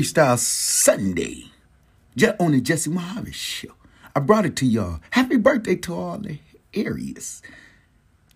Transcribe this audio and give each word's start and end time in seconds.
Freestyle 0.00 0.38
Sunday, 0.38 1.44
just 2.16 2.40
on 2.40 2.52
the 2.52 2.60
Jesse 2.62 2.90
Mohave 2.90 3.34
Show. 3.34 3.74
I 4.16 4.20
brought 4.20 4.46
it 4.46 4.56
to 4.56 4.64
y'all. 4.64 5.00
Happy 5.10 5.36
birthday 5.36 5.76
to 5.76 5.94
all 5.94 6.16
the 6.16 6.38
Aries. 6.72 7.42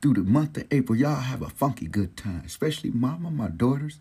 Through 0.03 0.13
the 0.13 0.25
month 0.25 0.59
of 0.59 0.67
April, 0.71 0.99
y'all 0.99 1.15
have 1.15 1.41
a 1.41 1.49
funky 1.49 1.87
good 1.87 2.19
time, 2.19 2.43
especially 2.45 2.91
mama, 2.91 3.31
my 3.31 3.49
daughters. 3.49 3.99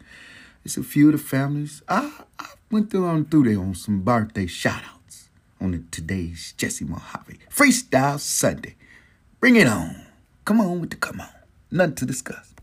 It's 0.66 0.76
a 0.76 0.84
few 0.84 1.06
of 1.08 1.14
the 1.14 1.18
families. 1.20 1.82
I, 1.88 2.12
I 2.38 2.48
went 2.70 2.92
through 2.92 3.06
on 3.06 3.24
through 3.24 3.46
there 3.46 3.60
on 3.62 3.76
some 3.76 4.02
birthday 4.02 4.46
shout 4.46 4.82
outs 4.94 5.30
on 5.62 5.72
the, 5.72 5.84
today's 5.90 6.54
Jesse 6.58 6.84
Mohave 6.84 7.38
Freestyle 7.50 8.20
Sunday. 8.20 8.76
Bring 9.40 9.56
it 9.56 9.68
on. 9.68 10.06
Come 10.44 10.60
on 10.60 10.82
with 10.82 10.90
the 10.90 10.98
come 10.98 11.22
on. 11.22 11.30
Nothing 11.72 11.96
to 11.96 12.06
discuss. 12.08 12.54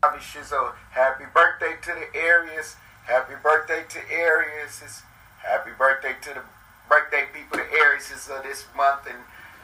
Happy 0.00 1.24
birthday 1.34 1.76
to 1.82 1.92
the 1.92 2.18
Aries. 2.18 2.76
Happy 3.08 3.32
birthday 3.42 3.84
to 3.88 3.98
Aries. 4.12 5.02
Happy 5.40 5.70
birthday 5.78 6.12
to 6.20 6.34
the 6.34 6.42
birthday 6.90 7.24
people, 7.32 7.56
the 7.56 7.64
Aries 7.80 8.10
is 8.10 8.28
uh, 8.28 8.42
this 8.42 8.66
month 8.76 9.08
and 9.08 9.16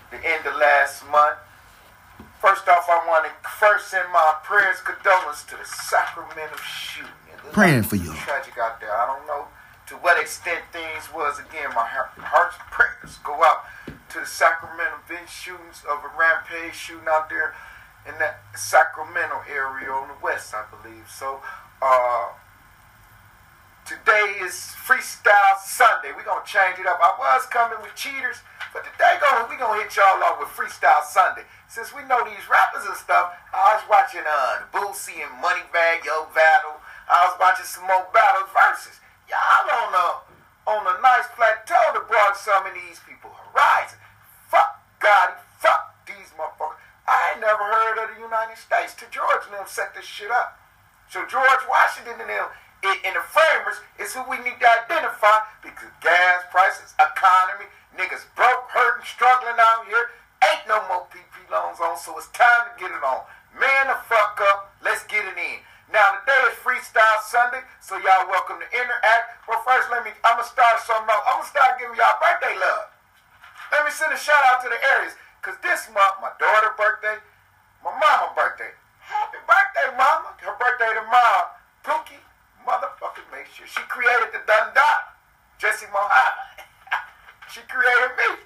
the 0.08 0.16
end 0.26 0.46
of 0.46 0.56
last 0.56 1.04
month. 1.12 1.36
First 2.40 2.68
off, 2.68 2.88
I 2.88 3.04
want 3.06 3.28
to 3.28 3.32
first 3.60 3.88
send 3.88 4.08
my 4.12 4.36
prayers, 4.44 4.80
condolences 4.80 5.44
to 5.52 5.56
the 5.56 5.64
Sacramento 5.64 6.56
shooting. 6.56 7.12
Praying 7.52 7.82
for 7.82 7.96
you. 7.96 8.12
Tragic 8.24 8.56
out 8.56 8.80
there. 8.80 8.96
I 8.96 9.04
don't 9.04 9.26
know 9.26 9.44
to 9.88 9.94
what 10.00 10.20
extent 10.20 10.64
things 10.72 11.12
was. 11.12 11.38
Again, 11.38 11.68
my 11.76 11.84
heart's 11.84 12.56
prayers 12.72 13.18
go 13.24 13.36
out 13.44 13.68
to 14.08 14.20
the 14.20 14.26
Sacramento 14.26 15.04
bench 15.06 15.28
shootings 15.28 15.84
of 15.84 16.00
a 16.00 16.10
rampage 16.16 16.74
shooting 16.74 17.08
out 17.08 17.28
there 17.28 17.54
in 18.08 18.16
that 18.20 18.40
Sacramento 18.56 19.44
area 19.52 19.92
on 19.92 20.08
the 20.08 20.16
west, 20.22 20.54
I 20.54 20.64
believe. 20.72 21.04
So, 21.12 21.40
uh, 21.82 22.28
today 23.84 24.40
is 24.40 24.72
Freestyle 24.80 25.60
Sunday. 25.60 26.16
We're 26.16 26.24
to 26.40 26.48
change 26.48 26.80
it 26.80 26.88
up. 26.88 26.96
I 27.04 27.12
was 27.20 27.44
coming 27.52 27.76
with 27.84 27.92
cheaters, 27.92 28.40
but 28.72 28.80
today 28.80 29.20
going 29.20 29.80
to 29.80 29.84
hit 29.84 29.96
y'all 29.96 30.20
off 30.24 30.40
with 30.40 30.48
Freestyle 30.56 31.04
Sunday. 31.04 31.44
Since 31.68 31.92
we 31.92 32.00
know 32.08 32.24
these 32.24 32.44
rappers 32.48 32.88
and 32.88 32.96
stuff, 32.96 33.36
I 33.52 33.76
was 33.76 33.84
watching 33.88 34.24
uh, 34.24 34.64
Boosie 34.72 35.20
and 35.20 35.32
Moneybagg 35.40 36.04
Yo 36.04 36.28
battle. 36.32 36.80
I 37.08 37.28
was 37.28 37.36
watching 37.36 37.68
some 37.68 37.84
more 37.84 38.08
battles 38.12 38.48
versus. 38.56 39.00
Y'all 39.28 39.68
on 39.68 39.92
a, 39.92 40.08
on 40.64 40.82
a 40.84 40.96
nice 41.00 41.28
plateau 41.36 41.96
to 41.96 42.04
brought 42.08 42.36
some 42.36 42.64
of 42.64 42.72
these 42.72 43.00
people 43.04 43.32
horizon. 43.32 44.00
Fuck 44.48 44.80
God, 45.00 45.36
fuck 45.60 45.92
these 46.08 46.32
motherfuckers. 46.36 46.80
I 47.04 47.36
ain't 47.36 47.44
never 47.44 47.60
heard 47.60 48.00
of 48.00 48.16
the 48.16 48.20
United 48.20 48.56
States. 48.56 48.96
To 49.00 49.04
George 49.12 49.44
and 49.48 49.60
them 49.60 49.68
set 49.68 49.92
this 49.92 50.08
shit 50.08 50.32
up. 50.32 50.56
So 51.08 51.24
George 51.28 51.64
Washington 51.68 52.20
and 52.20 52.32
them 52.32 52.48
in 53.04 53.16
the 53.16 53.24
framers 53.32 53.80
is 53.96 54.12
who 54.12 54.20
we 54.28 54.36
need 54.44 54.60
to 54.60 54.68
identify 54.68 55.48
because 55.64 55.88
gas 56.04 56.44
prices, 56.52 56.92
economy, 57.00 57.68
niggas 57.96 58.28
broke, 58.36 58.68
hurting, 58.68 59.04
struggling 59.08 59.56
out 59.56 59.88
here. 59.88 60.12
Ain't 60.44 60.68
no 60.68 60.84
more 60.92 61.08
PP 61.08 61.48
loans 61.48 61.80
on, 61.80 61.96
so 61.96 62.12
it's 62.20 62.28
time 62.36 62.68
to 62.68 62.72
get 62.76 62.92
it 62.92 63.00
on. 63.00 63.24
Man 63.56 63.88
the 63.88 63.96
fuck 64.04 64.36
up, 64.52 64.76
let's 64.84 65.06
get 65.08 65.24
it 65.24 65.38
in. 65.38 65.58
Now 65.88 66.20
today 66.20 66.36
is 66.50 66.58
Freestyle 66.60 67.20
Sunday, 67.24 67.62
so 67.80 67.96
y'all 68.02 68.28
welcome 68.28 68.60
to 68.60 68.68
interact. 68.74 69.46
But 69.46 69.62
first, 69.64 69.88
let 69.88 70.04
me, 70.04 70.12
I'm 70.26 70.36
gonna 70.36 70.48
start 70.48 70.82
something 70.84 71.08
else. 71.08 71.24
I'm 71.24 71.40
gonna 71.40 71.54
start 71.54 71.78
giving 71.80 71.96
y'all 71.96 72.18
birthday 72.20 72.52
love. 72.58 72.90
Let 73.72 73.86
me 73.86 73.92
send 73.94 74.12
a 74.12 74.18
shout 74.18 74.42
out 74.50 74.60
to 74.66 74.68
the 74.68 74.80
Aries, 74.98 75.16
cause 75.40 75.56
this 75.64 75.88
month 75.94 76.20
my 76.20 76.34
daughter 76.36 76.74
birthday, 76.76 77.16
my 77.80 77.94
mama 77.96 78.34
birthday. 78.34 78.74
Happy 79.00 79.38
birthday, 79.46 79.88
mama. 79.94 80.34
Her 80.40 80.56
birthday 80.56 80.92
tomorrow. 80.98 81.54
Pookie, 81.84 82.20
motherfucking 82.66 83.28
make 83.30 83.46
sure. 83.52 83.68
She 83.68 83.80
created 83.88 84.32
the 84.32 84.42
Dundee, 84.44 85.00
Jesse 85.60 85.86
Mohave. 85.88 86.64
she 87.52 87.60
created 87.68 88.12
me. 88.18 88.44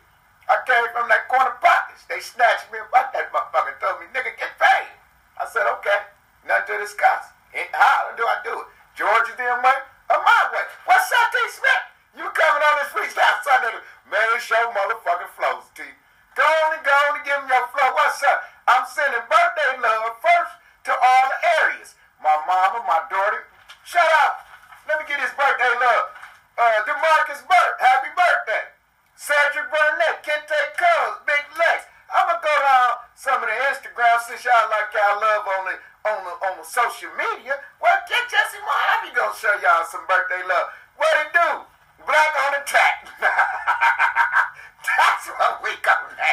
I 0.48 0.60
came 0.64 0.86
from 0.92 1.08
that 1.08 1.28
corner 1.28 1.56
pockets. 1.62 2.04
They 2.08 2.20
snatched 2.20 2.70
me 2.72 2.78
about 2.82 3.12
that 3.12 3.32
motherfucker. 3.32 3.74
and 3.74 3.80
Told 3.80 4.00
me, 4.00 4.06
nigga, 4.12 4.32
get 4.36 4.52
paid. 4.56 4.90
I 5.36 5.44
said, 5.46 5.66
okay. 5.80 6.08
Nothing 6.46 6.80
to 6.80 6.84
discuss. 6.84 7.34
How 7.72 8.12
do 8.16 8.24
I 8.24 8.38
do 8.44 8.54
it? 8.64 8.68
Georgia 8.96 9.34
them 9.36 9.60
way 9.62 9.78
or 10.10 10.20
my 10.24 10.40
way? 10.52 10.64
What's 10.88 11.10
up, 11.12 11.28
T. 11.30 11.36
Smith? 11.52 11.84
You 12.16 12.26
coming 12.32 12.62
on 12.64 12.74
this 12.80 12.90
freestyle 12.90 13.38
Sunday? 13.44 13.76
Man, 14.08 14.26
show 14.40 14.58
motherfucking 14.72 15.32
flows, 15.36 15.68
T. 15.76 15.84
Go 16.38 16.46
on 16.46 16.78
and 16.78 16.84
go 16.86 16.94
on 17.10 17.20
and 17.20 17.24
give 17.26 17.38
me 17.44 17.50
your 17.50 17.66
flow. 17.74 17.90
What's 17.92 18.22
up? 18.24 18.40
I'm 18.70 18.86
sending 18.88 19.20
birthday 19.26 19.72
love 19.82 20.16
first 20.22 20.54
to 20.88 20.92
all 20.94 21.24
the 21.28 21.38
Aries. 21.60 21.98
My 22.22 22.36
mama, 22.46 22.84
my 22.86 23.04
daughter, 23.10 23.47
Shut 23.88 24.04
up. 24.20 24.44
Let 24.84 25.00
me 25.00 25.08
get 25.08 25.16
his 25.16 25.32
birthday 25.32 25.72
love. 25.80 26.12
Uh, 26.60 26.84
Demarcus 26.84 27.40
Burt, 27.48 27.72
happy 27.80 28.12
birthday. 28.12 28.68
Cedric 29.16 29.64
Burnett, 29.72 30.20
Kente 30.20 30.60
Cuz, 30.76 31.24
Big 31.24 31.40
Lex. 31.56 31.88
I'm 32.12 32.28
gonna 32.28 32.36
go 32.36 32.52
down 32.52 33.00
some 33.16 33.40
of 33.40 33.48
the 33.48 33.56
Instagram 33.72 34.20
since 34.28 34.44
y'all 34.44 34.68
like 34.68 34.92
y'all 34.92 35.16
love 35.16 35.40
on 35.40 35.62
the 35.72 35.74
on 36.04 36.20
the 36.20 36.32
on 36.36 36.52
the 36.60 36.68
social 36.68 37.08
media. 37.16 37.56
Well, 37.80 37.96
get 38.04 38.28
Jesse 38.28 38.60
Mohave 38.60 39.16
gonna 39.16 39.32
show 39.32 39.56
y'all 39.56 39.88
some 39.88 40.04
birthday 40.04 40.44
love. 40.44 40.68
What 41.00 41.24
it 41.24 41.32
do? 41.32 41.48
Black 42.04 42.32
on 42.44 42.60
the 42.60 42.62
track. 42.68 43.08
That's 44.84 45.32
what 45.32 45.64
we 45.64 45.72
gonna 45.80 46.12
name 46.12 46.27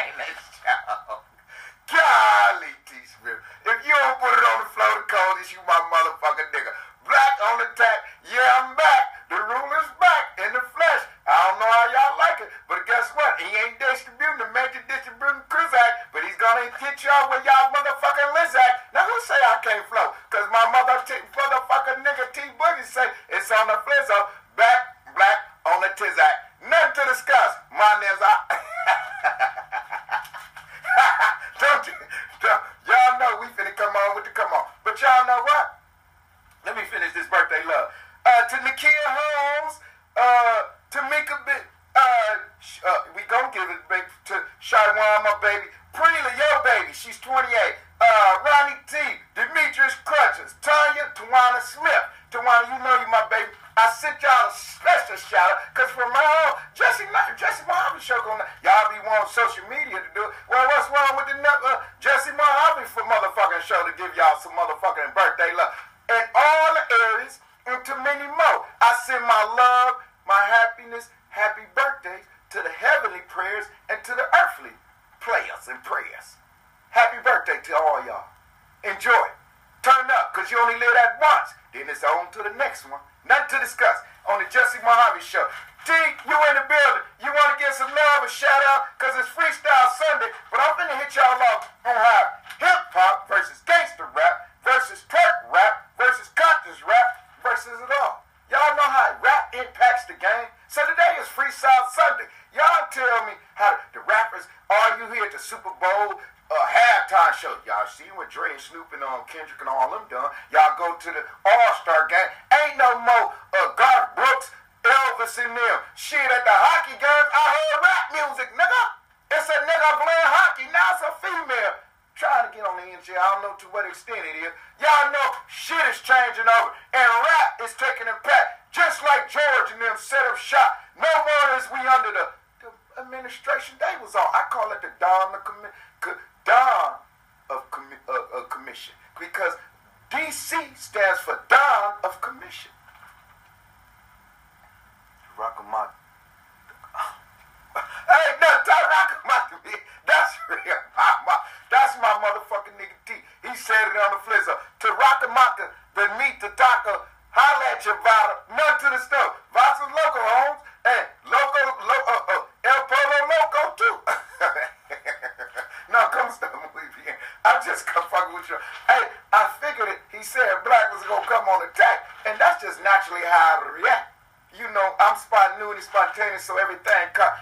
gonna 171.16 171.28
come 171.28 171.48
on 171.48 171.64
attack, 171.64 172.04
and 172.28 172.36
that's 172.36 172.60
just 172.60 172.82
naturally 172.84 173.24
how 173.24 173.64
I 173.64 173.80
react. 173.80 174.12
You 174.52 174.68
know, 174.72 174.96
I'm 175.00 175.16
spontaneous, 175.16 175.88
spontaneous, 175.88 176.44
so 176.44 176.56
everything 176.60 177.12
comes 177.12 177.36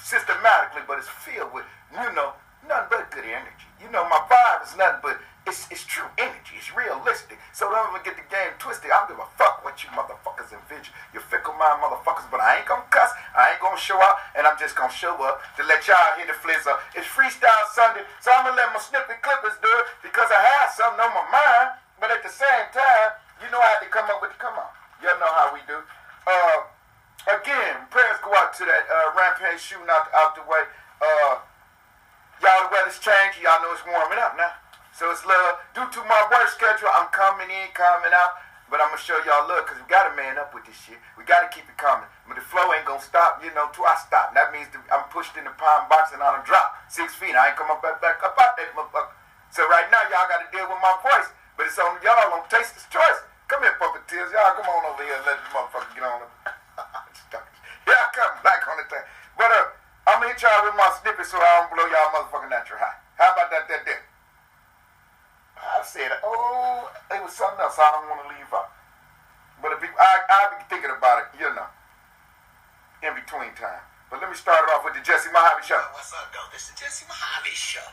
systematically, 0.00 0.82
but 0.88 0.98
it's 1.00 1.08
filled 1.08 1.52
with, 1.52 1.64
you 1.92 2.08
know, 2.12 2.36
nothing 2.68 2.88
but 2.90 3.10
good 3.12 3.24
energy. 3.24 3.68
You 3.80 3.88
know, 3.92 4.04
my 4.08 4.20
vibe 4.28 4.64
is 4.64 4.76
nothing 4.76 5.00
but 5.04 5.20
it's, 5.44 5.68
it's 5.68 5.84
true 5.84 6.08
energy. 6.16 6.56
It's 6.56 6.72
realistic. 6.72 7.36
So 7.52 7.68
don't 7.68 7.92
ever 7.92 8.00
get 8.00 8.16
the 8.16 8.24
game 8.32 8.56
twisted. 8.56 8.88
I 8.88 9.04
don't 9.04 9.12
give 9.12 9.20
a 9.20 9.28
fuck 9.36 9.60
what 9.60 9.76
you 9.84 9.92
motherfuckers 9.92 10.48
envision. 10.56 10.88
You 11.12 11.20
fickle 11.20 11.52
mind 11.60 11.84
motherfuckers, 11.84 12.24
but 12.32 12.40
I 12.40 12.64
ain't 12.64 12.68
gonna 12.68 12.88
cuss. 12.88 13.12
I 13.36 13.52
ain't 13.52 13.60
gonna 13.60 13.76
show 13.76 14.00
up, 14.00 14.24
and 14.32 14.48
I'm 14.48 14.56
just 14.56 14.72
gonna 14.72 14.92
show 14.92 15.12
up 15.20 15.44
to 15.60 15.62
let 15.68 15.84
y'all 15.84 16.16
hear 16.16 16.24
the 16.24 16.36
flizzer. 16.40 16.72
It's 16.96 17.04
Freestyle 17.04 17.68
Sunday, 17.76 18.08
so 18.24 18.32
I'm 18.32 18.48
gonna 18.48 18.56
let 18.56 18.72
my 18.72 18.80
snippet 18.80 19.20
clippers 19.20 19.60
do 19.60 19.68
it 19.84 19.86
because 20.00 20.32
I 20.32 20.40
have 20.40 20.72
something 20.72 21.04
on 21.04 21.12
my 21.12 21.28
mind. 21.28 21.83
But 22.00 22.10
at 22.10 22.22
the 22.22 22.32
same 22.32 22.66
time, 22.74 23.16
you 23.42 23.48
know 23.50 23.58
I 23.58 23.78
had 23.78 23.82
to 23.84 23.90
come 23.90 24.06
up 24.10 24.22
with 24.22 24.34
the 24.34 24.40
come 24.40 24.54
on. 24.54 24.70
Y'all 25.02 25.18
know 25.20 25.32
how 25.32 25.52
we 25.52 25.60
do. 25.68 25.78
Uh, 26.24 26.58
again, 27.28 27.84
prayers 27.92 28.18
go 28.24 28.32
out 28.34 28.56
to 28.56 28.64
that 28.64 28.84
uh, 28.88 29.12
rampage 29.16 29.60
shooting 29.60 29.88
out, 29.90 30.08
out 30.16 30.32
the 30.34 30.44
way. 30.48 30.64
Uh, 31.00 31.44
y'all, 32.40 32.64
the 32.66 32.70
weather's 32.72 32.98
changing. 32.98 33.44
Y'all 33.44 33.60
know 33.60 33.72
it's 33.76 33.84
warming 33.84 34.20
up 34.20 34.36
now. 34.36 34.56
So 34.94 35.10
it's 35.10 35.26
love. 35.26 35.58
Due 35.74 35.84
to 35.84 36.00
my 36.06 36.22
work 36.30 36.48
schedule, 36.54 36.88
I'm 36.94 37.10
coming 37.10 37.50
in, 37.50 37.68
coming 37.74 38.14
out. 38.14 38.38
But 38.72 38.80
I'm 38.80 38.88
going 38.88 38.98
to 38.98 39.04
show 39.04 39.20
y'all 39.28 39.44
love 39.44 39.68
because 39.68 39.76
we 39.76 39.86
got 39.92 40.08
to 40.08 40.16
man 40.16 40.40
up 40.40 40.56
with 40.56 40.64
this 40.64 40.74
shit. 40.74 40.96
We 41.20 41.22
got 41.28 41.44
to 41.44 41.50
keep 41.52 41.68
it 41.68 41.76
coming. 41.76 42.08
But 42.24 42.40
the 42.40 42.46
flow 42.48 42.72
ain't 42.72 42.88
going 42.88 42.98
to 42.98 43.04
stop, 43.04 43.44
you 43.44 43.52
know, 43.52 43.68
till 43.76 43.84
I 43.84 43.94
stop. 44.00 44.32
That 44.32 44.56
means 44.56 44.72
the, 44.72 44.80
I'm 44.88 45.04
pushed 45.12 45.36
in 45.36 45.44
the 45.44 45.52
pine 45.54 45.84
box 45.92 46.16
and 46.16 46.24
a 46.24 46.40
drop 46.42 46.72
six 46.88 47.12
feet. 47.12 47.36
I 47.36 47.52
ain't 47.52 47.60
come 47.60 47.68
up 47.68 47.84
back, 47.84 48.00
back 48.00 48.24
up 48.24 48.32
out 48.34 48.56
that 48.56 48.72
motherfucker. 48.72 49.12
So 49.52 49.68
right 49.68 49.84
now, 49.92 50.02
y'all 50.08 50.26
got 50.26 50.42
to 50.42 50.48
deal 50.48 50.64
with 50.64 50.80
my 50.80 50.96
voice. 51.04 51.28
But 51.56 51.66
it's 51.70 51.78
on 51.78 51.98
y'all 52.02 52.34
on 52.34 52.46
Taster's 52.50 52.86
Choice. 52.90 53.20
Come 53.46 53.62
here, 53.62 53.76
puppeteers. 53.78 54.32
Y'all 54.34 54.56
come 54.58 54.66
on 54.66 54.90
over 54.90 55.02
here 55.04 55.14
and 55.14 55.26
let 55.26 55.38
this 55.38 55.50
motherfucker 55.54 55.92
get 55.94 56.02
on 56.02 56.24
the... 57.30 57.38
y'all 57.86 58.10
come 58.14 58.34
back 58.42 58.66
on 58.66 58.76
the 58.80 58.86
thing. 58.90 59.04
But 59.38 59.50
uh, 59.52 60.10
I'm 60.10 60.20
to 60.22 60.28
hit 60.28 60.40
y'all 60.42 60.64
with 60.64 60.74
my 60.74 60.90
snippet 61.00 61.26
so 61.26 61.38
I 61.38 61.62
don't 61.62 61.70
blow 61.70 61.86
y'all 61.86 62.10
motherfucking 62.16 62.50
natural 62.50 62.80
high. 62.80 62.98
How 63.16 63.32
about 63.32 63.50
that, 63.54 63.68
that, 63.68 63.82
that? 63.86 64.00
I 65.56 65.80
said, 65.86 66.10
oh, 66.24 66.90
it 67.12 67.22
was 67.22 67.32
something 67.32 67.60
else 67.60 67.78
I 67.78 67.88
don't 67.94 68.10
want 68.10 68.26
to 68.26 68.28
leave 68.34 68.50
out. 68.52 68.74
But 69.62 69.72
if 69.72 69.80
I, 69.80 70.12
I'll 70.28 70.58
be 70.58 70.64
thinking 70.68 70.92
about 70.92 71.24
it, 71.24 71.28
you 71.40 71.48
know, 71.54 71.68
in 73.00 73.14
between 73.16 73.54
time. 73.56 73.80
But 74.10 74.20
let 74.20 74.28
me 74.28 74.36
start 74.36 74.60
it 74.60 74.70
off 74.76 74.84
with 74.84 74.94
the 74.94 75.00
Jesse 75.00 75.32
Mohave 75.32 75.64
Show. 75.64 75.80
What's 75.96 76.12
up, 76.12 76.28
though? 76.32 76.48
This 76.52 76.68
is 76.68 76.76
the 76.76 76.84
Jesse 76.84 77.06
Mohave 77.08 77.52
Show. 77.56 77.88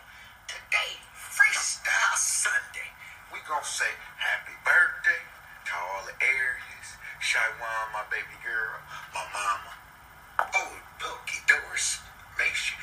Today, 0.48 1.00
Freestyle 1.16 2.18
Sunday. 2.20 2.92
We 3.32 3.40
gonna 3.48 3.64
say 3.64 3.88
happy 4.20 4.56
birthday 4.68 5.22
to 5.66 5.72
all 5.76 6.04
the 6.04 6.16
Aries, 6.20 6.88
Shaiwan, 7.24 7.86
my 7.96 8.04
baby 8.12 8.36
girl, 8.44 8.76
my 9.16 9.24
mama. 9.32 9.72
Oh, 10.52 10.72
Bilky 11.00 11.40
Doris, 11.48 12.00
make 12.36 12.52
sure. 12.52 12.76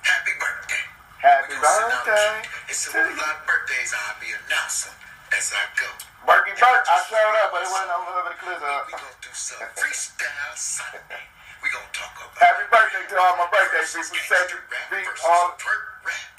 Happy 0.00 0.32
birthday. 0.40 0.84
Happy 1.20 1.52
We 1.52 1.60
gonna 1.60 1.68
send 1.68 1.92
birthday. 2.04 2.48
It's 2.72 2.88
a 2.88 2.96
you. 2.96 3.12
lot 3.12 3.40
of 3.40 3.44
birthdays 3.44 3.92
I'll 3.92 4.16
be 4.20 4.32
announcing 4.32 4.96
as 5.36 5.52
I 5.52 5.64
go. 5.76 5.88
Berkey 6.24 6.56
Burke, 6.56 6.86
I 6.88 6.96
showed 7.04 7.36
up, 7.44 7.52
but 7.52 7.60
it 7.64 7.70
wasn't 7.70 7.92
on 7.92 8.24
the 8.24 8.36
clip. 8.40 8.56
Uh. 8.56 8.80
We 8.88 8.92
gonna 8.96 9.20
do 9.20 9.32
some 9.36 9.60
Freestyle 9.76 10.56
Sunday. 10.56 11.24
We 11.62 11.68
gonna 11.70 11.92
talk 11.92 12.12
about 12.16 12.32
Happy 12.40 12.64
birthday 12.72 13.04
to 13.12 13.16
all 13.20 13.36
my 13.36 13.48
birthday 13.52 13.84
people. 13.84 14.16
Cedric, 14.24 14.64
B, 14.90 14.96
all 15.28 15.56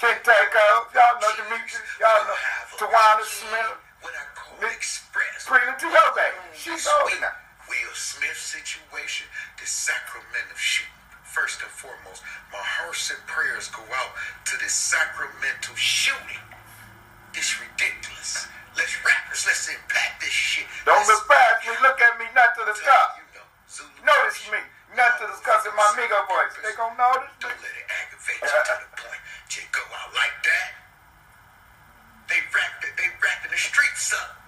Kentako, 0.01 0.65
y'all 0.97 1.17
know 1.21 1.31
Demetrius, 1.37 1.81
y'all 2.01 2.25
know 2.25 2.37
Tawana 2.77 3.21
Smith, 3.21 3.77
What 4.01 4.13
I 4.17 4.25
call 4.33 4.57
Nick- 4.61 4.73
express. 4.81 5.45
Prina 5.45 5.77
Tiobe. 5.77 6.25
She's 6.57 6.87
old 6.89 7.13
now. 7.21 7.29
Will 7.69 7.93
Smith 7.93 8.35
situation, 8.37 9.27
the 9.61 9.65
Sacramento 9.67 10.57
shooting. 10.57 10.89
First 11.23 11.61
and 11.61 11.69
foremost, 11.71 12.23
my 12.51 12.59
hearts 12.59 13.11
and 13.13 13.21
prayers 13.29 13.69
go 13.69 13.79
out 13.93 14.11
to 14.51 14.57
this 14.57 14.73
Sacramento 14.73 15.71
shooting. 15.77 16.41
It's 17.37 17.55
ridiculous. 17.61 18.47
Let's 18.75 18.97
rappers, 19.05 19.45
let's 19.47 19.69
impact 19.69 20.19
this 20.19 20.33
shit. 20.33 20.65
Don't 20.83 20.97
Let's- 20.97 21.07
look 21.09 21.29
past 21.29 21.67
me, 21.67 21.71
look 21.81 22.01
at 22.01 22.19
me, 22.19 22.25
not 22.35 22.55
to 22.57 22.65
the 22.65 22.73
top. 22.73 23.19
You 23.21 23.23
know, 23.39 23.45
Notice 24.03 24.49
me, 24.51 24.57
not 24.95 25.17
to 25.19 25.27
the 25.27 25.35
sky 25.39 25.55
in 25.63 25.73
my 25.75 25.87
Migo 25.95 26.19
voice. 26.27 26.55
They 26.59 26.75
gonna 26.75 26.97
notice 26.99 27.31
me. 27.31 27.47
Don't 27.47 27.59
let 27.63 27.73
it 27.75 27.87
aggravate 27.87 28.41
you 28.43 28.51
to 28.51 28.75
the 28.81 28.89
point 28.99 29.21
you 29.55 29.63
go 29.71 29.83
out 29.99 30.11
like 30.15 30.37
that. 30.47 30.69
They 32.31 32.39
rap 32.55 32.79
it, 32.87 32.95
they 32.95 33.07
rapping 33.19 33.51
the 33.51 33.59
streets 33.59 34.15
up. 34.15 34.39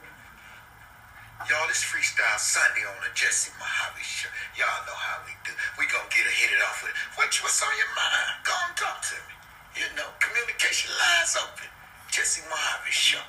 Y'all, 1.52 1.68
this 1.68 1.84
freestyle 1.84 2.40
Sunday 2.40 2.88
on 2.88 2.96
the 3.04 3.12
Jesse 3.12 3.52
Mohave 3.60 4.00
show. 4.00 4.32
Y'all 4.56 4.80
know 4.88 4.96
how 4.96 5.20
we 5.28 5.36
do. 5.44 5.52
We 5.76 5.84
gonna 5.92 6.08
get 6.08 6.24
it, 6.24 6.32
hit 6.40 6.56
it 6.56 6.64
off 6.64 6.80
with 6.80 6.96
what 7.20 7.36
what's 7.44 7.60
on 7.60 7.74
your 7.76 7.92
mind. 8.00 8.48
Go 8.48 8.56
and 8.56 8.76
talk 8.80 9.04
to 9.12 9.20
me. 9.28 9.36
You 9.76 9.88
know, 10.00 10.08
communication 10.24 10.88
lines 10.96 11.36
open. 11.36 11.68
Jesse 12.08 12.48
Mohave 12.48 12.96
show. 12.96 13.24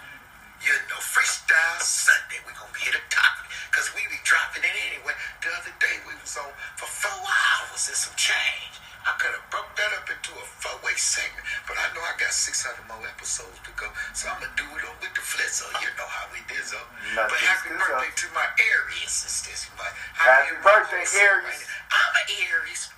You 0.65 0.73
know, 0.89 0.97
freestyle 0.97 1.77
Sunday. 1.85 2.41
We 2.49 2.57
gonna 2.57 2.73
hit 2.81 2.97
a 2.97 3.05
topic 3.13 3.47
because 3.69 3.93
we 3.93 4.01
be 4.09 4.17
dropping 4.25 4.65
it 4.65 4.73
anyway. 4.73 5.13
The 5.45 5.53
other 5.61 5.75
day 5.77 6.01
we 6.09 6.17
was 6.17 6.33
on 6.41 6.49
for 6.81 6.89
four 6.89 7.21
hours 7.21 7.85
and 7.85 7.93
some 7.97 8.17
change. 8.17 8.81
I 9.05 9.13
could 9.21 9.37
have 9.37 9.45
broke 9.53 9.69
that 9.77 9.93
up 10.01 10.09
into 10.09 10.33
a 10.33 10.45
four-way 10.65 10.97
segment, 10.97 11.45
but 11.69 11.77
I 11.77 11.93
know 11.93 12.01
I 12.01 12.17
got 12.17 12.33
600 12.33 12.81
more 12.89 13.05
episodes 13.05 13.61
to 13.61 13.71
go, 13.77 13.93
so 14.17 14.33
I'm 14.33 14.41
gonna 14.41 14.57
do 14.57 14.65
it 14.73 14.81
on 14.89 14.97
with 15.05 15.13
the 15.13 15.21
flizzo. 15.21 15.69
You 15.85 15.93
know 16.01 16.09
how 16.09 16.25
we 16.33 16.41
did, 16.49 16.65
so. 16.65 16.81
But 17.13 17.29
happy 17.45 17.69
birthday 17.77 18.09
up. 18.09 18.17
to 18.25 18.27
my 18.33 18.49
Aries 18.57 19.13
sisters. 19.13 19.69
My, 19.77 19.85
Happy 20.17 20.57
birthday, 20.65 21.05
Aries. 21.21 21.69
I'm 21.93 22.13
an 22.25 22.27
Aries. 22.49 22.89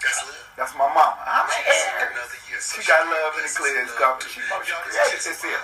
That's 0.00 0.24
love. 0.24 0.48
That's 0.56 0.72
my 0.72 0.88
mama. 0.88 1.20
I'm 1.28 1.44
an 1.44 1.60
Aries. 1.68 2.16
another 2.16 2.40
year, 2.48 2.60
so 2.64 2.80
She 2.80 2.88
got 2.88 3.04
she 3.04 3.12
love 3.12 3.32
in 3.36 3.44
the 3.44 3.52
clear. 3.52 3.84
It's 3.84 3.92
gone. 4.00 4.16
She 4.24 4.40
must 4.48 4.64
Y'all, 4.64 4.80
create 4.88 5.20
Jesse 5.20 5.36
this 5.36 5.44
here. 5.44 5.60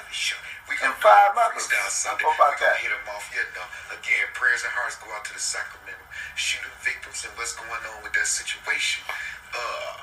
We 0.67 0.75
In 0.83 0.93
five 0.99 1.31
months. 1.39 1.71
Sunday. 1.95 2.27
How 2.27 2.35
about 2.35 2.59
we 2.59 2.67
that? 2.67 2.77
hit 2.83 2.91
them 2.91 3.07
off, 3.15 3.31
you 3.31 3.41
know. 3.55 3.67
Again, 3.95 4.27
prayers 4.35 4.67
and 4.67 4.75
hearts 4.75 4.99
go 4.99 5.07
out 5.15 5.23
to 5.31 5.33
the 5.33 5.41
Sacramento 5.43 6.03
shooting 6.35 6.75
victims 6.83 7.23
and 7.23 7.33
what's 7.39 7.55
going 7.55 7.71
on 7.71 7.99
with 8.03 8.13
that 8.19 8.27
situation. 8.27 9.07
Uh, 9.55 10.03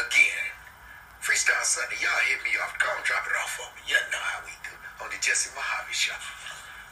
again, 0.00 0.44
Freestyle 1.20 1.60
Sunday, 1.62 2.00
y'all 2.00 2.22
hit 2.32 2.40
me 2.42 2.56
off. 2.64 2.72
Go 2.80 2.88
and 2.96 3.04
drop 3.04 3.28
it 3.28 3.36
off 3.36 3.60
on 3.60 3.70
me. 3.76 3.84
Y'all 3.92 4.08
know 4.08 4.22
how 4.24 4.40
we 4.48 4.52
do 4.64 4.72
on 5.04 5.08
the 5.12 5.18
Jesse 5.20 5.52
Mohave 5.52 5.92
Show. 5.92 6.16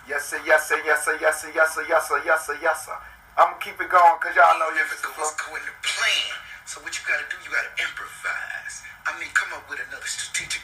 Yes 0.05 0.29
sir, 0.29 0.41
yes 0.45 0.69
sir, 0.69 0.77
yes 0.85 1.01
sir, 1.09 1.17
yes 1.17 1.41
sir, 1.41 1.49
yes 1.57 1.73
sir, 1.73 1.85
yes 1.89 2.05
sir, 2.13 2.21
yes 2.29 2.41
sir, 2.45 2.57
yes 2.61 2.85
sir. 2.85 2.97
I'm 3.41 3.57
gonna 3.57 3.65
keep 3.65 3.81
it 3.81 3.89
going 3.89 4.15
because 4.21 4.37
y'all 4.37 4.53
know 4.61 4.69
you 4.77 4.85
If 4.85 4.93
it 4.93 5.01
goes 5.01 5.33
go 5.41 5.57
in 5.57 5.65
the 5.65 5.75
plan. 5.81 6.29
So 6.69 6.79
what 6.85 6.93
you 6.93 7.03
gotta 7.09 7.25
do, 7.33 7.41
you 7.41 7.49
gotta 7.49 7.73
improvise. 7.81 8.85
I 9.09 9.17
mean, 9.17 9.33
come 9.33 9.49
up 9.57 9.65
with 9.73 9.81
another 9.81 10.07
strategic, 10.07 10.61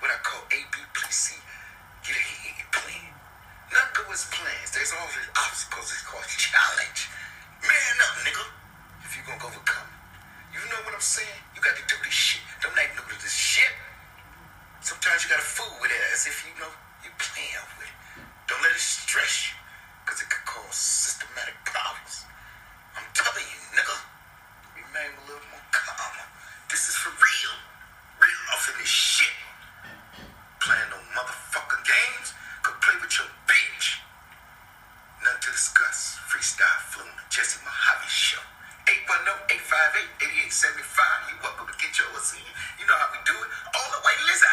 what 0.00 0.10
I 0.10 0.18
call 0.22 0.42
ABC. 0.50 1.38
Get 2.02 2.16
ahead 2.16 2.68
plan. 2.72 3.12
Nothing 3.72 3.92
go 3.94 4.12
as 4.12 4.24
plans. 4.30 4.70
There's 4.74 4.92
always 4.92 5.28
obstacles. 5.36 5.90
It's 5.92 6.04
called 6.04 6.26
challenge. 6.28 7.08
Man 7.62 7.96
up, 8.04 8.14
nigga. 8.26 8.44
If 9.06 9.16
you 9.16 9.22
gonna 9.26 9.40
go 9.40 9.48
overcome. 9.48 9.88
You 10.52 10.60
know 10.70 10.80
what 10.86 10.94
I'm 10.94 11.02
saying? 11.02 11.40
You 11.56 11.62
got 11.62 11.74
to 11.74 11.84
do 11.88 11.96
this 12.04 12.14
shit. 12.14 12.42
Don't 12.62 12.76
act 12.78 12.94
new 12.94 13.06
to 13.08 13.18
this 13.22 13.34
shit. 13.34 13.72
Sometimes 14.84 15.24
you 15.24 15.32
gotta 15.32 15.42
fool 15.42 15.72
with 15.80 15.88
it 15.90 16.02
as 16.12 16.28
if 16.28 16.44
you 16.44 16.52
know 16.60 16.68
you're 17.00 17.16
playing 17.16 17.56
with 17.80 17.88
it. 17.88 17.96
Don't 18.46 18.60
let 18.60 18.72
it 18.76 18.84
stress 18.84 19.48
you, 19.48 19.56
because 20.04 20.20
it 20.20 20.28
could 20.28 20.44
cause 20.44 20.76
systematic 20.76 21.56
problems. 21.64 22.28
I'm 22.92 23.08
telling 23.16 23.48
you, 23.48 23.60
nigga. 23.72 23.96
Remain 24.76 25.10
a 25.16 25.22
little 25.24 25.48
more 25.48 25.66
calmer. 25.72 26.28
This 26.68 26.88
is 26.88 26.94
for 27.00 27.16
real. 27.16 27.54
Real 28.20 28.42
off 28.52 28.68
in 28.68 28.76
this 28.76 28.92
shit. 28.92 29.43
Playing 30.64 30.88
no 30.88 30.96
motherfucking 31.12 31.84
games. 31.84 32.32
Could 32.64 32.80
play 32.80 32.96
with 32.96 33.12
your 33.20 33.28
bitch. 33.44 34.00
Nothing 35.20 35.44
to 35.44 35.52
discuss. 35.52 36.16
Freestyle 36.24 37.04
the 37.04 37.20
Jesse 37.28 37.60
Mohave 37.60 38.08
Show. 38.08 38.40
810-858-8875. 38.88 41.04
You 41.28 41.36
welcome 41.44 41.68
to 41.68 41.76
get 41.76 41.92
yours 42.00 42.32
in. 42.32 42.40
You 42.80 42.88
know 42.88 42.96
how 42.96 43.12
we 43.12 43.20
do 43.28 43.36
it. 43.36 43.48
All 43.76 43.92
the 43.92 44.00
way, 44.08 44.16
to 44.16 44.24
Lizzie. 44.24 44.48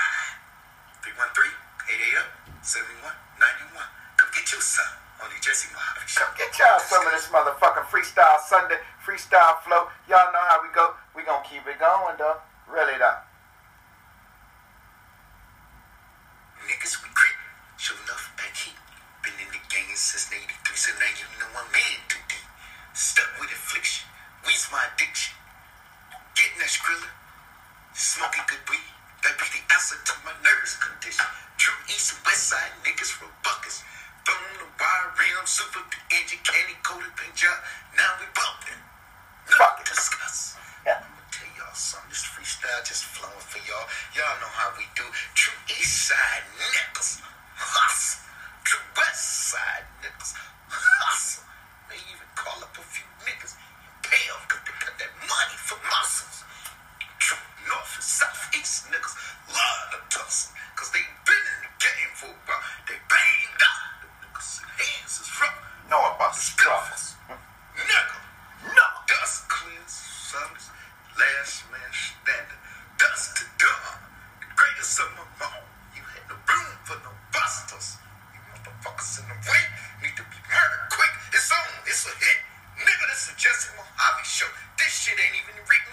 313-880-7191. 2.59 3.79
Come 4.19 4.35
get 4.35 4.51
you 4.51 4.59
some 4.59 4.91
on 5.23 5.31
the 5.31 5.39
Jesse 5.39 5.71
Mohave 5.71 6.11
Show. 6.11 6.27
Come 6.27 6.35
get 6.35 6.51
y'all 6.59 6.83
some 6.83 7.07
of 7.07 7.15
this 7.15 7.31
motherfucking 7.31 7.87
freestyle 7.87 8.43
Sunday, 8.43 8.83
freestyle 8.99 9.63
flow. 9.63 9.87
Y'all 10.11 10.27
know 10.35 10.43
how 10.43 10.59
we 10.59 10.67
go. 10.75 10.91
We 11.15 11.23
gonna 11.23 11.47
keep 11.47 11.63
it 11.63 11.79
going 11.79 12.19
though. 12.19 12.43
Really 12.67 12.99
though. 12.99 13.30
Niggas, 16.71 17.03
we 17.03 17.11
creep. 17.11 17.35
Sure 17.75 17.99
enough, 18.07 18.31
back 18.39 18.55
heat. 18.55 18.79
Been 19.27 19.35
in 19.43 19.51
the 19.51 19.59
game 19.67 19.91
since 19.91 20.31
83, 20.31 20.55
so 20.71 20.95
now 21.03 21.11
you 21.19 21.27
know 21.35 21.51
I'm 21.51 21.67
in 21.67 21.99
too 22.07 22.23
deep. 22.31 22.47
Stuck 22.95 23.27
with 23.43 23.51
affliction. 23.51 24.07
Weed's 24.47 24.71
my 24.71 24.79
addiction. 24.87 25.35
Getting 26.31 26.63
that 26.63 26.71
skrilla. 26.71 27.11
Smoking 27.91 28.47
good 28.47 28.63
weed. 28.71 28.87
That 29.19 29.35
be 29.35 29.51
the 29.51 29.59
answer 29.67 29.99
to 29.99 30.13
my 30.23 30.31
nervous 30.47 30.79
condition. 30.79 31.27
True 31.59 31.75
east 31.91 32.15
and 32.15 32.23
west 32.23 32.55
side 32.55 32.71
niggas 32.87 33.11
from 33.19 33.35
buckets. 33.43 33.83
Throwing 34.23 34.63
the 34.63 34.71
wire 34.79 35.11
rim, 35.19 35.43
super 35.43 35.83
the 35.83 35.99
engine, 36.15 36.39
candy 36.39 36.79
coated 36.87 37.11
paint 37.19 37.35
job. 37.35 37.59
Now 37.99 38.15
we 38.15 38.31
bumping. 38.31 38.79
Nothing 39.59 39.75
to 39.75 39.91
discuss. 39.91 40.55
Yeah. 40.87 41.03
I'm 41.71 41.79
gonna 41.79 41.87
tell 41.87 42.03
y'all 42.03 42.11
something. 42.11 42.11
This 42.11 42.27
freestyle 42.27 42.83
just 42.83 43.03
flowing 43.07 43.39
for 43.47 43.63
y'all. 43.63 43.87
Y'all 44.11 44.35
know 44.43 44.51
how 44.59 44.75
we 44.75 44.83
do. 44.91 45.07
True 45.39 45.55
east 45.71 46.11
side 46.11 46.43
niggas. 46.59 47.23
Hustle. 47.55 48.27
True 48.67 48.83
west 48.99 49.55
side 49.55 49.87
niggas. 50.03 50.35
Hustle. 50.67 51.47
May 51.87 51.95
even 52.11 52.27
call 52.35 52.59
up 52.59 52.75
a 52.75 52.83
few 52.83 53.07
niggas 53.23 53.55
and 53.55 53.93
pay 54.03 54.19
them 54.27 54.43
to 54.51 54.71
cut 54.83 54.99
that 54.99 55.15
money 55.23 55.57
for 55.63 55.79
muscles. 55.87 56.43
True 57.23 57.39
north 57.71 57.95
and 57.95 58.03
southeast 58.03 58.91
niggas 58.91 59.15
love 59.47 59.95
to 59.95 59.99
tussle. 60.11 60.51
Cause 60.75 60.91
they 60.91 61.03
been 61.23 61.45
in 61.55 61.59
the 61.71 61.73
game 61.79 62.11
for 62.19 62.27
a 62.27 62.39
while. 62.51 62.63
They 62.83 62.99
banged 63.07 63.63
out. 63.63 64.03
The 64.03 64.07
niggas' 64.27 64.59
hands 64.75 65.23
is 65.23 65.29
rough. 65.39 65.55
Know 65.87 66.03
about 66.19 66.35
the 66.35 66.43
struggles. 66.43 67.15
Nigga. 67.79 68.17
No. 68.75 68.85
Dust 69.07 69.47
clears 69.47 69.95
summers. 69.95 70.67
Last 71.19 71.67
man 71.71 71.91
standing. 71.91 72.61
Dust 72.97 73.35
to 73.37 73.45
dawn. 73.59 73.99
The 74.39 74.47
greatest 74.55 74.95
of 75.03 75.11
them 75.11 75.27
all. 75.43 75.63
You 75.91 76.03
had 76.07 76.23
no 76.31 76.37
room 76.39 76.71
for 76.87 76.97
no 77.03 77.11
busters. 77.35 77.99
You 78.31 78.39
motherfuckers 78.55 79.19
in 79.19 79.27
the 79.27 79.37
way 79.43 79.63
need 80.07 80.15
to 80.15 80.23
be 80.23 80.39
murdered 80.47 80.87
quick. 80.87 81.13
It's 81.35 81.51
on. 81.51 81.67
It's 81.83 82.07
a 82.07 82.13
hit. 82.15 82.39
Nigga, 82.79 83.05
this 83.11 83.27
is 83.27 83.35
Jesse 83.35 83.75
Mohave 83.75 84.23
show. 84.23 84.47
This 84.79 84.91
shit 84.91 85.19
ain't 85.19 85.35
even 85.35 85.59
written 85.67 85.90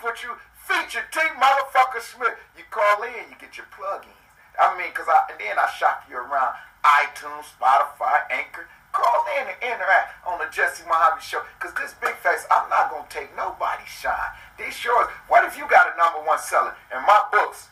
put 0.00 0.22
you, 0.22 0.34
feature 0.54 1.04
T, 1.10 1.18
motherfucker 1.36 2.00
Smith. 2.00 2.38
You 2.56 2.64
call 2.70 3.02
in, 3.02 3.30
you 3.30 3.36
get 3.38 3.58
your 3.58 3.66
plug-ins. 3.74 4.14
I 4.58 4.74
mean, 4.78 4.90
cause 4.94 5.06
I, 5.06 5.30
and 5.30 5.38
then 5.38 5.58
I 5.58 5.70
shop 5.70 6.06
you 6.10 6.18
around 6.18 6.54
iTunes, 6.82 7.46
Spotify, 7.54 8.26
Anchor. 8.30 8.66
Call 8.90 9.26
in 9.38 9.46
and 9.46 9.58
interact 9.62 10.18
on 10.26 10.38
the 10.40 10.48
Jesse 10.50 10.82
Mohave 10.82 11.20
Show. 11.20 11.42
Cause 11.60 11.74
this 11.78 11.94
big 12.00 12.16
face, 12.24 12.42
I'm 12.50 12.66
not 12.70 12.90
gonna 12.90 13.06
take 13.10 13.30
nobody's 13.36 13.86
shine. 13.86 14.32
These 14.58 14.74
shows, 14.74 15.06
what 15.28 15.44
if 15.44 15.58
you 15.58 15.68
got 15.68 15.94
a 15.94 15.94
number 15.94 16.24
one 16.26 16.40
seller 16.40 16.74
and 16.90 17.04
my 17.06 17.22
books 17.30 17.68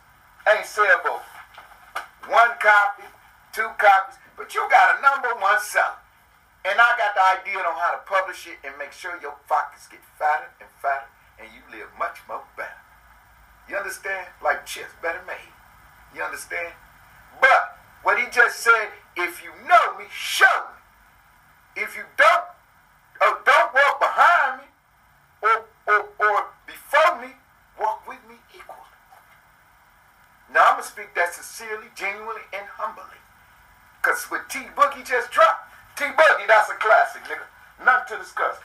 ain't 0.47 0.68
sellable? 0.68 1.18
One 2.28 2.52
copy, 2.62 3.09
two 3.50 3.66
copies, 3.80 4.18
but 4.37 4.54
you 4.54 4.62
got 4.71 4.99
a 4.99 5.02
number 5.02 5.35
one 5.40 5.59
seller. 5.59 5.99
And 6.66 6.78
I 6.78 6.90
got 6.99 7.14
the 7.14 7.25
idea 7.40 7.62
on 7.62 7.75
how 7.75 7.95
to 7.95 8.02
publish 8.06 8.47
it 8.47 8.59
and 8.66 8.75
make 8.78 8.92
sure 8.92 9.18
your 9.23 9.35
pockets 9.49 9.88
get 9.88 10.02
fatter 10.18 10.50
and 10.61 10.68
fatter 10.83 11.06
and 11.38 11.49
you 11.52 11.61
live 11.71 11.88
much 11.99 12.19
more 12.28 12.43
better. 12.57 12.81
You 13.69 13.76
understand? 13.76 14.28
Like 14.43 14.64
chips, 14.66 14.93
better 15.02 15.21
made. 15.26 15.52
You 16.14 16.23
understand? 16.23 16.73
But 17.40 17.78
what 18.02 18.19
he 18.19 18.26
just 18.31 18.61
said, 18.61 18.88
if 19.16 19.43
you 19.43 19.50
know 19.69 19.99
me, 19.99 20.05
show 20.11 20.45
me. 20.47 21.83
If 21.83 21.97
you 21.97 22.05
don't, 22.16 22.45
or 23.21 23.40
don't 23.45 23.75
walk 23.75 24.00
behind 24.00 24.62
me, 24.62 24.69
or, 25.43 25.64
or, 25.87 26.09
or 26.19 26.45
before 26.66 27.21
me, 27.21 27.35
walk 27.78 28.07
with 28.09 28.19
me 28.28 28.37
equally. 28.55 28.95
Now 30.52 30.73
I'm 30.73 30.81
going 30.81 30.85
to 30.85 30.88
speak 30.88 31.14
that 31.14 31.35
sincerely, 31.35 31.88
genuinely, 31.95 32.47
and 32.55 32.64
humbly. 32.64 33.21
Because 34.00 34.25
with 34.31 34.43
T 34.49 34.61
Boogie 34.76 35.05
just 35.05 35.31
dropped, 35.31 35.69
T 35.99 36.05
Boogie, 36.05 36.47
that's 36.47 36.71
a 36.71 36.75
classic, 36.75 37.23
nigga. 37.25 37.45
Nothing 37.85 38.16
to 38.16 38.23
discuss. 38.23 38.57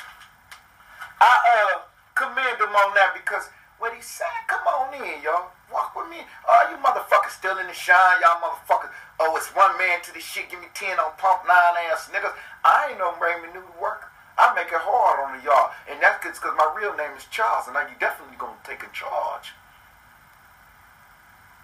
I, 1.19 1.75
uh, 1.75 1.90
commend 2.21 2.61
him 2.61 2.69
on 2.69 2.93
that 2.93 3.17
because 3.17 3.49
what 3.81 3.97
he 3.97 4.01
said, 4.05 4.29
come 4.45 4.61
on 4.69 4.93
in, 4.93 5.25
y'all. 5.25 5.49
Walk 5.73 5.97
with 5.97 6.05
me. 6.13 6.21
All 6.45 6.69
you 6.69 6.77
motherfuckers 6.77 7.33
still 7.33 7.57
in 7.57 7.65
the 7.65 7.73
shine, 7.73 8.21
y'all 8.21 8.37
motherfuckers. 8.37 8.93
Oh, 9.17 9.33
it's 9.33 9.49
one 9.57 9.73
man 9.81 10.05
to 10.05 10.13
this 10.13 10.21
shit. 10.21 10.53
Give 10.53 10.61
me 10.61 10.69
10 10.77 11.01
on 11.01 11.17
pump 11.17 11.47
nine 11.49 11.89
ass 11.89 12.11
niggas. 12.13 12.35
I 12.61 12.93
ain't 12.93 13.01
no 13.01 13.17
Raymond 13.17 13.57
New 13.57 13.65
worker. 13.81 14.11
I 14.37 14.53
make 14.53 14.69
it 14.69 14.77
hard 14.77 15.17
on 15.25 15.39
the 15.39 15.41
y'all. 15.41 15.73
And 15.89 15.97
that's 15.97 16.21
because 16.21 16.53
my 16.53 16.69
real 16.77 16.93
name 16.93 17.17
is 17.17 17.25
Charles. 17.33 17.65
And 17.65 17.73
now 17.73 17.87
you 17.87 17.97
definitely 17.97 18.37
gonna 18.37 18.59
take 18.61 18.85
a 18.85 18.91
charge. 18.93 19.57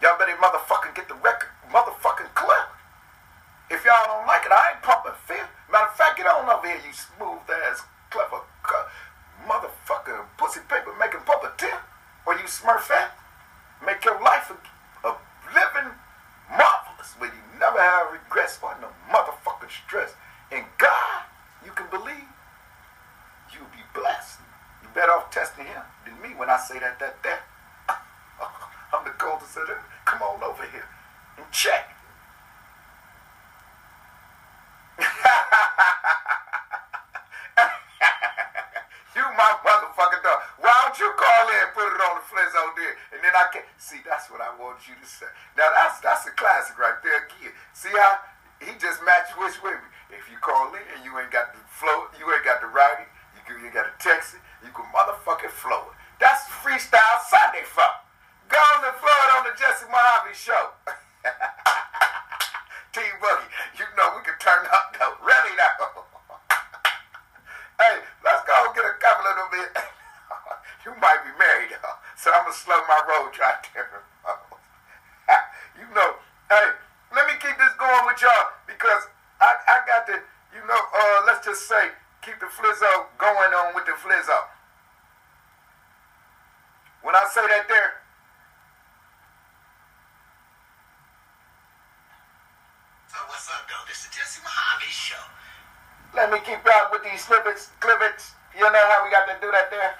Y'all 0.02 0.18
better 0.18 0.34
motherfucking 0.42 0.98
get 0.98 1.06
the 1.06 1.20
record 1.22 1.54
motherfucking 1.70 2.34
clip. 2.34 2.68
If 3.70 3.84
y'all 3.84 4.08
don't 4.08 4.26
like 4.26 4.48
it, 4.48 4.54
I 4.56 4.74
ain't 4.74 4.82
pumping 4.82 5.20
fear. 5.28 5.44
Matter 5.70 5.92
of 5.92 5.98
fact, 6.00 6.18
get 6.18 6.26
on 6.26 6.48
over 6.48 6.66
here, 6.66 6.80
you 6.80 6.96
smooth 6.96 7.44
ass, 7.68 7.84
clever, 8.10 8.47
motherfucking 9.88 10.26
pussy 10.38 10.60
paper 10.68 10.94
making 11.00 11.22
puppeteer. 11.22 11.80
Or 12.26 12.34
you 12.34 12.44
smurfette. 12.44 13.12
Make 13.86 14.04
your 14.04 14.22
life 14.22 14.52
a, 14.52 15.08
a 15.08 15.16
living 15.54 15.92
marvelous 16.50 17.14
where 17.18 17.30
you 17.30 17.60
never 17.60 17.80
have 17.80 18.12
regrets 18.12 18.60
or 18.62 18.76
no 18.82 18.90
motherfucking 19.12 19.70
stress. 19.70 20.14
And 20.52 20.66
God, 20.78 21.24
you 21.64 21.72
can 21.72 21.88
believe, 21.90 22.28
you'll 23.54 23.72
be 23.72 23.84
blessed. 23.94 24.40
You 24.82 24.90
better 24.94 25.12
off 25.12 25.32
testing 25.32 25.66
him 25.66 25.84
than 26.06 26.22
me 26.22 26.36
when 26.36 26.50
I 26.50 26.58
say 26.58 26.80
that, 26.80 27.00
that, 27.00 27.24
that. 27.24 27.42
I'm 28.94 29.06
the 29.06 29.14
golden 29.18 29.48
citizen. 29.48 29.76
Come 30.06 30.22
on 30.22 30.44
over 30.44 30.64
here 30.72 30.88
and 31.38 31.46
check. 31.52 31.94
you 39.18 39.24
my 39.38 39.54
motherfucking 39.66 40.22
dog. 40.24 40.40
Why 40.62 40.74
don't 40.86 40.98
you 41.00 41.12
call 41.18 41.50
in 41.50 41.56
and 41.66 41.67
put 41.78 41.94
it 41.94 42.02
on 42.02 42.18
the 42.18 42.26
Flizzo 42.26 42.74
there? 42.74 42.98
And 43.14 43.22
then 43.22 43.38
I 43.38 43.54
can 43.54 43.62
see 43.78 44.02
that's 44.02 44.34
what 44.34 44.42
I 44.42 44.50
want 44.58 44.82
you 44.90 44.98
to 44.98 45.06
say. 45.06 45.30
Now 45.54 45.70
that's 45.78 46.02
that's 46.02 46.26
a 46.26 46.34
classic 46.34 46.74
right 46.82 46.98
there 47.06 47.30
again. 47.30 47.54
See 47.78 47.94
how 47.94 48.18
he 48.58 48.74
just 48.82 49.06
matched 49.06 49.38
which 49.38 49.62
with 49.62 49.78
me. 49.78 50.18
If 50.18 50.26
you 50.34 50.42
call 50.42 50.74
in 50.74 50.82
and 50.98 51.06
you 51.06 51.14
ain't 51.22 51.30
got 51.30 51.54
the 51.54 51.62
flow, 51.70 52.10
you 52.18 52.26
ain't 52.34 52.42
got 52.42 52.66
the 52.66 52.72
writing, 52.74 53.06
you 53.38 53.46
can, 53.46 53.62
you 53.62 53.70
got 53.70 53.86
to 53.86 53.94
text 54.02 54.34
it, 54.34 54.42
you 54.66 54.74
can 54.74 54.90
motherfucking 54.90 55.54
flow 55.54 55.94
it. 55.94 55.96
That's 56.18 56.50
freestyle 56.50 57.22
Sunday 57.30 57.62
fuck. 57.70 58.10
Go 58.50 58.58
on 58.58 58.90
and 58.90 58.98
flow 58.98 59.14
it 59.14 59.30
on 59.38 59.44
the 59.46 59.54
Jesse 59.54 59.86
Mohave 59.86 60.34
show. 60.34 60.74
Team 62.98 63.14
Boogie, 63.22 63.52
you 63.78 63.86
know 63.94 64.18
we 64.18 64.26
can 64.26 64.34
turn 64.42 64.66
up 64.74 64.98
though. 64.98 65.14
Really 65.22 65.54
now. 65.54 65.97
So 72.18 72.34
I'm 72.34 72.50
gonna 72.50 72.58
slow 72.58 72.82
my 72.90 72.98
road 73.06 73.30
right 73.38 73.62
there. 73.78 74.02
you 75.78 75.86
know, 75.94 76.18
hey, 76.50 76.68
let 77.14 77.30
me 77.30 77.38
keep 77.38 77.54
this 77.62 77.74
going 77.78 78.06
with 78.10 78.18
y'all 78.26 78.58
because 78.66 79.06
I, 79.38 79.54
I 79.54 79.86
got 79.86 80.10
to, 80.10 80.18
you 80.50 80.66
know, 80.66 80.82
uh, 80.82 81.30
let's 81.30 81.46
just 81.46 81.70
say, 81.70 81.94
keep 82.26 82.42
the 82.42 82.50
flizzo 82.50 83.06
going 83.22 83.54
on 83.54 83.78
with 83.78 83.86
the 83.86 83.94
flizzo. 83.94 84.50
When 87.06 87.14
I 87.14 87.30
say 87.30 87.46
that 87.46 87.70
there, 87.70 88.02
So 93.08 93.18
what's 93.30 93.50
up, 93.50 93.66
though? 93.70 93.86
This 93.88 94.06
is 94.06 94.12
Jesse 94.14 94.42
Mohave 94.42 94.90
show. 94.90 95.26
let 96.14 96.30
me 96.30 96.38
keep 96.46 96.60
out 96.66 96.92
with 96.92 97.02
these 97.04 97.24
snippets, 97.24 97.70
clippets. 97.80 98.34
You 98.54 98.62
know 98.62 98.86
how 98.90 99.06
we 99.06 99.10
got 99.10 99.26
to 99.26 99.38
do 99.40 99.50
that 99.50 99.72
there? 99.72 99.96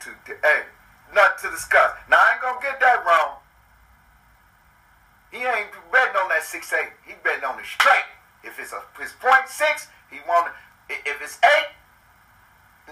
To 0.00 0.10
to. 0.10 0.32
Hey, 0.42 0.62
nothing 1.14 1.50
to 1.50 1.56
discuss. 1.56 1.92
Now 2.08 2.16
I 2.16 2.34
ain't 2.34 2.42
gonna 2.42 2.60
get 2.62 2.78
that 2.80 3.04
wrong. 3.04 3.38
He 5.30 5.38
ain't 5.44 5.68
betting 5.92 6.16
on 6.16 6.28
that 6.30 6.42
six 6.42 6.72
eight. 6.72 6.92
He 7.04 7.14
betting 7.22 7.44
on 7.44 7.58
it 7.58 7.66
straight. 7.66 8.08
If 8.42 8.58
it's 8.58 8.72
a 8.72 8.80
his 8.98 9.12
point 9.20 9.48
six, 9.48 9.88
he 10.10 10.18
want 10.26 10.52
if 10.88 11.20
it's 11.20 11.38
eight. 11.44 11.70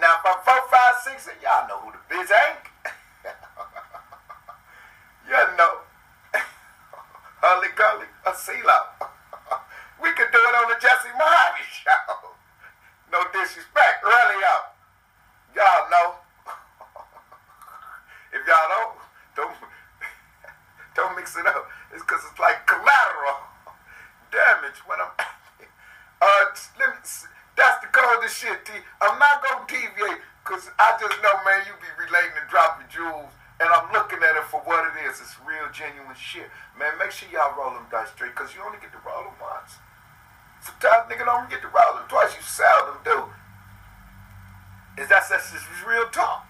Now 0.01 0.21
if 0.21 0.27
I'm 0.27 0.41
four, 0.45 0.61
five, 0.69 0.97
six, 1.03 1.29
y'all 1.43 1.69
know 1.69 1.79
who 1.81 1.93
the 1.93 2.03
biz 2.11 2.31
ain't. 2.31 2.67
you 5.29 5.57
know. 5.57 5.81
Hully 7.41 7.69
Gully, 7.77 8.11
a 8.27 8.33
CeeLo. 8.33 8.79
we 10.03 10.13
could 10.13 10.29
do 10.33 10.41
it 10.41 10.55
on 10.61 10.69
the 10.69 10.77
Jesse 10.81 11.15
Mohave 11.15 11.65
show. 11.71 12.37
No 13.13 13.23
disrespect, 13.33 14.03
really 14.03 14.43
y'all. 14.43 14.75
Y'all 15.55 15.89
know. 15.89 16.19
if 18.35 18.43
y'all 18.45 18.69
don't, 18.69 18.93
don't 19.37 19.57
don't 20.97 21.15
mix 21.15 21.37
it 21.37 21.47
up. 21.47 21.69
It's 21.93 22.03
because 22.03 22.25
it's 22.25 22.41
like 22.41 22.67
collateral 22.67 23.47
damage 24.33 24.81
when 24.89 24.99
I'm. 24.99 25.13
uh, 26.21 26.45
let 26.81 26.89
me, 26.89 26.99
that's 27.57 27.79
the 27.85 27.89
coldest 27.93 28.41
shit, 28.41 28.65
T. 28.65 28.73
I'm 29.01 29.21
not 29.21 29.45
going 29.45 29.61
to 29.61 29.67
deviate 29.69 30.25
because 30.43 30.69
I 30.81 30.97
just 30.99 31.21
know, 31.23 31.37
man, 31.45 31.69
you 31.69 31.77
be 31.79 31.89
relating 32.01 32.37
and 32.41 32.49
dropping 32.49 32.89
jewels. 32.89 33.33
And 33.57 33.73
I'm 33.73 33.89
looking 33.93 34.21
at 34.21 34.37
it 34.37 34.45
for 34.53 34.61
what 34.69 34.85
it 34.93 35.09
is. 35.09 35.17
It's 35.17 35.37
real, 35.41 35.65
genuine 35.73 36.17
shit. 36.17 36.53
Man, 36.77 36.93
make 37.01 37.09
sure 37.11 37.29
y'all 37.33 37.57
roll 37.57 37.73
them 37.73 37.89
dice 37.89 38.13
straight 38.13 38.37
because 38.37 38.53
you 38.53 38.61
only 38.61 38.77
get 38.77 38.93
to 38.93 39.01
roll 39.01 39.25
them 39.25 39.37
once. 39.41 39.81
Sometimes 40.61 41.09
nigga 41.09 41.25
don't 41.25 41.49
get 41.49 41.65
to 41.65 41.71
roll 41.73 41.97
them 41.97 42.05
twice. 42.05 42.37
You 42.37 42.45
seldom 42.45 43.01
do. 43.01 43.33
Is 45.01 45.09
that 45.09 45.25
that's 45.29 45.53
just 45.53 45.65
real 45.89 46.05
talk? 46.13 46.45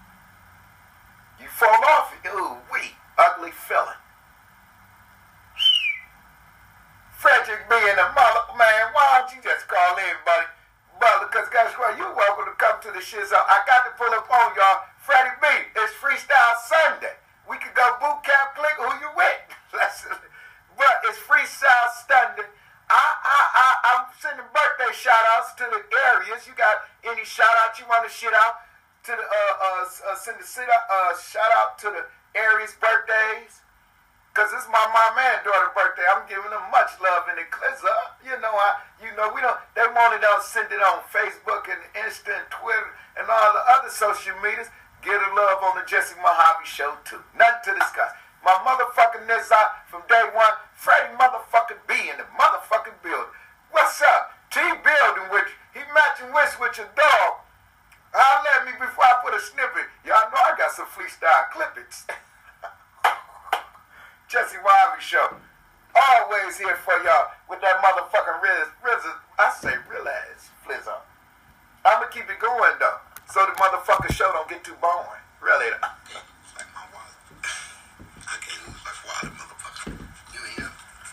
You 1.39 1.47
fall 1.47 1.79
off, 1.95 2.11
ooh, 2.27 2.59
wee, 2.71 2.91
ugly 3.15 3.51
feeling. 3.51 4.01
Frederick 7.17 7.65
being 7.65 7.97
a 7.97 8.07
mother, 8.13 8.45
man, 8.61 8.93
why 8.93 9.19
don't 9.19 9.33
you 9.33 9.41
just 9.41 9.65
call 9.67 9.97
in, 9.97 10.15
buddy? 10.21 10.47
Brother, 11.01 11.29
because 11.29 11.49
guess 11.49 11.73
what? 11.77 11.97
You're 11.97 12.13
welcome 12.13 12.45
to 12.45 12.57
come 12.57 12.81
to 12.81 12.89
the 12.93 13.01
shit 13.01 13.25
zone. 13.29 13.45
I 13.45 13.61
got 13.69 13.85
to 13.85 13.93
pull 13.97 14.09
up 14.13 14.25
on 14.29 14.53
y'all. 14.57 14.85
Freddie 15.01 15.33
B, 15.41 15.45
it's 15.77 15.93
Freestyle 15.97 16.57
Sunday. 16.65 17.13
We 17.45 17.57
could 17.61 17.73
go 17.77 17.85
boot 18.01 18.25
camp 18.25 18.57
click 18.57 18.77
who 18.81 18.89
you 19.01 19.09
with. 19.13 19.39
but 20.77 20.95
it's 21.05 21.21
Freestyle 21.21 21.89
Sunday. 22.05 22.49
I, 22.89 23.03
I, 23.23 23.39
I, 23.53 23.67
I'm 23.93 24.03
sending 24.17 24.47
birthday 24.49 24.93
to 25.55 25.65
the 25.71 25.81
Aries. 26.11 26.47
You 26.47 26.53
got 26.57 26.83
any 27.07 27.23
shout 27.23 27.53
out 27.63 27.79
you 27.79 27.85
want 27.87 28.03
to 28.03 28.11
shit 28.11 28.33
out 28.33 28.59
to 29.07 29.15
the, 29.15 29.23
uh, 29.23 29.55
uh, 29.63 30.11
uh 30.11 30.15
send 30.19 30.35
a 30.39 30.43
sit 30.43 30.67
uh, 30.67 31.13
shout 31.15 31.51
out 31.55 31.79
to 31.79 31.87
the 31.87 32.03
Aries 32.35 32.75
birthdays? 32.75 33.63
Cause 34.37 34.53
it's 34.53 34.69
my 34.69 34.85
mom 34.93 35.17
and 35.17 35.41
daughter 35.41 35.73
birthday. 35.73 36.05
I'm 36.13 36.21
giving 36.29 36.53
them 36.53 36.61
much 36.69 36.93
love 37.01 37.25
in 37.25 37.41
the. 37.41 37.45
You 38.21 38.37
know, 38.37 38.53
I, 38.53 38.77
you 39.01 39.09
know, 39.17 39.33
we 39.33 39.41
don't. 39.41 39.57
They 39.73 39.81
wanted 39.89 40.21
to 40.21 40.29
send 40.45 40.69
it 40.69 40.77
on 40.77 41.01
Facebook 41.09 41.65
and 41.65 41.81
Insta 41.97 42.37
and 42.37 42.45
Twitter 42.53 42.93
and 43.17 43.25
all 43.25 43.49
the 43.57 43.65
other 43.73 43.89
social 43.89 44.37
medias. 44.45 44.69
Get 45.01 45.17
a 45.17 45.29
love 45.33 45.65
on 45.65 45.81
the 45.81 45.85
Jesse 45.89 46.13
Mohave 46.21 46.69
show 46.69 47.01
too. 47.01 47.17
Nothing 47.33 47.73
to 47.73 47.81
discuss. 47.81 48.13
My 48.45 48.53
motherfucking 48.61 49.25
Nizza 49.25 49.57
from 49.89 50.05
day 50.05 50.29
one. 50.29 50.53
Freddie 50.77 51.17
motherfucking 51.17 51.81
B 51.89 51.97
in 52.05 52.21
the 52.21 52.29
motherfucking 52.37 53.01
building. 53.01 53.33
What's 53.73 54.05
up? 54.05 54.36
T 54.57 54.63
building 54.81 55.29
with 55.29 55.45
you. 55.45 55.57
He 55.77 55.81
matching 55.93 56.33
wits 56.33 56.57
with 56.57 56.73
your 56.81 56.89
dog. 56.97 57.45
I'll 58.09 58.41
let 58.41 58.65
me 58.65 58.73
before 58.73 59.05
I 59.05 59.21
put 59.21 59.37
a 59.37 59.41
snippet. 59.53 59.85
Y'all 60.01 60.25
know 60.33 60.41
I 60.41 60.57
got 60.57 60.73
some 60.73 60.89
freestyle 60.89 61.45
clippings. 61.53 62.09
Jesse 64.33 64.57
Wiley 64.57 64.97
Show. 64.97 65.29
Always 65.93 66.57
here 66.57 66.73
for 66.81 66.97
y'all 67.05 67.29
with 67.45 67.61
that 67.61 67.77
motherfucking 67.85 68.41
Riz, 68.41 68.69
Riz, 68.81 69.05
I 69.37 69.53
say 69.61 69.77
real 69.93 70.09
ass 70.09 70.49
flizzo. 70.65 71.05
I'm 71.85 72.01
gonna 72.01 72.09
keep 72.09 72.25
it 72.25 72.41
going 72.41 72.73
though, 72.81 72.97
so 73.29 73.45
the 73.45 73.53
motherfucking 73.61 74.13
show 74.13 74.33
don't 74.33 74.49
get 74.49 74.63
too 74.63 74.77
boring. 74.81 75.21
Really. 75.37 75.69
though. 75.69 75.85
Like 76.57 76.69
my 76.73 76.85
wallet. 76.89 77.13
I 78.25 78.35
can't 78.41 78.61
lose 78.65 78.81
like 78.81 78.99
wallet, 79.05 79.37
motherfucker. 79.37 79.93
You 80.33 80.41
hear? 80.57 80.69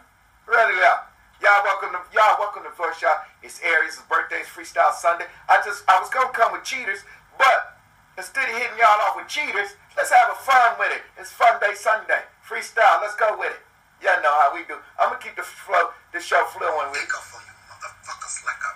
Ready 0.47 0.83
up. 0.83 1.11
Y'all 1.43 1.63
welcome 1.63 1.93
to 1.93 1.99
y'all 2.15 2.39
welcome 2.39 2.63
to 2.63 2.71
First 2.71 3.01
Shot. 3.01 3.27
It's 3.43 3.61
Aries' 3.61 4.01
birthday, 4.09 4.41
it's 4.41 4.49
Freestyle 4.49 4.95
Sunday. 4.95 5.27
I 5.49 5.61
just 5.65 5.85
I 5.91 5.99
was 6.01 6.09
gonna 6.09 6.33
come 6.33 6.53
with 6.53 6.63
cheaters, 6.65 7.05
but 7.37 7.77
instead 8.17 8.49
of 8.49 8.57
hitting 8.57 8.79
y'all 8.79 9.01
off 9.05 9.17
with 9.19 9.29
cheaters, 9.29 9.77
let's 9.97 10.11
have 10.11 10.31
a 10.33 10.37
fun 10.41 10.79
with 10.79 10.93
it. 10.95 11.03
It's 11.19 11.31
Fun 11.31 11.61
Day 11.61 11.75
Sunday. 11.75 12.23
Freestyle, 12.47 13.03
let's 13.03 13.17
go 13.17 13.37
with 13.37 13.53
it. 13.53 13.61
Y'all 14.01 14.23
know 14.23 14.33
how 14.41 14.55
we 14.55 14.65
do. 14.65 14.79
I'm 14.99 15.11
gonna 15.11 15.21
keep 15.21 15.37
the 15.37 15.43
flow, 15.43 15.91
the 16.13 16.21
show 16.21 16.47
flowing 16.55 16.91
with 16.91 17.01
take 17.01 17.13
off 17.13 17.35
on 17.35 17.43
you 17.45 17.53
motherfuckers 17.69 18.45
like 18.47 18.63
a 18.65 18.73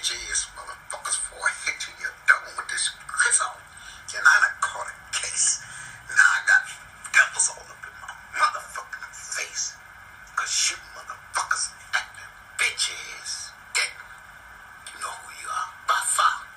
bitch-ass 0.00 0.48
motherfuckers 0.56 1.20
for 1.28 1.44
hitting 1.68 1.92
your 2.00 2.16
dome 2.24 2.56
with 2.56 2.64
this 2.72 2.88
chisel. 3.20 3.52
And 4.16 4.24
I 4.24 4.34
done 4.40 4.56
caught 4.64 4.88
a 4.88 4.96
case. 5.12 5.60
Now 6.08 6.24
I 6.24 6.40
got 6.48 6.64
devils 7.12 7.52
all 7.52 7.68
up 7.68 7.84
in 7.84 7.92
my 8.00 8.08
motherfucking 8.40 9.12
face. 9.12 9.76
Cause 10.40 10.72
you 10.72 10.80
motherfuckers 10.96 11.76
acting 11.92 12.32
bitch-ass. 12.56 13.52
You 13.76 14.96
know 15.04 15.12
who 15.20 15.28
you 15.36 15.48
are 15.52 15.68
by 15.84 16.00
far. 16.16 16.48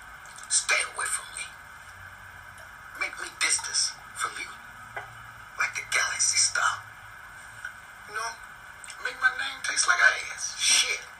Stay 0.47 0.79
away 0.95 1.07
from 1.11 1.27
me. 1.35 1.43
Make 3.03 3.15
me 3.19 3.27
distance 3.43 3.91
from 4.15 4.31
you. 4.39 4.47
Like 5.59 5.75
the 5.75 5.83
galaxy 5.91 6.39
star. 6.39 6.79
You 8.07 8.15
know, 8.15 8.31
make 9.03 9.19
my 9.19 9.35
name 9.35 9.59
taste 9.67 9.83
like 9.91 9.99
ass. 10.31 10.55
Shit. 10.55 11.12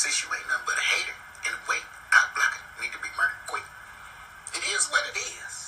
Since 0.00 0.24
you 0.24 0.32
ain't 0.32 0.48
nothing 0.48 0.64
but 0.64 0.80
a 0.80 0.86
hater 0.96 1.12
and 1.44 1.52
a 1.52 1.60
wait, 1.68 1.84
cock 2.08 2.32
blocker, 2.32 2.64
need 2.80 2.88
to 2.88 2.98
be 3.04 3.12
murdered 3.20 3.36
quick. 3.46 3.68
It 4.56 4.64
is 4.72 4.88
what 4.88 5.04
it 5.12 5.18
is. 5.20 5.59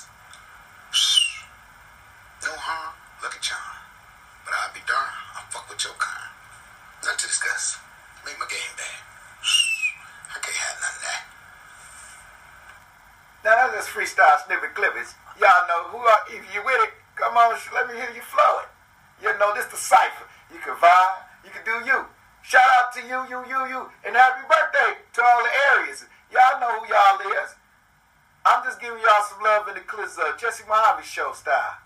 Jesse 30.37 30.63
Mohave 30.67 31.03
show 31.03 31.31
style. 31.33 31.82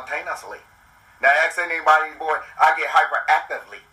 spontaneously. 0.00 0.58
Now 1.20 1.28
ask 1.44 1.58
anybody, 1.58 2.16
boy, 2.16 2.40
I 2.56 2.72
get 2.76 2.88
hyperactively. 2.88 3.84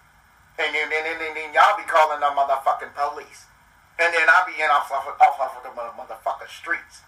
And 0.60 0.74
then, 0.74 0.90
then, 0.90 1.04
then, 1.04 1.34
then 1.36 1.54
y'all 1.54 1.78
be 1.78 1.84
calling 1.84 2.20
the 2.20 2.32
motherfucking 2.32 2.96
police. 2.96 3.46
And 4.00 4.14
then 4.14 4.28
I 4.30 4.48
be 4.48 4.56
in 4.62 4.70
off, 4.70 4.92
off, 4.92 5.08
off, 5.20 5.40
off 5.40 5.64
the 5.64 5.70
motherfucking 5.70 6.50
streets 6.50 7.02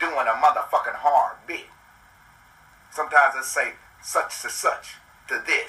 doing 0.00 0.26
a 0.26 0.36
motherfucking 0.42 0.98
hard 0.98 1.36
bit. 1.46 1.66
Sometimes 2.90 3.34
I 3.38 3.42
say 3.42 3.72
such 4.02 4.42
to 4.42 4.50
such 4.50 4.96
to 5.28 5.42
this. 5.46 5.67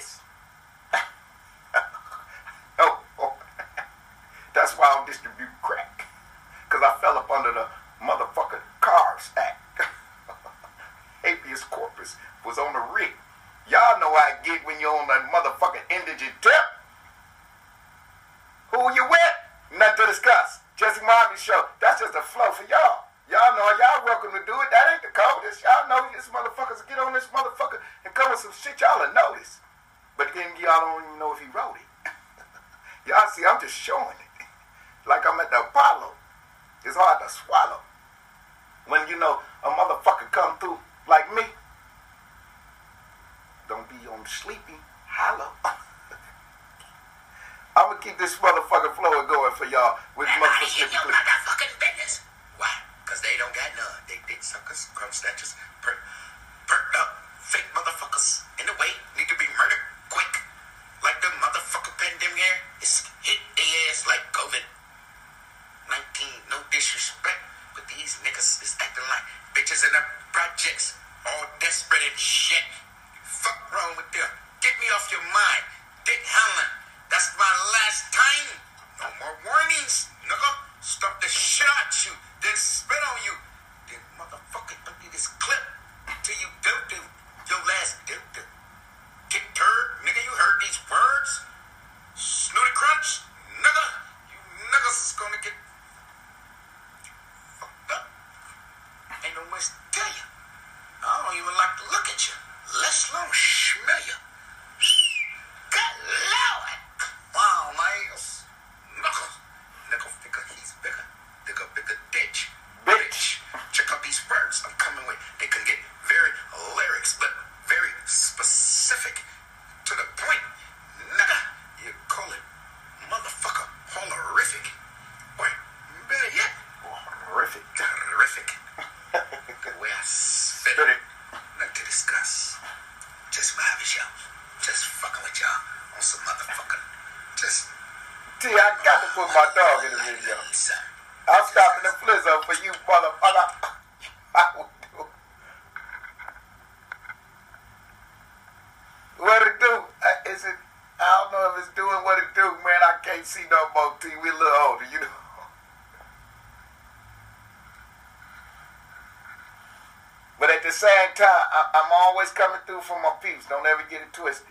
the 160.70 160.76
same 160.76 161.10
time, 161.16 161.26
I, 161.26 161.82
am 161.82 161.90
always 162.06 162.30
coming 162.30 162.60
through 162.64 162.82
for 162.82 162.94
my 163.02 163.10
peeps. 163.20 163.44
Don't 163.48 163.66
ever 163.66 163.82
get 163.90 164.02
it 164.02 164.12
twisted. 164.12 164.46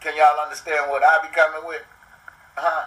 Can 0.00 0.16
y'all 0.16 0.38
understand 0.40 0.88
what 0.90 1.02
I 1.02 1.26
be 1.26 1.34
coming 1.34 1.66
with? 1.66 1.82
Huh? 2.54 2.86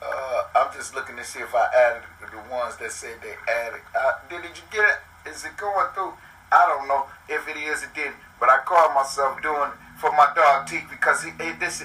Uh, 0.00 0.72
just 0.72 0.94
looking 0.94 1.16
to 1.16 1.24
see 1.24 1.40
if 1.40 1.52
I 1.52 1.66
added 1.74 2.02
the 2.30 2.54
ones 2.54 2.76
that 2.76 2.92
said 2.92 3.18
they 3.20 3.34
added. 3.52 3.80
Uh, 3.98 4.12
did, 4.28 4.42
did 4.42 4.56
you 4.56 4.62
get 4.70 4.84
it? 4.84 5.30
Is 5.30 5.44
it 5.44 5.56
going 5.56 5.88
through? 5.94 6.12
I 6.52 6.66
don't 6.68 6.86
know 6.86 7.06
if 7.28 7.48
it 7.48 7.56
is. 7.56 7.82
It 7.82 7.94
didn't. 7.94 8.14
But 8.38 8.48
I 8.48 8.58
caught 8.64 8.94
myself 8.94 9.42
doing 9.42 9.70
for 10.00 10.10
my 10.12 10.32
dog 10.34 10.66
Deke 10.66 10.88
because 10.88 11.22
he, 11.22 11.30
this 11.60 11.84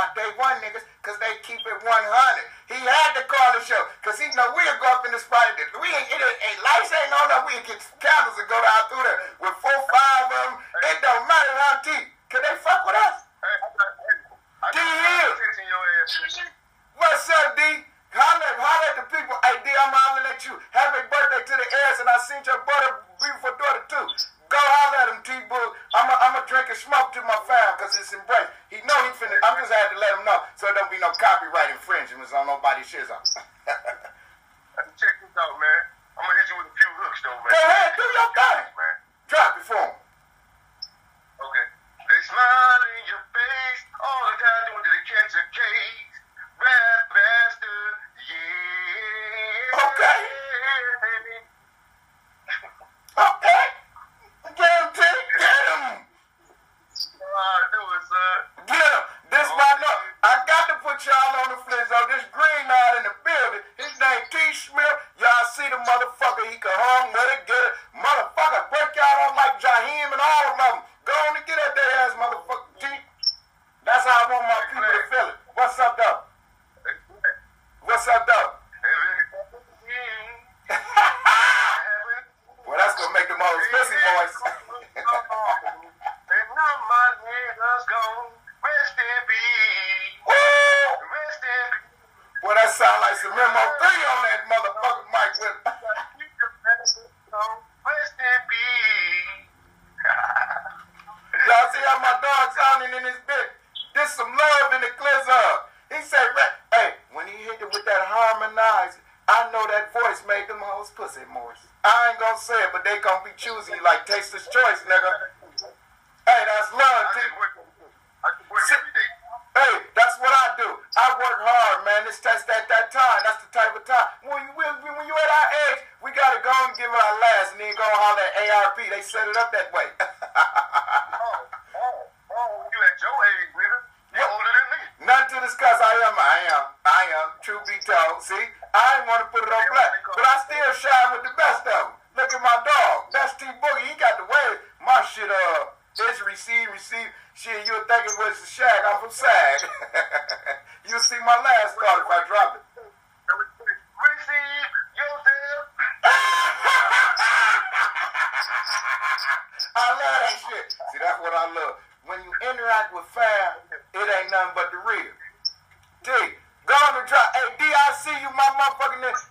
about. 0.00 0.16
They 0.16 0.28
want 0.38 0.62
niggas 0.64 0.84
because 1.02 1.18
they 1.20 1.36
keep 1.44 1.60
it 1.60 1.78
100. 1.84 2.49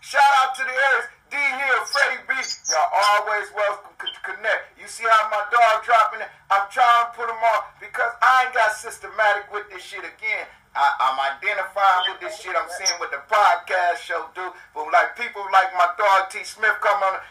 Shout 0.01 0.31
out 0.43 0.55
to 0.55 0.63
the 0.63 0.75
Aries. 0.75 1.07
D 1.29 1.37
here, 1.37 1.79
Freddie 1.85 2.25
B. 2.25 2.33
Y'all 2.73 2.89
always 2.89 3.47
welcome 3.53 3.93
to 4.01 4.19
connect. 4.25 4.75
You 4.81 4.87
see 4.89 5.05
how 5.05 5.29
my 5.29 5.45
dog 5.53 5.85
dropping 5.85 6.25
it? 6.25 6.29
I'm 6.49 6.65
trying 6.73 7.05
to 7.05 7.09
put 7.13 7.29
him 7.29 7.37
on 7.37 7.61
because 7.79 8.09
I 8.17 8.49
ain't 8.49 8.53
got 8.57 8.73
systematic 8.73 9.45
with 9.53 9.69
this 9.69 9.85
shit 9.85 10.01
again. 10.01 10.45
I, 10.73 11.13
am 11.13 11.17
identifying 11.21 12.13
with 12.13 12.19
this 12.21 12.41
shit. 12.41 12.53
I'm 12.57 12.69
seeing 12.81 12.97
what 12.97 13.13
the 13.13 13.21
podcast 13.29 14.01
show 14.01 14.25
do. 14.33 14.49
But 14.73 14.89
like 14.89 15.17
people 15.17 15.45
like 15.53 15.69
my 15.77 15.89
dog 15.97 16.33
T. 16.33 16.41
Smith 16.43 16.77
come 16.81 16.97
on 17.03 17.21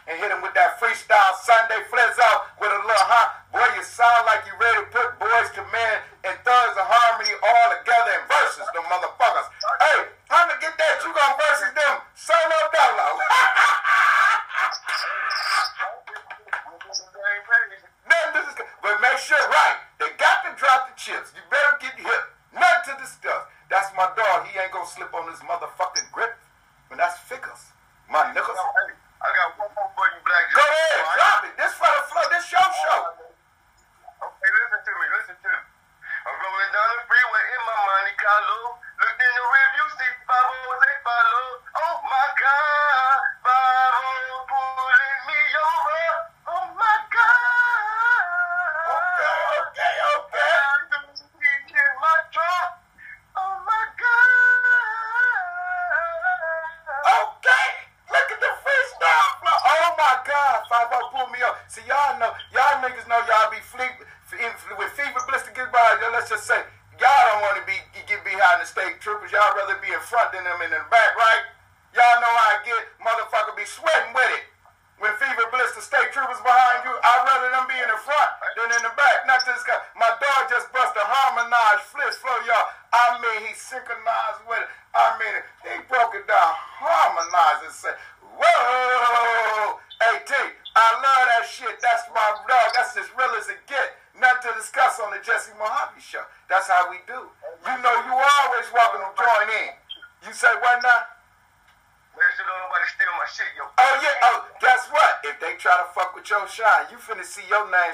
you 106.91 106.97
finna 106.97 107.23
see 107.23 107.43
your 107.49 107.65
name 107.69 107.93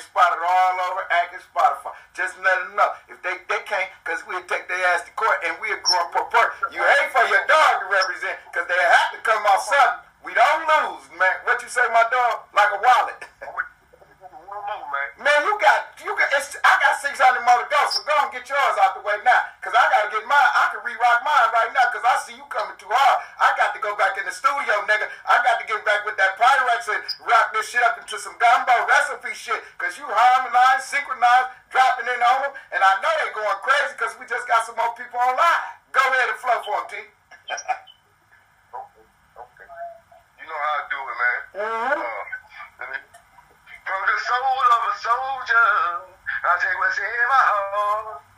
in 47.06 47.28
my 47.30 47.44
home. 47.52 48.35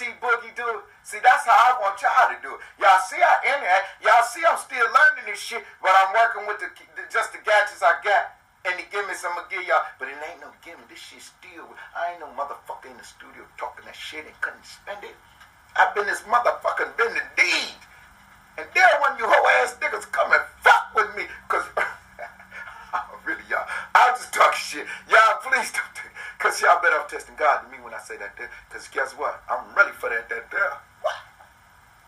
See 0.00 0.16
Boogie 0.16 0.56
do 0.56 0.64
it? 0.64 0.80
See, 1.04 1.20
that's 1.20 1.44
how 1.44 1.52
I 1.52 1.76
want 1.76 2.00
y'all 2.00 2.32
to 2.32 2.38
do 2.40 2.56
it. 2.56 2.60
Y'all 2.80 3.04
see 3.04 3.20
I 3.20 3.52
in 3.52 3.60
there. 3.60 3.84
Y'all 4.00 4.24
see 4.24 4.40
I'm 4.40 4.56
still 4.56 4.80
learning 4.80 5.28
this 5.28 5.36
shit, 5.36 5.60
but 5.84 5.92
I'm 5.92 6.16
working 6.16 6.48
with 6.48 6.56
the, 6.56 6.72
just 7.12 7.36
the 7.36 7.40
gadgets 7.44 7.84
I 7.84 8.00
got. 8.00 8.32
And 8.64 8.80
the 8.80 8.88
gimmicks 8.88 9.28
I'm 9.28 9.36
gonna 9.36 9.44
give 9.52 9.60
y'all, 9.68 9.84
but 10.00 10.08
it 10.08 10.16
ain't 10.24 10.40
no 10.40 10.48
gimmick. 10.64 10.88
This 10.88 11.04
shit 11.04 11.20
still. 11.20 11.68
I 11.92 12.16
ain't 12.16 12.24
no 12.24 12.32
motherfucker 12.32 12.88
in 12.88 12.96
the 12.96 13.04
studio 13.04 13.44
talking 13.60 13.84
that 13.84 13.92
shit 13.92 14.24
and 14.24 14.32
couldn't 14.40 14.64
spend 14.64 15.04
it. 15.04 15.12
I've 15.76 15.92
been 15.92 16.08
this 16.08 16.24
motherfucking 16.24 16.96
been 16.96 17.12
the 17.12 17.24
deed. 17.36 17.76
And 18.56 18.64
then 18.72 18.92
when 19.04 19.20
you 19.20 19.28
whole 19.28 19.48
ass 19.60 19.76
niggas 19.84 20.08
come 20.08 20.32
and 20.32 20.44
fuck 20.64 20.96
with 20.96 21.12
me, 21.12 21.28
cause 21.52 21.68
really 23.28 23.44
y'all, 23.52 23.68
I 23.92 24.16
just 24.16 24.32
talk 24.32 24.56
shit. 24.56 24.88
Y'all 25.12 25.44
please 25.44 25.68
don't, 25.76 25.96
cause 26.40 26.56
y'all 26.64 26.80
better 26.80 27.04
off 27.04 27.12
testing 27.12 27.36
God 27.36 27.68
than 27.68 27.76
me. 27.76 27.79
I 28.00 28.02
say 28.02 28.16
that 28.16 28.32
there, 28.38 28.48
because 28.64 28.88
guess 28.88 29.12
what? 29.12 29.44
I'm 29.44 29.76
ready 29.76 29.92
for 29.92 30.08
that 30.08 30.24
that 30.32 30.48
there. 30.48 30.72
What? 31.04 31.20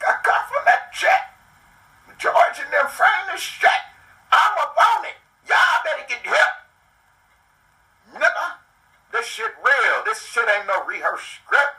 I 0.01 0.17
come 0.25 0.45
from 0.49 0.65
that 0.65 0.89
check. 0.89 1.37
George 2.17 2.65
and 2.65 2.73
them 2.73 2.89
framing 2.89 3.37
shit. 3.37 3.69
I'm 4.33 4.57
up 4.57 4.73
on 4.73 5.05
it. 5.05 5.21
Y'all 5.45 5.85
better 5.85 6.09
get 6.09 6.25
help. 6.25 6.57
Nigga, 8.17 8.47
this 9.13 9.27
shit 9.27 9.53
real. 9.61 9.97
This 10.07 10.25
shit 10.25 10.49
ain't 10.49 10.67
no 10.67 10.81
rehearsed 10.89 11.45
script. 11.45 11.77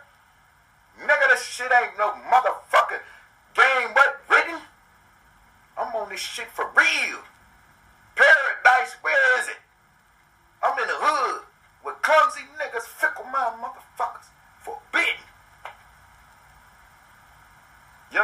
Nigga, 1.01 1.33
this 1.33 1.41
shit 1.49 1.71
ain't 1.73 1.97
no 1.97 2.13
motherfucking 2.29 3.01
game 3.57 3.89
but 3.97 4.21
written. 4.29 4.61
I'm 5.75 5.95
on 5.95 6.09
this 6.09 6.21
shit 6.21 6.53
for 6.53 6.69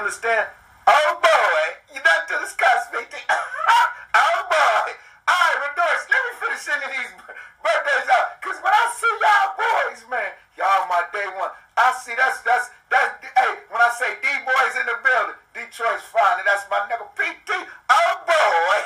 understand? 0.09 0.49
Oh 0.89 1.21
boy, 1.21 1.61
you 1.93 2.01
done 2.01 2.25
to 2.33 2.41
discuss 2.41 2.89
me. 2.89 3.05
oh 3.05 4.39
boy. 4.49 4.89
All 5.29 5.37
right, 5.37 5.57
Redoris, 5.69 6.03
let 6.09 6.21
me 6.25 6.31
finish 6.41 6.65
sending 6.65 6.89
these 6.97 7.13
birthdays 7.61 8.09
out. 8.09 8.41
Cause 8.41 8.57
when 8.57 8.73
I 8.73 8.85
see 8.89 9.13
y'all 9.21 9.53
boys, 9.53 10.01
man, 10.09 10.33
y'all 10.57 10.89
my 10.89 11.05
day 11.13 11.29
one. 11.37 11.53
I 11.77 11.93
see 12.01 12.17
that's 12.17 12.41
that's 12.41 12.73
that's 12.89 13.21
hey, 13.21 13.53
when 13.69 13.77
I 13.77 13.93
say 13.93 14.17
D 14.17 14.25
boys 14.49 14.73
in 14.81 14.89
the 14.89 14.97
building, 15.05 15.37
Detroit's 15.53 16.09
fine, 16.09 16.41
and 16.41 16.47
that's 16.49 16.65
my 16.73 16.89
nigga 16.89 17.05
PT. 17.13 17.69
Oh 17.69 18.11
boy. 18.25 18.77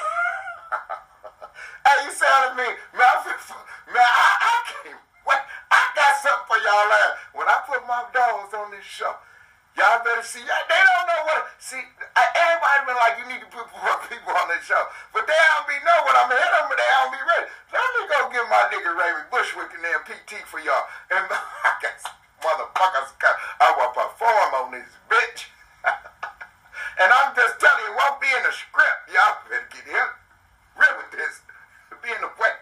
hey, 1.87 1.97
you 2.03 2.11
sounded 2.11 2.59
me. 2.59 2.67
Man, 2.99 3.07
I 3.07 3.15
feel, 3.23 3.39
man, 3.95 4.03
I, 4.03 4.27
I 4.43 4.55
can't 4.67 4.99
wait. 5.23 5.43
I 5.71 5.79
got 5.95 6.19
something 6.19 6.51
for 6.51 6.59
y'all. 6.59 7.15
When 7.31 7.47
I 7.47 7.63
put 7.63 7.79
my 7.87 8.11
dogs 8.11 8.51
on 8.51 8.75
this 8.75 8.83
show, 8.83 9.15
Y'all 9.73 10.05
better 10.05 10.21
see. 10.21 10.41
They 10.41 10.81
don't 10.85 11.05
know 11.09 11.21
what. 11.25 11.49
See, 11.57 11.81
everybody 11.81 12.79
been 12.85 12.99
like, 13.01 13.17
you 13.17 13.25
need 13.25 13.41
to 13.41 13.49
put 13.49 13.65
more 13.73 13.97
people 14.05 14.29
on 14.37 14.45
this 14.53 14.61
show, 14.69 14.77
but 15.09 15.25
they 15.25 15.33
don't 15.33 15.65
be 15.65 15.77
know 15.81 15.97
what 16.05 16.13
I'm 16.13 16.29
hit 16.29 16.45
them, 16.45 16.65
but 16.69 16.77
they 16.77 16.89
don't 17.01 17.09
be 17.09 17.21
ready. 17.25 17.47
Let 17.73 17.87
me 17.97 18.01
go 18.05 18.17
get 18.29 18.45
my 18.53 18.63
nigga 18.69 18.91
Raymond 18.93 19.29
Bushwick 19.33 19.73
and 19.73 19.81
then 19.81 19.97
PT 20.05 20.45
for 20.45 20.61
y'all. 20.61 20.85
And 21.09 21.25
I 21.25 21.73
got 21.81 21.97
motherfuckers. 22.45 23.17
I 23.17 23.67
will 23.73 23.93
perform 23.97 24.49
on 24.61 24.67
this 24.77 24.93
bitch. 25.09 25.49
and 27.01 27.09
I'm 27.09 27.33
just 27.33 27.57
telling 27.57 27.81
you, 27.81 27.89
it 27.89 27.97
won't 27.97 28.21
be 28.21 28.29
in 28.29 28.45
the 28.45 28.53
script. 28.53 29.09
Y'all 29.09 29.41
better 29.49 29.65
get 29.73 29.89
him. 29.89 30.09
Rid 30.77 30.93
with 31.01 31.11
this. 31.17 31.41
Be 31.97 32.13
in 32.13 32.21
the 32.21 32.29
way. 32.37 32.53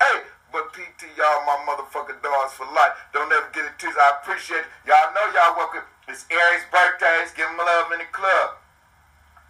Hey, 0.00 0.24
but 0.56 0.72
PT, 0.72 1.12
y'all 1.20 1.44
my 1.44 1.60
motherfucking 1.68 2.22
dogs 2.24 2.56
for 2.56 2.64
life. 2.72 2.96
Don't 3.12 3.28
ever 3.28 3.50
get 3.52 3.68
it 3.68 3.76
twisted. 3.76 4.00
I 4.00 4.24
appreciate 4.24 4.64
it. 4.64 4.70
Y'all 4.88 5.12
know 5.12 5.26
y'all 5.36 5.52
welcome. 5.52 5.84
It's 6.08 6.24
Aries' 6.30 6.62
birthday. 6.70 7.26
Give 7.34 7.50
him 7.50 7.58
love 7.58 7.90
in 7.90 7.98
the 7.98 8.06
club. 8.14 8.62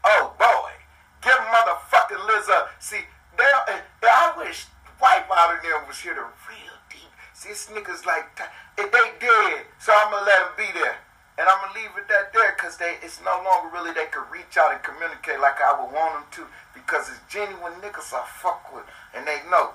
Oh, 0.04 0.32
boy. 0.40 0.72
Give 1.20 1.36
motherfucking 1.36 2.26
Liz 2.26 2.48
up. 2.48 2.72
See, 2.80 3.04
they, 3.36 3.44
I 3.44 4.32
wish 4.38 4.64
White 4.98 5.28
out 5.28 5.52
of 5.52 5.60
them 5.60 5.84
was 5.86 6.00
here 6.00 6.14
to 6.14 6.24
real 6.48 6.76
deep. 6.88 7.12
See, 7.34 7.50
this 7.50 7.68
niggas 7.68 8.06
like, 8.06 8.24
if 8.78 8.88
they 8.88 9.06
dead, 9.20 9.68
so 9.78 9.92
I'm 9.92 10.10
going 10.10 10.24
to 10.24 10.30
let 10.30 10.38
them 10.40 10.52
be 10.56 10.68
there. 10.72 10.96
And 11.36 11.44
I'm 11.44 11.60
going 11.60 11.76
to 11.76 11.80
leave 11.84 11.92
it 12.00 12.08
that 12.08 12.32
there 12.32 12.56
because 12.56 12.80
they 12.80 12.96
it's 13.04 13.20
no 13.20 13.36
longer 13.44 13.68
really 13.68 13.92
they 13.92 14.08
could 14.08 14.24
reach 14.32 14.56
out 14.56 14.72
and 14.72 14.80
communicate 14.80 15.36
like 15.36 15.55
I 15.66 15.74
would 15.74 15.90
want 15.90 16.14
them 16.14 16.26
to 16.38 16.42
because 16.78 17.10
it's 17.10 17.20
genuine 17.26 17.74
niggas 17.82 18.14
I 18.14 18.22
fuck 18.38 18.70
with 18.70 18.86
and 19.18 19.26
they 19.26 19.42
know. 19.50 19.74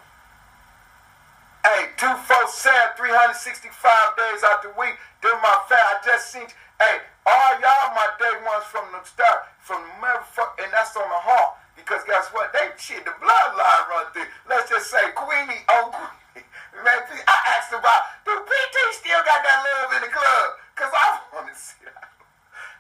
Hey, 1.67 1.93
247, 1.99 2.97
365 2.97 3.69
days 4.17 4.41
out 4.47 4.63
the 4.63 4.73
week. 4.79 4.95
Then 5.21 5.35
my 5.43 5.53
fam, 5.69 5.77
I 5.77 6.01
just 6.01 6.31
seen 6.33 6.47
Hey, 6.81 6.97
all 7.29 7.53
y'all 7.61 7.93
my 7.93 8.09
day 8.17 8.33
ones 8.41 8.65
from 8.65 8.89
the 8.89 9.05
start, 9.05 9.45
from 9.61 9.85
the 9.85 9.93
motherfucker, 10.01 10.65
and 10.65 10.73
that's 10.73 10.97
on 10.97 11.05
the 11.05 11.21
heart. 11.21 11.61
Because 11.77 12.01
guess 12.09 12.25
what? 12.33 12.49
They 12.57 12.73
shit, 12.73 13.05
the 13.05 13.13
bloodline 13.21 13.85
run 13.85 14.09
through. 14.17 14.25
Let's 14.49 14.65
just 14.65 14.89
say 14.89 15.13
Queenie, 15.13 15.61
oh 15.69 15.93
Queenie. 15.93 17.21
I 17.29 17.37
asked 17.53 17.69
about, 17.69 18.01
do 18.25 18.33
PT 18.33 18.75
still 18.97 19.21
got 19.21 19.45
that 19.45 19.59
love 19.61 19.89
in 19.93 20.01
the 20.01 20.09
club? 20.09 20.47
Because 20.73 20.89
I 20.89 21.21
want 21.37 21.53
to 21.53 21.55
see 21.59 21.85
that. 21.85 22.09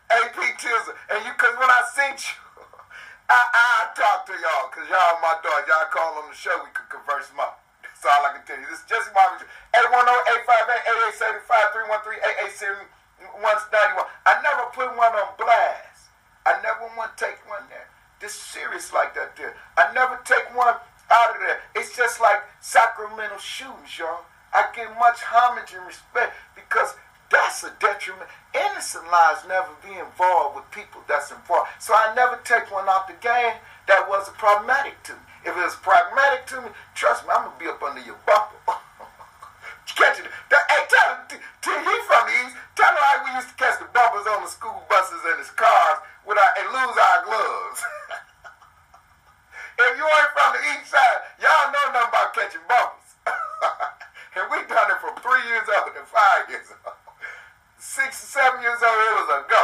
AP 0.09 0.37
Tizzle, 0.57 0.97
and 1.13 1.21
you, 1.21 1.31
because 1.37 1.53
when 1.61 1.69
I 1.69 1.81
seen 1.93 2.17
you, 2.17 2.33
I, 3.31 3.39
I 3.55 3.95
talk 3.95 4.27
to 4.27 4.35
y'all, 4.35 4.67
because 4.67 4.91
y'all 4.91 5.15
my 5.23 5.39
dog. 5.39 5.63
Y'all 5.63 5.87
call 5.87 6.19
on 6.19 6.27
the 6.27 6.35
show, 6.35 6.51
we 6.59 6.71
could 6.75 6.91
converse 6.91 7.31
more. 7.31 7.55
That's 7.79 8.03
all 8.03 8.27
I 8.27 8.35
can 8.35 8.43
tell 8.43 8.59
you. 8.59 8.67
This 8.67 8.83
is 8.83 8.87
Jesse 8.91 9.07
Mohave. 9.15 9.47
810-858-8875, 11.47 11.47
313-8878. 11.47 12.91
191. 13.39 14.05
I 14.25 14.41
never 14.41 14.65
put 14.73 14.89
one 14.97 15.13
on 15.13 15.37
blast. 15.37 16.09
I 16.45 16.57
never 16.65 16.89
want 16.97 17.15
to 17.15 17.25
take 17.25 17.37
one 17.47 17.63
there. 17.69 17.87
This 18.19 18.33
serious 18.33 18.93
like 18.93 19.13
that 19.15 19.37
there. 19.37 19.55
I 19.77 19.93
never 19.93 20.19
take 20.25 20.49
one 20.55 20.75
out 21.11 21.29
of 21.35 21.39
there. 21.41 21.61
It's 21.75 21.95
just 21.95 22.19
like 22.19 22.41
Sacramento 22.61 23.37
shoes, 23.37 23.97
y'all. 23.97 24.25
I 24.53 24.67
give 24.75 24.89
much 24.99 25.21
homage 25.21 25.73
and 25.73 25.85
respect 25.85 26.33
because 26.55 26.95
that's 27.31 27.63
a 27.63 27.71
detriment. 27.79 28.27
Innocent 28.53 29.07
lives 29.07 29.47
never 29.47 29.71
be 29.79 29.95
involved 29.95 30.59
with 30.59 30.67
people 30.71 31.01
that's 31.07 31.31
involved. 31.31 31.71
So 31.79 31.95
I 31.95 32.13
never 32.13 32.39
take 32.43 32.67
one 32.71 32.87
out 32.91 33.07
the 33.07 33.15
game 33.23 33.55
that 33.87 34.07
wasn't 34.07 34.37
problematic 34.37 35.01
to 35.07 35.13
me. 35.13 35.23
If 35.47 35.57
it 35.57 35.63
was 35.63 35.75
pragmatic 35.81 36.45
to 36.53 36.61
me, 36.61 36.69
trust 36.93 37.23
me, 37.25 37.31
I'm 37.33 37.49
to 37.49 37.55
be 37.57 37.65
up 37.65 37.81
under 37.81 38.03
your 38.03 38.19
bumper. 38.27 38.59
Catch 39.95 40.19
it. 40.19 40.27
Hey, 40.27 40.83
tell 40.87 41.15
him, 41.15 41.21
he 41.31 41.97
from 42.07 42.23
the 42.27 42.35
East. 42.45 42.55
Tell 42.75 42.91
him 42.91 43.01
like 43.01 43.21
we 43.27 43.31
used 43.35 43.49
to 43.51 43.57
catch 43.59 43.77
the 43.79 43.89
bumpers 43.91 44.27
on 44.29 44.43
the 44.45 44.51
school 44.51 44.83
buses 44.87 45.19
and 45.25 45.37
his 45.39 45.51
cars 45.51 45.99
with 46.23 46.37
our, 46.37 46.51
and 46.61 46.67
lose 46.71 46.95
our 46.95 47.19
gloves. 47.27 47.79
if 49.83 49.93
you 49.97 50.05
ain't 50.05 50.31
from 50.31 50.49
the 50.55 50.61
East 50.71 50.87
Side, 50.87 51.19
y'all 51.43 51.67
know 51.75 51.85
nothing 51.91 52.07
about 52.07 52.31
catching 52.31 52.65
bumpers. 52.69 53.09
and 54.39 54.45
we 54.47 54.63
done 54.69 54.89
it 54.95 54.99
from 55.03 55.17
three 55.19 55.43
years 55.51 55.67
old 55.67 55.91
to 55.91 56.03
five 56.07 56.47
years 56.47 56.71
old. 56.71 57.00
Six, 57.81 58.13
seven 58.29 58.61
years 58.61 58.77
old, 58.77 58.93
it 58.93 59.13
was 59.17 59.29
a 59.33 59.39
go. 59.49 59.63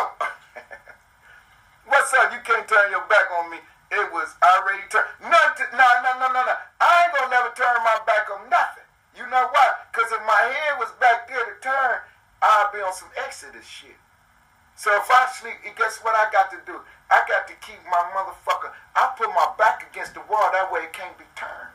What's 1.86 2.10
up? 2.18 2.34
You 2.34 2.42
can't 2.42 2.66
turn 2.66 2.90
your 2.90 3.06
back 3.06 3.30
on 3.30 3.54
me. 3.54 3.62
It 3.94 4.10
was 4.10 4.34
already 4.42 4.82
turned. 4.90 5.06
No, 5.22 5.30
no, 5.30 5.88
no, 6.02 6.12
no, 6.26 6.28
no, 6.34 6.42
no. 6.42 6.56
I 6.82 7.06
ain't 7.06 7.14
gonna 7.14 7.30
never 7.30 7.54
turn 7.54 7.78
my 7.86 8.02
back 8.10 8.26
on 8.34 8.50
nothing. 8.50 8.90
You 9.14 9.22
know 9.30 9.46
why? 9.54 9.70
Because 9.94 10.10
if 10.10 10.18
my 10.26 10.50
head 10.50 10.82
was 10.82 10.90
back 10.98 11.30
there 11.30 11.46
to 11.46 11.62
turn, 11.62 12.02
I'd 12.42 12.74
be 12.74 12.82
on 12.82 12.90
some 12.90 13.14
Exodus 13.22 13.70
shit. 13.70 14.02
So 14.74 14.90
if 14.98 15.06
I 15.14 15.30
sleep, 15.38 15.62
guess 15.78 16.02
what 16.02 16.18
I 16.18 16.26
got 16.34 16.50
to 16.58 16.60
do? 16.66 16.74
I 17.14 17.22
got 17.30 17.46
to 17.46 17.54
keep 17.62 17.78
my 17.86 18.02
motherfucker. 18.18 18.74
I 18.98 19.14
put 19.14 19.30
my 19.30 19.54
back 19.62 19.86
against 19.94 20.18
the 20.18 20.26
wall. 20.26 20.50
That 20.58 20.74
way 20.74 20.90
it 20.90 20.92
can't 20.92 21.14
be 21.22 21.30
turned. 21.38 21.70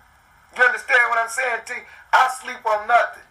You 0.58 0.66
understand 0.66 1.06
what 1.06 1.22
I'm 1.22 1.30
saying, 1.30 1.62
T? 1.70 1.86
I 2.10 2.26
sleep 2.34 2.66
on 2.66 2.90
nothing. 2.90 3.30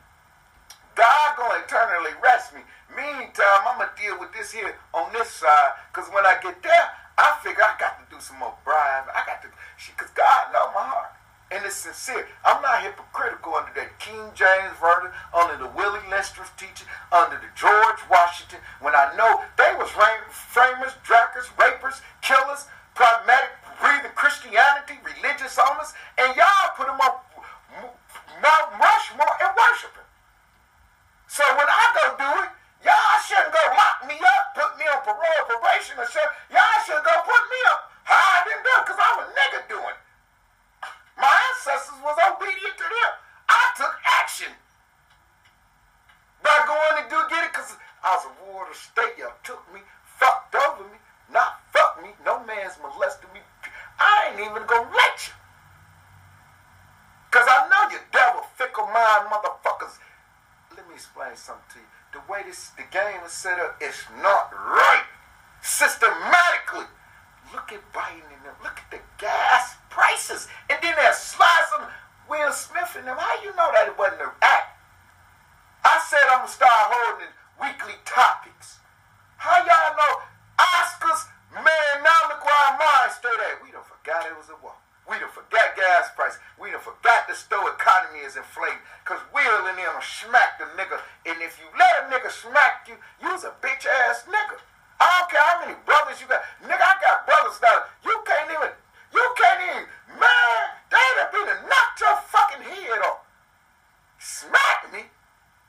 God 0.95 1.37
gonna 1.37 1.63
eternally 1.63 2.11
rest 2.21 2.53
me. 2.53 2.61
Meantime, 2.95 3.61
I'm 3.67 3.79
gonna 3.79 3.91
deal 3.95 4.19
with 4.19 4.33
this 4.33 4.51
here 4.51 4.75
on 4.93 5.11
this 5.13 5.31
side. 5.31 5.71
Cause 5.93 6.07
when 6.11 6.25
I 6.25 6.35
get 6.43 6.61
there, 6.63 6.87
I 7.17 7.37
figure 7.43 7.63
I 7.63 7.75
got 7.79 7.99
to 7.99 8.05
do 8.13 8.19
some 8.21 8.39
more 8.39 8.55
bribe. 8.63 9.07
I 9.13 9.23
got 9.25 9.41
to, 9.43 9.49
cause 9.95 10.09
God 10.15 10.51
know 10.53 10.71
my 10.73 10.83
heart 10.83 11.11
and 11.51 11.65
it's 11.65 11.75
sincere. 11.75 12.25
I'm 12.47 12.61
not 12.63 12.81
hypocritical 12.81 13.53
under 13.55 13.75
that 13.75 13.99
King 13.99 14.31
James 14.33 14.71
version, 14.79 15.11
under 15.35 15.59
the 15.59 15.67
Willie 15.75 15.99
Lester's 16.09 16.47
teaching, 16.55 16.87
under 17.11 17.35
the 17.35 17.51
George 17.59 17.99
Washington, 18.09 18.63
when 18.79 18.95
I 18.95 19.11
know 19.19 19.43
they 19.59 19.75
was 19.75 19.91
framers, 19.91 20.95
draggers, 21.03 21.51
rapers, 21.59 21.99
killers, 22.23 22.71
pragmatic, 22.95 23.51
breathing 23.83 24.15
Christianity, 24.15 24.95
religious 25.03 25.59
owners, 25.59 25.91
and 26.17 26.31
y'all 26.39 26.71
put 26.79 26.87
them 26.87 26.99
up 27.03 27.27
Mount 28.41 28.67
Rushmore 28.79 29.35
and 29.43 29.51
worshiping. 29.53 30.07
So 31.31 31.47
when 31.55 31.63
I 31.63 31.83
go 31.95 32.05
do 32.19 32.31
it, 32.43 32.51
y'all 32.83 33.19
shouldn't 33.23 33.55
go 33.55 33.63
lock 33.71 34.03
me 34.03 34.19
up, 34.19 34.43
put 34.51 34.75
me 34.75 34.83
on 34.83 34.99
parole, 34.99 35.43
probation, 35.47 35.95
or 35.95 36.03
shit. 36.03 36.27
Y'all 36.51 36.79
should 36.83 36.99
go 37.07 37.13
put 37.23 37.43
me 37.47 37.59
up. 37.71 37.87
How 38.03 38.19
I 38.19 38.39
didn't 38.43 38.67
do 38.67 38.75
because 38.83 38.99
I'm 38.99 39.17
a 39.23 39.27
nigga 39.31 39.59
doing. 39.71 39.97
My 41.15 41.31
ancestors 41.31 42.03
was 42.03 42.19
obedient 42.19 42.75
to 42.75 42.83
them. 42.83 43.11
I 43.47 43.63
took 43.79 43.95
action. 44.19 44.51
By 46.43 46.67
going 46.67 46.99
to 46.99 47.05
do 47.07 47.15
get 47.31 47.47
it 47.47 47.55
because 47.55 47.79
I 48.03 48.11
was 48.11 48.27
a 48.27 48.33
ward 48.51 48.67
of 48.67 48.75
state. 48.75 49.15
Y'all 49.15 49.31
took 49.47 49.63
me, 49.71 49.79
fucked 50.03 50.51
over 50.51 50.83
me, 50.83 50.99
not 51.31 51.63
fuck 51.71 52.03
me. 52.03 52.11
No 52.27 52.43
man's 52.43 52.75
molested 52.83 53.31
me. 53.31 53.39
I 54.03 54.35
ain't 54.35 54.43
even 54.43 54.67
gonna 54.67 54.91
let 54.91 55.15
you. 55.23 55.33
Because 57.31 57.47
I 57.47 57.71
know 57.71 57.87
you 57.87 58.03
devil, 58.11 58.43
fickle 58.59 58.91
mind 58.91 59.31
motherfuckers. 59.31 59.95
Me 60.91 60.99
explain 60.99 61.39
something 61.39 61.63
to 61.71 61.79
you. 61.79 61.87
The 62.11 62.19
way 62.27 62.43
this 62.43 62.75
the 62.75 62.83
game 62.91 63.23
is 63.23 63.31
set 63.31 63.55
up, 63.63 63.79
it's 63.79 64.03
not 64.19 64.51
right. 64.51 65.07
Systematically. 65.63 66.91
Look 67.55 67.71
at 67.71 67.79
Biden 67.95 68.27
and 68.27 68.43
them. 68.43 68.59
Look 68.59 68.75
at 68.75 68.91
the 68.91 68.99
gas 69.15 69.79
prices. 69.87 70.51
And 70.67 70.83
then 70.83 70.95
slide 71.15 71.65
some 71.71 71.87
Will 72.27 72.51
Smith 72.51 72.91
in 72.99 73.05
them. 73.07 73.15
How 73.15 73.39
you 73.39 73.55
know 73.55 73.71
that 73.71 73.87
it 73.87 73.95
wasn't 73.95 74.19
an 74.19 74.35
act? 74.43 74.75
I 75.87 75.95
said 76.11 76.27
I'm 76.27 76.43
to 76.43 76.51
start 76.51 76.91
holding 76.91 77.31
weekly 77.55 77.95
topics. 78.03 78.83
How 79.39 79.63
y'all 79.63 79.95
know 79.95 80.27
Oscars? 80.59 81.31
Man, 81.55 82.03
now 82.03 82.35
our 82.35 82.75
mind 82.75 83.11
stayed 83.15 83.39
at. 83.47 83.63
We 83.63 83.71
don't 83.71 83.87
forgot 83.87 84.27
it 84.27 84.35
was 84.35 84.51
a 84.51 84.59
war. 84.59 84.75
We 85.11 85.19
done 85.19 85.27
forgot 85.27 85.75
gas 85.75 86.07
prices. 86.15 86.39
We 86.55 86.71
done 86.71 86.79
forgot 86.79 87.27
the 87.27 87.35
store 87.35 87.67
economy 87.75 88.23
is 88.23 88.39
inflated. 88.39 88.79
Cause 89.03 89.19
we'll 89.35 89.67
in 89.67 89.75
them 89.75 89.99
smack 89.99 90.55
the 90.55 90.63
nigga. 90.79 91.03
And 91.27 91.35
if 91.43 91.59
you 91.59 91.67
let 91.75 92.07
a 92.07 92.15
nigga 92.15 92.31
smack 92.31 92.87
you, 92.87 92.95
you's 93.19 93.43
a 93.43 93.51
bitch 93.59 93.83
ass 94.07 94.23
nigga. 94.23 94.55
I 95.03 95.05
don't 95.19 95.27
care 95.27 95.43
how 95.43 95.67
many 95.67 95.75
brothers 95.83 96.23
you 96.23 96.31
got. 96.31 96.39
Nigga, 96.63 96.79
I 96.79 96.95
got 97.03 97.27
brothers 97.27 97.59
now. 97.59 97.91
You 98.07 98.15
can't 98.23 98.55
even, 98.55 98.71
you 99.11 99.25
can't 99.35 99.61
even, 99.67 99.83
man, 100.15 100.63
they'd 100.87 101.17
have 101.19 101.31
been 101.35 101.43
to 101.43 101.57
knock 101.67 101.91
your 101.99 102.15
fucking 102.31 102.63
head 102.71 103.03
off. 103.03 103.27
Smack 104.15 104.95
me. 104.95 105.11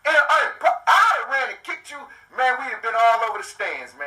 And 0.07 0.15
uh, 0.15 0.35
I, 0.39 0.39
I'd 0.71 1.17
have 1.19 1.31
ran 1.31 1.49
and 1.51 1.63
kicked 1.67 1.91
you. 1.91 1.99
Man, 2.39 2.63
we'd 2.63 2.75
have 2.75 2.83
been 2.83 2.95
all 2.95 3.27
over 3.27 3.39
the 3.39 3.47
stands, 3.47 3.95
man. 3.99 4.02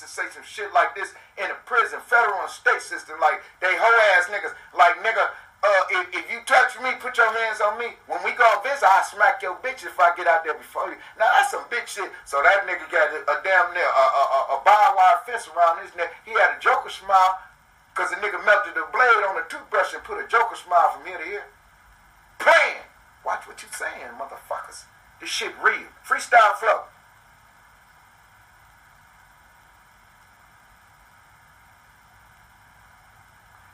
To 0.00 0.08
say 0.08 0.24
some 0.32 0.42
shit 0.42 0.72
like 0.72 0.94
this 0.94 1.14
in 1.38 1.48
the 1.48 1.58
prison, 1.66 2.00
federal 2.06 2.40
and 2.40 2.50
state 2.50 2.82
system. 2.82 3.20
Like, 3.20 3.42
they 3.60 3.74
hoe 3.74 3.98
ass 4.18 4.30
niggas. 4.30 4.54
Like, 4.74 4.98
nigga, 5.04 5.30
uh, 5.64 5.96
if, 5.96 6.04
if 6.12 6.24
you 6.28 6.44
touch 6.44 6.76
me, 6.84 6.92
put 7.00 7.16
your 7.16 7.32
hands 7.32 7.56
on 7.64 7.80
me. 7.80 7.96
When 8.04 8.20
we 8.20 8.36
go 8.36 8.44
visit, 8.60 8.84
I 8.84 9.00
smack 9.08 9.40
your 9.40 9.56
bitch 9.64 9.80
if 9.80 9.96
I 9.96 10.12
get 10.12 10.28
out 10.28 10.44
there 10.44 10.52
before 10.52 10.92
you. 10.92 11.00
Now 11.16 11.24
that's 11.32 11.56
some 11.56 11.64
bitch 11.72 11.88
shit. 11.88 12.12
So 12.28 12.44
that 12.44 12.68
nigga 12.68 12.84
got 12.92 13.08
a, 13.16 13.24
a 13.24 13.36
damn 13.40 13.72
near 13.72 13.88
a, 13.88 14.04
a, 14.04 14.24
a, 14.28 14.40
a 14.52 14.56
barbed 14.60 14.92
wire 14.92 15.24
fence 15.24 15.48
around 15.48 15.80
his 15.80 15.96
neck. 15.96 16.12
He 16.28 16.36
had 16.36 16.52
a 16.52 16.60
Joker 16.60 16.92
smile 16.92 17.40
because 17.96 18.12
the 18.12 18.20
nigga 18.20 18.44
melted 18.44 18.76
the 18.76 18.84
blade 18.92 19.24
on 19.24 19.40
the 19.40 19.46
toothbrush 19.48 19.96
and 19.96 20.04
put 20.04 20.20
a 20.20 20.28
Joker 20.28 20.56
smile 20.56 20.92
from 20.92 21.08
here 21.08 21.16
to 21.16 21.24
here. 21.24 21.48
Playing. 22.36 22.84
Watch 23.24 23.48
what 23.48 23.56
you 23.64 23.68
saying, 23.72 24.20
motherfuckers. 24.20 24.84
This 25.16 25.32
shit 25.32 25.56
real. 25.64 25.88
Freestyle 26.04 26.60
flow. 26.60 26.92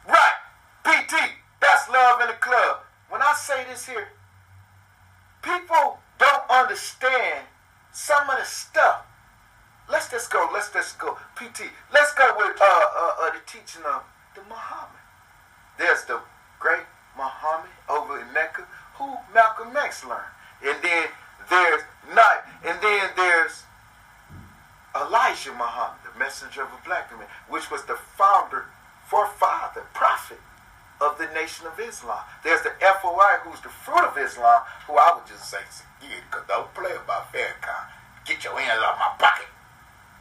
Right. 0.07 0.39
PT 0.87 1.41
love 1.91 2.21
in 2.23 2.29
the 2.29 2.39
club. 2.39 2.87
When 3.11 3.21
I 3.21 3.35
say 3.35 3.67
this 3.81 3.95
here, 3.95 4.09
people 5.43 5.99
don't 6.19 6.51
understand 6.51 7.47
some 7.93 8.29
of 8.31 8.39
the 8.39 8.45
stuff. 8.45 9.07
Let's 9.91 10.11
just 10.11 10.31
go. 10.31 10.49
Let's 10.53 10.73
just 10.73 10.99
go. 10.99 11.17
PT. 11.37 11.65
Let's 11.93 12.15
go 12.15 12.33
with 12.37 12.57
uh, 12.61 12.65
uh, 12.65 13.13
uh, 13.23 13.31
the 13.33 13.41
teaching 13.47 13.83
of 13.85 14.03
the 14.35 14.43
Muhammad. 14.43 15.01
There's 15.79 16.05
the 16.05 16.21
great 16.59 16.87
Muhammad 17.17 17.71
over 17.89 18.21
in 18.21 18.33
Mecca, 18.33 18.67
who 18.95 19.17
Malcolm 19.35 19.77
X 19.77 20.05
learned, 20.05 20.21
and 20.63 20.77
then 20.83 21.07
there's 21.49 21.83
not, 22.15 22.45
and 22.65 22.79
then 22.81 23.11
there's 23.17 23.65
Elijah 24.95 25.53
Muhammad, 25.53 25.99
the 26.05 26.19
messenger 26.19 26.63
of 26.63 26.69
a 26.69 26.85
black 26.85 27.11
man, 27.17 27.27
which 27.49 27.71
was 27.71 27.85
the 27.85 27.97
founder, 27.97 28.67
forefather, 29.09 29.83
prophet 29.93 30.39
of 31.01 31.17
the 31.19 31.27
Nation 31.33 31.67
of 31.67 31.79
Islam. 31.81 32.21
There's 32.45 32.63
the 32.63 32.73
FOI, 32.81 33.41
who's 33.43 33.61
the 33.61 33.73
fruit 33.73 34.05
of 34.05 34.17
Islam, 34.19 34.63
who 34.87 34.95
I 34.95 35.17
would 35.17 35.27
just 35.27 35.49
say, 35.49 35.65
yeah, 36.03 36.21
because 36.31 36.47
don't 36.47 36.73
play 36.75 36.93
about 36.93 37.33
Farrakhan. 37.33 37.89
Get 38.25 38.45
your 38.45 38.59
hands 38.61 38.83
off 38.85 38.99
my 39.01 39.13
pocket. 39.19 39.49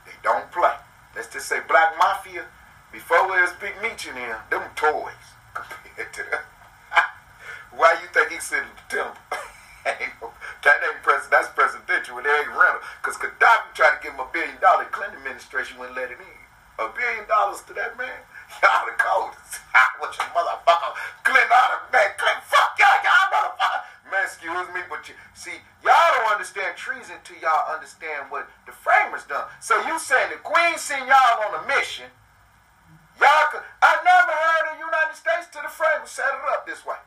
They 0.06 0.16
don't 0.24 0.50
play. 0.52 0.74
Let's 1.16 1.28
just 1.28 1.48
say 1.48 1.60
Black 1.68 1.98
Mafia, 1.98 2.46
before 2.92 3.28
there 3.28 3.44
was 3.44 3.54
Big 3.60 3.76
Meech 3.84 4.08
in 4.08 4.16
them 4.16 4.64
toys 4.76 5.26
compared 5.54 6.14
to 6.14 6.24
them. 6.32 6.44
Why 7.76 8.00
you 8.02 8.08
think 8.14 8.32
he 8.32 8.40
said 8.40 8.64
in 8.64 8.72
the 8.76 8.88
temple? 8.96 9.22
that 10.64 10.80
ain't 10.84 11.04
pres- 11.04 11.30
that's 11.30 11.50
presidential 11.56 12.16
with 12.16 12.26
Eric 12.26 12.50
Reynolds. 12.50 12.86
Because 13.02 13.18
Gaddafi 13.18 13.76
tried 13.76 13.98
to 13.98 14.04
give 14.04 14.14
him 14.14 14.20
a 14.20 14.30
billion 14.32 14.58
dollars. 14.60 14.88
Clinton 14.92 15.18
administration 15.20 15.80
wouldn't 15.80 15.98
let 15.98 16.12
it 16.12 16.20
in. 16.20 16.40
A 16.80 16.88
billion 16.96 17.28
dollars 17.28 17.62
to 17.68 17.74
that 17.74 17.98
man? 17.98 18.24
Y'all 18.58 18.86
the 18.90 18.98
coldest. 18.98 19.62
what 20.02 20.12
your 20.18 20.28
motherfucker? 20.34 20.92
Clint 21.22 21.52
Otter, 21.54 21.80
man. 21.94 22.10
Clint, 22.18 22.42
fuck 22.50 22.74
y'all, 22.82 22.98
y'all 23.06 23.30
motherfucker. 23.30 23.82
Man, 24.10 24.26
excuse 24.26 24.68
me, 24.74 24.82
but 24.90 25.06
you 25.06 25.14
see, 25.38 25.62
y'all 25.86 26.10
don't 26.18 26.34
understand 26.34 26.74
treason 26.74 27.22
until 27.22 27.38
y'all 27.38 27.70
understand 27.70 28.34
what 28.34 28.50
the 28.66 28.74
framers 28.74 29.24
done. 29.30 29.46
So 29.62 29.78
you 29.86 30.02
saying 30.02 30.34
the 30.34 30.42
Queen 30.42 30.78
sent 30.82 31.06
y'all 31.06 31.46
on 31.46 31.62
a 31.62 31.64
mission. 31.70 32.10
Y'all 33.22 33.48
could, 33.54 33.62
I 33.86 34.02
never 34.02 34.34
heard 34.34 34.64
the 34.74 34.78
United 34.82 35.14
States 35.14 35.46
to 35.54 35.60
the 35.62 35.70
framers 35.70 36.10
set 36.10 36.26
it 36.26 36.42
up 36.50 36.66
this 36.66 36.82
way. 36.88 36.98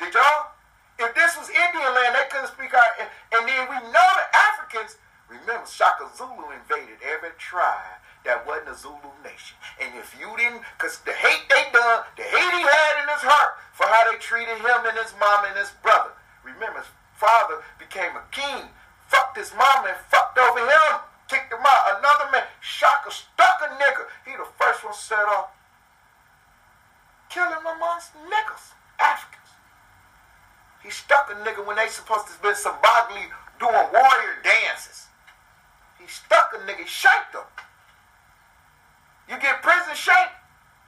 Did 0.00 0.14
y'all? 0.14 0.54
If 0.96 1.10
this 1.18 1.34
was 1.34 1.50
Indian 1.50 1.90
land, 1.90 2.14
they 2.14 2.26
couldn't 2.30 2.54
speak 2.54 2.70
our, 2.70 2.86
and, 3.02 3.10
and 3.34 3.42
then 3.50 3.66
we 3.66 3.78
know 3.90 4.08
the 4.14 4.26
Africans, 4.30 4.94
remember 5.26 5.66
Shaka 5.66 6.06
Zulu 6.14 6.54
invaded 6.54 7.02
every 7.02 7.34
tribe 7.34 7.98
that 8.24 8.46
wasn't 8.48 8.72
a 8.72 8.76
Zulu 8.76 9.12
nation. 9.22 9.56
And 9.80 9.92
if 10.00 10.16
you 10.18 10.32
didn't, 10.36 10.64
because 10.76 10.98
the 11.04 11.12
hate 11.12 11.44
they 11.48 11.64
done, 11.72 12.08
the 12.16 12.24
hate 12.24 12.52
he 12.56 12.64
had 12.64 12.94
in 13.04 13.08
his 13.12 13.24
heart 13.24 13.60
for 13.76 13.84
how 13.84 14.08
they 14.08 14.16
treated 14.16 14.56
him 14.58 14.80
and 14.88 14.96
his 14.96 15.12
mom 15.20 15.44
and 15.44 15.56
his 15.56 15.72
brother. 15.84 16.16
Remember, 16.40 16.80
his 16.80 16.92
father 17.20 17.60
became 17.76 18.16
a 18.16 18.24
king, 18.32 18.72
fucked 19.08 19.36
his 19.36 19.52
mom 19.52 19.84
and 19.84 19.96
fucked 20.08 20.40
over 20.40 20.60
him, 20.60 21.04
kicked 21.28 21.52
him 21.52 21.60
out. 21.60 22.00
Another 22.00 22.32
man, 22.32 22.48
Shaka 22.64 23.12
stuck 23.12 23.60
a 23.60 23.68
nigga. 23.76 24.08
He 24.24 24.32
the 24.36 24.48
first 24.56 24.84
one 24.84 24.96
set 24.96 25.24
off 25.28 25.52
killing 27.34 27.66
amongst 27.66 28.14
niggas, 28.30 28.72
Africans. 29.00 29.52
He 30.82 30.90
stuck 30.90 31.28
a 31.32 31.36
nigga 31.42 31.66
when 31.66 31.76
they 31.76 31.88
supposed 31.88 32.28
to 32.28 32.34
be 32.40 32.54
symbolically 32.54 33.26
doing 33.58 33.88
warrior 33.92 34.38
dances. 34.44 35.08
He 35.98 36.06
stuck 36.06 36.54
a 36.54 36.62
nigga, 36.62 36.86
shaped 36.86 37.34
him. 37.34 37.48
You 39.28 39.38
get 39.40 39.62
prison 39.62 39.94
shape. 39.94 40.32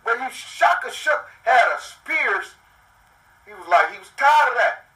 When 0.05 0.21
you 0.21 0.31
Shaka 0.31 0.93
shook 0.93 1.27
had 1.43 1.67
a 1.75 1.81
spears, 1.83 2.55
he 3.47 3.53
was 3.55 3.67
like, 3.67 3.91
he 3.93 3.99
was 3.99 4.11
tired 4.17 4.55
of 4.55 4.59
that. 4.59 4.87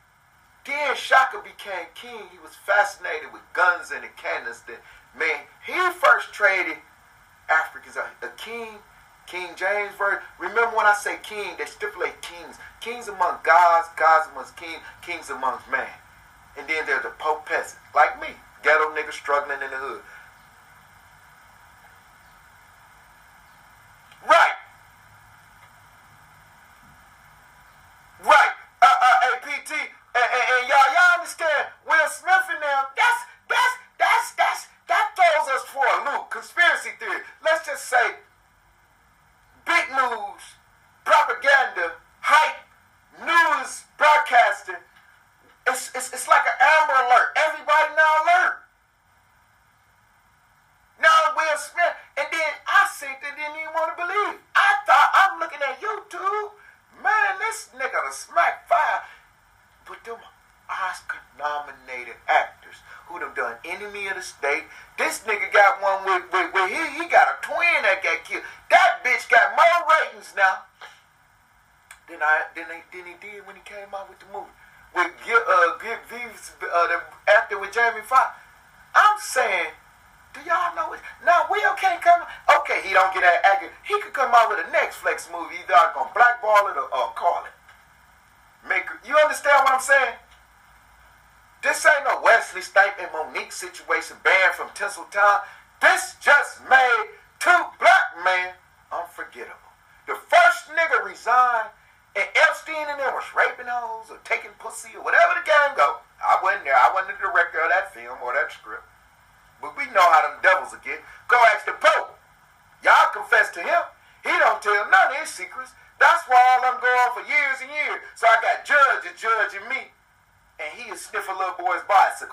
Then 0.64 0.94
Shaka 0.94 1.42
became 1.42 1.90
king. 1.94 2.30
He 2.30 2.38
was 2.38 2.54
fascinated 2.66 3.32
with 3.32 3.42
guns 3.52 3.90
and 3.90 4.04
the 4.04 4.12
cannons. 4.14 4.62
That 4.70 4.78
man, 5.18 5.46
he 5.66 5.74
first 5.98 6.32
traded 6.32 6.78
Africans. 7.50 7.96
A 7.96 8.28
king, 8.36 8.78
King 9.26 9.50
James 9.56 9.94
version. 9.98 10.22
Remember 10.38 10.76
when 10.76 10.86
I 10.86 10.94
say 10.94 11.18
king, 11.22 11.54
they 11.58 11.66
stipulate 11.66 12.20
kings. 12.22 12.56
Kings 12.80 13.08
among 13.08 13.38
gods, 13.42 13.88
gods 13.96 14.28
amongst 14.32 14.56
kings, 14.56 14.82
kings 15.02 15.30
amongst 15.30 15.70
man. 15.70 15.90
And 16.58 16.66
then 16.68 16.86
there's 16.86 17.02
the 17.02 17.14
pope 17.18 17.46
peasant, 17.46 17.78
like 17.94 18.20
me, 18.20 18.28
ghetto 18.62 18.90
nigga 18.94 19.12
struggling 19.12 19.62
in 19.62 19.70
the 19.70 19.78
hood. 19.78 20.02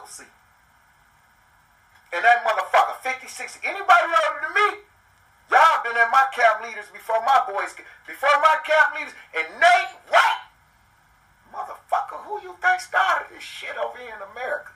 Seat. 0.07 0.31
And 2.13 2.23
that 2.23 2.43
motherfucker, 2.43 2.99
56, 3.03 3.59
anybody 3.63 4.07
older 4.07 4.39
than 4.41 4.53
me, 4.55 4.67
y'all 5.51 5.83
been 5.83 5.95
at 5.95 6.11
my 6.11 6.27
camp 6.31 6.63
leaders 6.63 6.87
before 6.91 7.19
my 7.23 7.43
boys, 7.47 7.75
before 8.07 8.35
my 8.39 8.55
camp 8.63 8.95
leaders, 8.95 9.15
and 9.35 9.47
Nate 9.59 9.93
White 10.07 10.37
think 12.77 12.81
started 12.81 13.33
this 13.33 13.41
shit 13.41 13.73
over 13.77 13.97
here 13.97 14.13
in 14.13 14.21
America. 14.35 14.69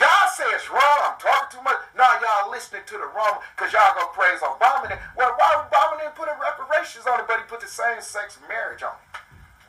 Y'all 0.00 0.30
say 0.32 0.48
it's 0.56 0.70
wrong. 0.72 0.98
I'm 1.04 1.18
talking 1.20 1.58
too 1.58 1.62
much. 1.62 1.76
Now 1.92 2.08
y'all 2.16 2.48
listening 2.48 2.82
to 2.88 2.96
the 2.96 3.08
wrong 3.12 3.44
because 3.54 3.76
y'all 3.76 3.92
gonna 3.92 4.08
praise 4.16 4.40
Obama. 4.40 4.88
Well, 5.14 5.36
why 5.36 5.68
Obama 5.68 6.00
didn't 6.00 6.16
put 6.16 6.32
reparations 6.32 7.04
on 7.04 7.20
it, 7.20 7.28
but 7.28 7.38
he 7.38 7.44
put 7.44 7.60
the 7.60 7.68
same-sex 7.68 8.40
marriage 8.48 8.82
on 8.82 8.96
it. 8.96 9.20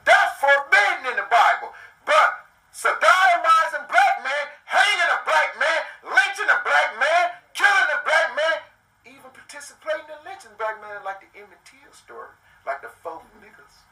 That's 0.08 0.40
forbidden 0.40 1.12
in 1.12 1.16
the 1.20 1.28
Bible. 1.28 1.76
But 2.08 2.48
sodomizing 2.72 3.86
black 3.92 4.16
man, 4.24 4.46
hanging 4.64 5.12
a 5.12 5.20
black 5.28 5.60
man, 5.60 5.80
lynching 6.08 6.50
a 6.50 6.60
black 6.64 6.90
man, 6.98 7.26
killing 7.52 7.90
a 7.94 8.00
black 8.08 8.28
man, 8.32 8.58
even 9.06 9.30
participating 9.36 10.08
in 10.08 10.20
lynching 10.24 10.56
black 10.56 10.80
man 10.80 11.04
like 11.04 11.20
the 11.20 11.30
Emmett 11.36 11.62
Till 11.68 11.92
story, 11.92 12.32
like 12.66 12.80
the 12.80 12.90
four 13.04 13.22
niggas 13.44 13.84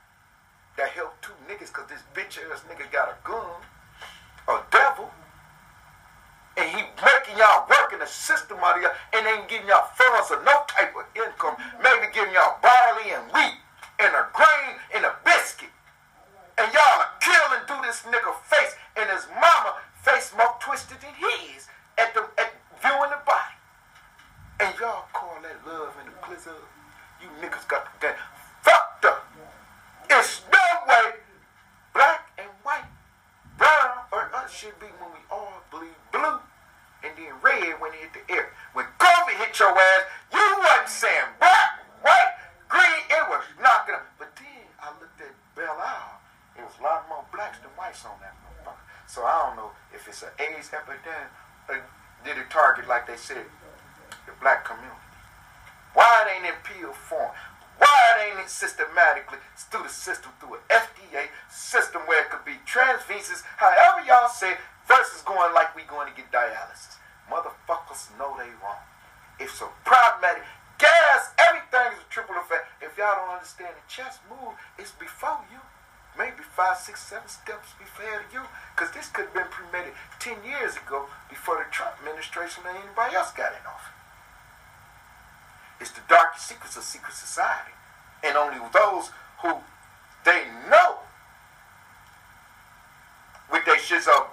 that 0.77 0.89
helped 0.97 1.21
two 1.21 1.35
niggas 1.47 1.67
because 1.69 1.87
this 1.89 2.03
bitch 2.31 2.51
ass 2.53 2.63
nigga 2.69 2.89
got 2.91 3.09
a 3.09 3.15
gun, 3.27 3.59
a 4.47 4.61
devil 4.71 5.09
and 6.57 6.69
he 6.69 6.83
making 7.03 7.37
y'all 7.37 7.67
work 7.69 7.93
in 7.93 7.99
the 7.99 8.07
system 8.07 8.57
out 8.61 8.75
of 8.75 8.83
y'all 8.83 8.91
and 9.13 9.25
ain't 9.25 9.47
getting 9.47 9.67
y'all 9.67 9.87
funds 9.95 10.31
no 10.45 10.63
type 10.67 10.93
of 10.95 11.07
income, 11.15 11.55
maybe 11.81 12.11
giving 12.13 12.33
y'all 12.33 12.59
barley 12.61 13.11
and 13.11 13.23
wheat 13.31 13.55
and 13.99 14.11
a 14.15 14.27
grain 14.35 14.75
and 14.95 15.05
a 15.05 15.15
biscuit. 15.23 15.71
And 16.59 16.71
y'all 16.73 17.03
are 17.03 17.15
killing 17.19 17.63
through 17.67 17.83
this 17.87 18.03
nigga 18.03 18.35
face 18.43 18.75
and 18.95 19.09
his 19.09 19.27
mama 19.35 19.79
face 20.03 20.31
more 20.35 20.55
twisted 20.59 20.99
than 20.99 21.15
his 21.15 21.67
at 21.97 22.13
the 22.13 22.27
at 22.37 22.51
viewing 22.83 23.11
the 23.11 23.19
body. 23.25 23.55
And 24.59 24.75
y'all 24.79 25.07
call 25.13 25.39
that 25.41 25.55
love 25.65 25.95
and 25.99 26.07
the 26.11 26.15
blizzard. 26.27 26.63
You 27.23 27.27
niggas 27.39 27.67
got 27.67 27.87
the 27.87 28.07
game 28.07 28.19
fucked 28.61 29.05
up. 29.05 29.23
It's 30.09 30.41
no 30.51 30.59
way 30.87 31.21
black 31.93 32.31
and 32.37 32.49
white, 32.63 32.87
brown 33.57 34.07
or 34.11 34.31
us 34.35 34.51
should 34.51 34.77
be 34.79 34.87
when 34.99 35.11
we 35.11 35.21
all 35.29 35.61
bleed 35.71 35.95
blue 36.11 36.39
and 37.03 37.11
then 37.17 37.33
red 37.43 37.79
when 37.79 37.91
it 37.93 37.99
hit 38.07 38.13
the 38.15 38.23
air. 38.33 38.49
When 38.73 38.85
COVID 38.99 39.35
hit 39.39 39.57
your 39.59 39.73
ass, 39.75 40.03
you 40.31 40.43
wasn't 40.59 40.89
saying 40.89 41.31
black, 41.39 41.69
white, 42.01 42.33
green, 42.69 43.01
it 43.09 43.23
was 43.27 43.43
knocking 43.59 43.95
up. 43.95 44.07
But 44.17 44.35
then 44.37 44.65
I 44.79 44.93
looked 44.99 45.19
at 45.19 45.33
Belle 45.55 45.77
Isle. 45.77 46.21
It 46.57 46.63
was 46.63 46.75
a 46.79 46.83
lot 46.83 47.07
more 47.09 47.25
blacks 47.33 47.59
than 47.59 47.71
whites 47.75 48.05
on 48.05 48.15
that 48.21 48.35
motherfucker. 48.39 48.85
So 49.07 49.23
I 49.23 49.47
don't 49.47 49.57
know 49.57 49.71
if 49.93 50.07
it's 50.07 50.23
an 50.23 50.31
AIDS 50.39 50.71
epidemic 50.71 51.31
or 51.67 51.81
did 52.23 52.37
it 52.37 52.49
said, 53.31 53.47
the 54.27 54.33
black 54.43 54.67
community. 54.67 54.91
Why 55.93 56.27
it 56.27 56.35
ain't 56.35 56.51
in 56.51 56.59
pill 56.63 56.91
form? 56.91 57.31
Why 57.79 57.95
it 58.15 58.31
ain't 58.31 58.43
it 58.43 58.51
systematically 58.51 59.39
through 59.71 59.83
the 59.83 59.93
system, 59.93 60.31
through 60.39 60.59
an 60.59 60.63
FDA 60.67 61.31
system 61.47 62.03
where 62.07 62.23
it 62.23 62.29
could 62.29 62.43
be 62.43 62.59
transvenous, 62.67 63.43
however 63.55 64.03
y'all 64.03 64.27
say, 64.27 64.59
versus 64.87 65.23
going 65.23 65.53
like 65.55 65.75
we 65.75 65.83
going 65.87 66.11
to 66.11 66.15
get 66.15 66.31
dialysis. 66.31 66.99
Motherfuckers 67.31 68.11
know 68.19 68.35
they 68.35 68.51
wrong. 68.59 68.83
It's 69.39 69.55
so 69.55 69.71
problematic. 69.87 70.43
Gas, 70.77 71.31
everything 71.39 71.95
is 71.95 72.03
a 72.03 72.09
triple 72.11 72.35
effect. 72.35 72.67
If 72.83 72.97
y'all 72.97 73.15
don't 73.15 73.39
understand 73.39 73.71
the 73.79 73.85
chess 73.87 74.19
move, 74.27 74.59
it's 74.75 74.91
before 74.91 75.39
you. 75.47 75.63
Maybe 76.17 76.43
five, 76.43 76.75
six, 76.77 76.99
seven 76.99 77.29
steps 77.29 77.71
before 77.79 78.27
you. 78.33 78.43
Because 78.75 78.91
this 78.91 79.07
could 79.07 79.31
have 79.31 79.33
been 79.33 79.47
premeditated 79.47 79.95
10 80.19 80.43
years 80.43 80.75
ago 80.75 81.07
before 81.29 81.63
the 81.63 81.69
Trump 81.71 81.95
administration 82.03 82.67
or 82.67 82.75
anybody 82.75 83.15
else 83.15 83.31
got 83.31 83.55
in 83.55 83.63
office. 83.63 83.95
It's 85.81 85.91
the 85.91 86.05
secrets 86.71 86.77
of 86.77 86.83
secret 86.83 87.13
society. 87.13 87.75
And 88.23 88.37
only 88.37 88.57
those 88.71 89.11
who 89.41 89.55
they 90.23 90.43
know 90.69 90.99
with 93.51 93.65
their 93.65 93.77
shizzle 93.77 94.27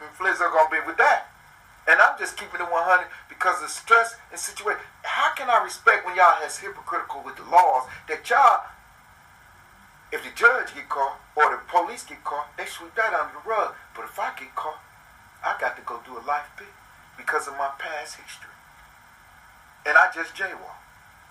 and 0.00 0.40
are 0.40 0.50
gonna 0.50 0.68
be 0.70 0.80
with 0.86 0.96
that. 0.98 1.28
And 1.88 2.00
I'm 2.00 2.18
just 2.18 2.36
keeping 2.36 2.60
it 2.60 2.68
100 2.70 3.06
because 3.28 3.62
of 3.62 3.70
stress 3.70 4.16
and 4.30 4.38
situation. 4.38 4.80
How 5.02 5.32
can 5.34 5.48
I 5.48 5.62
respect 5.64 6.04
when 6.04 6.16
y'all 6.16 6.36
has 6.44 6.58
hypocritical 6.58 7.22
with 7.24 7.36
the 7.36 7.44
laws 7.44 7.88
that 8.08 8.28
y'all, 8.28 8.68
if 10.12 10.22
the 10.22 10.30
judge 10.36 10.74
get 10.74 10.88
caught 10.88 11.20
or 11.36 11.50
the 11.50 11.60
police 11.68 12.04
get 12.04 12.22
caught, 12.24 12.52
they 12.56 12.66
sweep 12.66 12.94
that 12.96 13.14
under 13.14 13.32
the 13.32 13.44
rug. 13.48 13.74
But 13.96 14.04
if 14.04 14.18
I 14.18 14.32
get 14.36 14.54
caught, 14.54 14.80
I 15.44 15.56
got 15.60 15.76
to 15.76 15.82
go 15.82 16.00
do 16.04 16.18
a 16.18 16.24
life 16.24 16.52
bit 16.56 16.72
because 17.16 17.48
of 17.48 17.56
my 17.56 17.72
past 17.78 18.20
history. 18.20 18.52
And 19.86 19.96
I 19.96 20.12
just 20.12 20.36
jaywalk. 20.36 20.79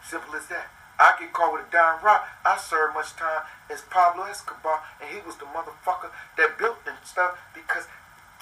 Simple 0.04 0.36
as 0.36 0.48
that. 0.48 0.68
I 1.00 1.16
get 1.18 1.32
caught 1.32 1.54
with 1.54 1.68
a 1.68 1.72
dime 1.72 2.04
rock. 2.04 2.28
I 2.44 2.58
serve 2.58 2.94
much 2.94 3.16
time 3.16 3.44
as 3.72 3.82
Pablo 3.82 4.24
Escobar, 4.26 4.84
and 5.00 5.10
he 5.10 5.22
was 5.26 5.38
the 5.38 5.46
motherfucker 5.46 6.12
that 6.38 6.58
built 6.58 6.80
and 6.86 6.98
stuff 7.06 7.40
because 7.54 7.88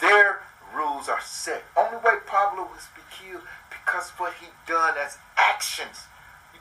their 0.02 0.42
rules 0.74 1.08
are 1.08 1.22
set. 1.22 1.64
Only 1.78 1.98
way 1.98 2.18
Pablo 2.26 2.64
was 2.64 2.88
be 2.96 3.02
killed 3.14 3.44
because 3.70 4.10
what 4.18 4.34
he 4.42 4.48
done 4.66 4.96
as 4.98 5.18
actions. 5.38 6.10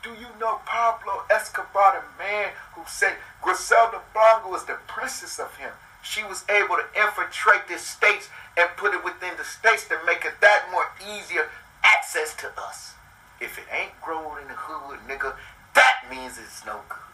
Do 0.03 0.09
you 0.11 0.27
know 0.39 0.61
Pablo 0.65 1.23
Escobar, 1.29 1.99
the 1.99 2.23
man 2.23 2.51
who 2.75 2.83
said 2.85 3.17
Griselda 3.41 4.01
Blanco 4.13 4.51
was 4.51 4.65
the 4.65 4.77
princess 4.87 5.39
of 5.39 5.57
him? 5.57 5.71
She 6.03 6.23
was 6.23 6.45
able 6.47 6.77
to 6.77 6.85
infiltrate 6.95 7.67
the 7.67 7.77
states 7.77 8.29
and 8.55 8.69
put 8.77 8.93
it 8.93 9.03
within 9.03 9.35
the 9.37 9.43
states 9.43 9.87
to 9.89 9.97
make 10.05 10.23
it 10.23 10.39
that 10.41 10.69
more 10.71 10.85
easier 11.01 11.49
access 11.83 12.35
to 12.35 12.51
us. 12.61 12.93
If 13.39 13.57
it 13.57 13.65
ain't 13.71 13.93
grown 14.01 14.41
in 14.41 14.47
the 14.47 14.57
hood, 14.57 14.99
nigga, 15.07 15.35
that 15.75 15.95
means 16.09 16.37
it's 16.37 16.65
no 16.65 16.81
good. 16.89 17.07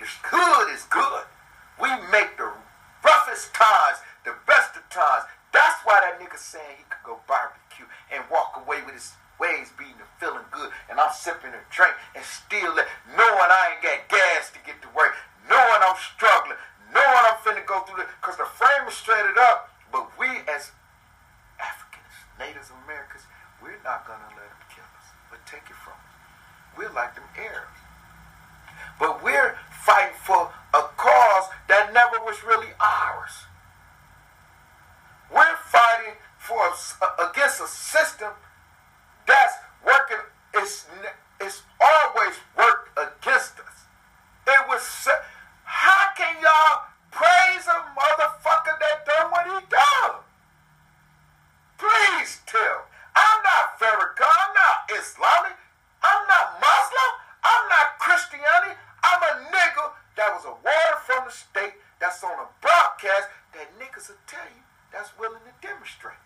The 0.00 0.06
hood 0.06 0.72
is 0.72 0.84
good. 0.88 1.24
We 1.80 1.90
make 2.10 2.38
the 2.38 2.50
roughest 3.04 3.54
times 3.54 3.98
the 4.24 4.34
best 4.46 4.76
of 4.76 4.84
times. 4.90 5.24
That's 5.52 5.80
why 5.84 6.00
that 6.04 6.20
nigga 6.20 6.36
saying 6.36 6.78
he 6.78 6.84
could 6.88 7.04
go 7.04 7.20
barbecue 7.26 7.86
and 8.12 8.24
walk 8.30 8.60
away 8.60 8.84
with 8.84 8.94
his 8.94 9.16
ways 9.40 9.70
beating 9.78 9.96
and 9.96 10.12
feeling 10.20 10.44
good. 10.50 10.70
And 10.90 11.00
I'm 11.00 11.12
sipping 11.14 11.54
a 11.54 11.62
drink 11.70 11.94
and 12.14 12.24
still 12.24 12.74
let, 12.74 12.86
knowing 13.16 13.48
I 13.48 13.74
ain't 13.74 13.82
got 13.82 14.08
gas 14.10 14.50
to 14.52 14.60
get 14.66 14.80
to 14.82 14.90
work, 14.92 15.16
knowing 15.48 15.80
I'm 15.80 15.96
struggling, 15.96 16.58
knowing 16.92 17.24
I'm 17.24 17.38
finna 17.40 17.64
go 17.64 17.80
through 17.86 18.04
this, 18.04 18.10
because 18.20 18.36
the 18.36 18.48
frame 18.58 18.84
is 18.86 18.94
straightened 18.94 19.38
up. 19.38 19.72
But 19.90 20.10
we 20.20 20.28
as 20.50 20.72
Africans, 21.56 22.14
Native 22.38 22.68
Americans, 22.84 23.24
we're 23.62 23.80
not 23.82 24.04
gonna 24.04 24.28
let 24.36 24.44
them 24.44 24.62
kill 24.68 24.88
us, 25.00 25.08
but 25.32 25.40
take 25.48 25.64
it 25.64 25.78
from 25.80 25.96
us. 25.96 26.12
We're 26.76 26.92
like 26.92 27.14
them 27.16 27.24
Arabs. 27.38 27.80
But 29.00 29.22
we're 29.22 29.56
fighting 29.70 30.18
for 30.22 30.50
a 30.74 30.82
cause 30.96 31.46
that 31.68 31.94
never 31.94 32.18
was 32.24 32.42
really 32.44 32.74
ours. 32.80 33.48
We're 35.32 35.56
fighting 35.56 36.14
for 36.38 36.58
a, 36.58 37.30
against 37.30 37.60
a 37.60 37.66
system 37.66 38.32
that's 39.26 39.54
working. 39.84 40.24
It's, 40.54 40.86
it's 41.40 41.62
always 41.80 42.34
worked 42.56 42.98
against 42.98 43.60
us. 43.60 43.86
It 44.46 44.60
was. 44.68 45.08
How 45.64 46.08
can 46.16 46.34
y'all 46.40 46.88
praise 47.12 47.66
a 47.68 47.78
motherfucker 47.92 48.74
that 48.80 49.04
done 49.04 49.30
what 49.30 49.44
he 49.44 49.60
done? 49.68 50.24
Please 51.76 52.40
tell. 52.46 52.88
I'm 53.14 53.38
not 53.44 53.78
Farrakhan. 53.78 54.24
I'm 54.24 54.54
not 54.56 54.76
Islamic. 54.96 55.56
I'm 56.02 56.24
not 56.26 56.56
Muslim. 56.56 57.12
I'm 57.44 57.68
not 57.68 57.98
Christianity. 58.00 58.74
I'm 59.04 59.22
a 59.22 59.32
nigga 59.52 59.92
that 60.16 60.34
was 60.34 60.44
awarded 60.44 61.00
from 61.06 61.26
the 61.26 61.32
state 61.32 61.74
that's 62.00 62.24
on 62.24 62.32
a 62.32 62.48
broadcast 62.60 63.28
that 63.54 63.68
niggas 63.78 64.08
will 64.08 64.18
tell 64.26 64.48
you 64.56 64.62
that's 64.92 65.12
willing 65.18 65.44
to 65.44 65.54
demonstrate. 65.60 66.18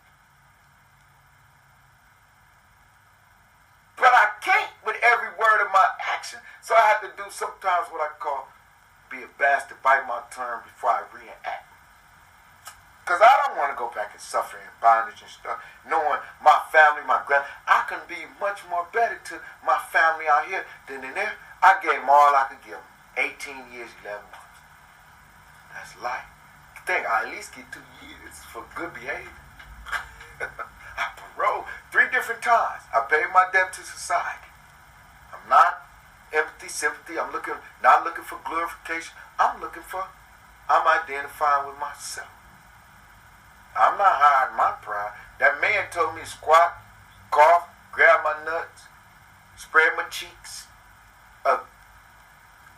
But 3.96 4.12
I 4.14 4.34
can't 4.40 4.70
with 4.86 4.96
every 5.03 5.28
word 5.38 5.62
of 5.62 5.70
my 5.72 5.86
action, 6.14 6.40
so 6.62 6.74
I 6.74 6.96
have 6.96 7.03
to 7.03 7.12
do 7.16 7.28
sometimes 7.30 7.88
what 7.92 8.00
I 8.00 8.11
call 8.18 8.48
be 9.11 9.22
a 9.22 9.28
bastard, 9.38 9.76
tongue 10.33 10.64
before 10.64 10.91
I 10.91 11.05
react. 11.12 11.68
Because 13.05 13.20
I 13.20 13.33
don't 13.45 13.59
want 13.59 13.74
to 13.74 13.78
go 13.78 13.93
back 13.93 14.16
and 14.16 14.22
suffer 14.22 14.57
in 14.57 14.72
bondage 14.80 15.20
and 15.20 15.28
stuff, 15.28 15.61
knowing 15.85 16.22
my 16.41 16.57
family, 16.72 17.03
my 17.05 17.20
grand. 17.26 17.45
I 17.66 17.85
can 17.91 18.01
be 18.09 18.24
much 18.41 18.62
more 18.70 18.87
better 18.95 19.20
to 19.28 19.43
my 19.66 19.76
family 19.93 20.24
out 20.30 20.47
here 20.47 20.64
than 20.89 21.05
in 21.05 21.14
there. 21.14 21.35
I 21.61 21.76
gave 21.83 22.01
them 22.01 22.09
all 22.09 22.33
I 22.33 22.47
could 22.49 22.62
give 22.64 22.78
them. 22.78 22.89
18 23.18 23.74
years, 23.74 23.91
11 24.01 24.22
months. 24.33 24.59
That's 25.74 25.93
life. 26.01 26.24
Think 26.87 27.07
I 27.07 27.26
at 27.26 27.30
least 27.30 27.55
get 27.55 27.70
two 27.70 27.85
years 28.01 28.39
for 28.51 28.64
good 28.74 28.95
behavior. 28.95 29.37
I 30.41 31.05
parole 31.14 31.64
three 31.91 32.11
different 32.12 32.43
times. 32.43 32.83
I 32.95 33.05
paid 33.09 33.30
my 33.33 33.47
debt 33.53 33.72
to 33.74 33.83
society. 33.83 34.51
I'm 35.33 35.49
not 35.49 35.83
empathy, 36.33 36.68
sympathy. 36.68 37.18
I'm 37.18 37.33
looking, 37.33 37.55
not 37.83 38.05
looking 38.05 38.24
for 38.24 38.39
glorification. 38.45 39.14
I'm 39.39 39.61
looking 39.61 39.83
for, 39.83 40.05
I'm 40.73 40.89
identifying 40.89 41.68
with 41.68 41.77
myself. 41.77 42.33
I'm 43.77 44.01
not 44.01 44.16
hiding 44.16 44.57
my 44.57 44.73
pride. 44.81 45.12
That 45.37 45.61
man 45.61 45.85
told 45.93 46.16
me 46.16 46.25
to 46.25 46.27
squat, 46.27 46.81
cough, 47.29 47.68
grab 47.93 48.25
my 48.25 48.33
nuts, 48.49 48.89
spread 49.61 49.93
my 50.01 50.09
cheeks. 50.09 50.64
Uh, 51.45 51.61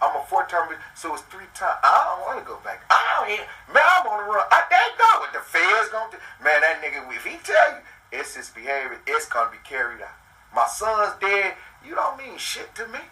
I'm 0.03 0.19
a 0.19 0.27
four 0.27 0.43
times, 0.51 0.75
so 0.99 1.15
it's 1.15 1.23
three 1.31 1.47
times. 1.55 1.79
I 1.87 2.19
don't 2.19 2.27
want 2.27 2.39
to 2.43 2.47
go 2.51 2.59
back. 2.67 2.83
I 2.91 2.99
don't 3.15 3.31
even, 3.31 3.47
man, 3.71 3.87
I'm 3.87 4.11
on 4.11 4.27
the 4.27 4.27
run. 4.27 4.43
I, 4.51 4.67
they 4.67 4.87
know 4.99 5.15
what 5.23 5.31
the 5.31 5.47
feds 5.47 5.95
gonna 5.95 6.11
do. 6.11 6.19
Man, 6.43 6.67
that 6.67 6.83
nigga, 6.83 6.99
if 7.15 7.23
he 7.23 7.39
tell 7.47 7.79
you 7.79 7.81
it's 8.11 8.35
his 8.35 8.51
behavior, 8.51 8.99
it's 9.07 9.31
gonna 9.31 9.55
be 9.55 9.63
carried 9.63 10.03
out. 10.03 10.19
My 10.51 10.67
son's 10.67 11.15
dead, 11.23 11.55
you 11.87 11.95
don't 11.95 12.19
mean 12.19 12.43
shit 12.43 12.75
to 12.75 12.91
me. 12.91 13.03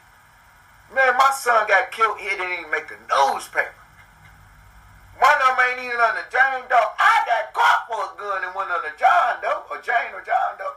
Man, 0.91 1.14
my 1.14 1.30
son 1.39 1.70
got 1.70 1.95
killed, 1.95 2.18
he 2.18 2.35
didn't 2.35 2.66
even 2.66 2.70
make 2.74 2.91
the 2.91 2.99
newspaper. 3.07 3.78
One 5.22 5.39
of 5.39 5.57
them 5.57 5.66
ain't 5.70 5.87
even 5.87 6.01
on 6.01 6.14
the 6.16 6.26
Jane 6.33 6.66
Doe. 6.68 6.89
I 6.99 7.14
got 7.26 7.55
caught 7.55 7.87
for 7.87 8.01
a 8.01 8.11
gun 8.18 8.45
and 8.45 8.55
went 8.57 8.70
on 8.70 8.83
the 8.83 8.91
John 8.99 9.39
Doe, 9.43 9.62
or 9.70 9.78
Jane 9.80 10.11
or 10.14 10.22
John 10.24 10.59
Doe. 10.59 10.74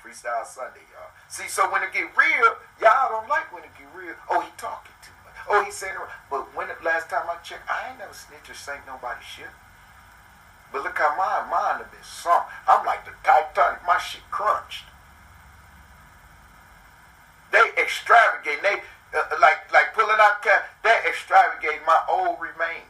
Freestyle 0.00 0.37
Sunday, 0.48 0.84
y'all. 0.88 1.12
See, 1.28 1.48
so 1.48 1.70
when 1.70 1.82
it 1.82 1.92
get 1.92 2.08
real, 2.16 2.56
y'all 2.80 3.12
don't 3.12 3.28
like 3.28 3.52
when 3.52 3.62
it 3.62 3.70
get 3.76 3.88
real. 3.92 4.16
Oh, 4.30 4.40
he 4.40 4.48
talking 4.56 4.96
too 5.04 5.12
much. 5.24 5.36
Oh, 5.44 5.60
he 5.64 5.70
saying, 5.70 5.94
but 6.30 6.48
when 6.56 6.68
the 6.68 6.76
last 6.82 7.10
time 7.10 7.28
I 7.28 7.36
checked, 7.44 7.68
I 7.68 7.90
ain't 7.90 7.98
never 7.98 8.16
snitched 8.16 8.48
or 8.48 8.54
sank 8.56 8.82
nobody's 8.86 9.28
shit. 9.28 9.52
But 10.72 10.84
look 10.84 10.96
how 10.96 11.16
my 11.16 11.44
mind 11.48 11.84
have 11.84 11.92
been 11.92 12.04
sunk. 12.04 12.44
I'm 12.66 12.84
like 12.84 13.04
the 13.04 13.12
Titanic. 13.24 13.84
My 13.86 13.98
shit 13.98 14.24
crunched. 14.30 14.84
They 17.52 17.64
extravagate. 17.80 18.60
They 18.62 18.80
uh, 19.16 19.24
like 19.40 19.72
like 19.72 19.94
pulling 19.94 20.20
out 20.20 20.42
cash. 20.42 20.64
They 20.84 20.96
extravagate 21.08 21.80
my 21.86 22.00
old 22.08 22.36
remains 22.40 22.84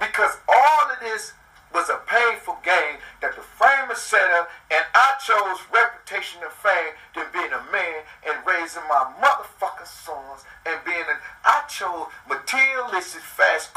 because 0.00 0.38
all 0.48 0.90
of 0.90 0.98
this 1.00 1.32
was 1.72 1.90
a 1.90 2.00
painful 2.06 2.56
game 2.62 3.02
that 3.20 3.34
the 3.34 3.42
framers 3.42 3.98
set 3.98 4.30
up, 4.38 4.48
and 4.70 4.84
I 4.94 5.18
chose 5.18 5.58
reputation 5.74 6.40
and 6.42 6.52
fame 6.52 6.94
than 7.14 7.26
being 7.34 7.50
a 7.50 7.62
man 7.74 8.06
and 8.22 8.38
raising 8.46 8.86
my 8.88 9.10
motherfucking 9.18 9.90
sons 9.90 10.46
and 10.64 10.78
being 10.86 11.02
an. 11.10 11.18
I 11.44 11.66
chose 11.66 12.06
materialistic, 12.28 13.22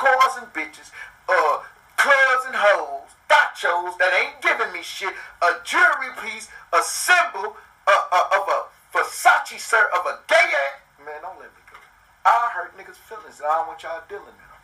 cars 0.07 0.39
and 0.39 0.47
bitches, 0.53 0.91
uh, 1.27 1.59
clubs 1.97 2.43
and 2.47 2.55
hoes, 2.55 3.11
nachos 3.27 3.97
that 3.97 4.13
ain't 4.15 4.39
giving 4.41 4.71
me 4.71 4.81
shit, 4.83 5.13
a 5.41 5.49
jewelry 5.63 6.13
piece, 6.23 6.47
a 6.71 6.81
symbol 6.83 7.55
uh, 7.87 8.03
uh, 8.11 8.37
of 8.39 8.47
a 8.47 8.59
Versace 8.95 9.59
shirt 9.59 9.91
of 9.91 10.05
a 10.05 10.19
gay 10.27 10.35
ass. 10.35 10.79
Man, 11.03 11.21
don't 11.21 11.39
let 11.39 11.51
me 11.51 11.61
go. 11.67 11.77
I 12.25 12.51
hurt 12.55 12.77
niggas' 12.77 12.95
feelings, 12.95 13.39
and 13.39 13.47
I 13.47 13.59
don't 13.59 13.67
want 13.67 13.83
y'all 13.83 14.01
dealing 14.07 14.25
with 14.25 14.35
them. 14.35 14.61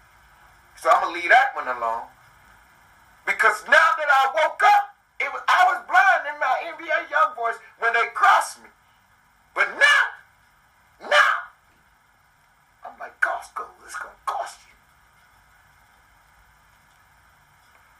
So 0.79 0.89
I'm 0.89 1.03
gonna 1.03 1.15
leave 1.15 1.29
that 1.29 1.55
one 1.55 1.67
alone. 1.67 2.07
Because 3.25 3.63
now 3.67 3.89
that 3.99 4.09
I 4.09 4.31
woke 4.35 4.59
up, 4.63 4.95
it 5.19 5.31
was 5.31 5.43
I 5.47 5.63
was 5.71 5.79
blind 5.87 6.27
in 6.27 6.35
my 6.39 6.53
NBA 6.71 7.11
young 7.11 7.35
Boys 7.35 7.55
when 7.79 7.93
they 7.93 8.11
crossed 8.13 8.63
me. 8.63 8.69
But 9.55 9.69
now, 9.79 10.03
now, 11.07 11.35
I'm 12.83 12.99
like 12.99 13.15
Costco, 13.21 13.63
it's 13.85 13.95
gonna 13.95 14.19
cost 14.25 14.59
you. 14.67 14.73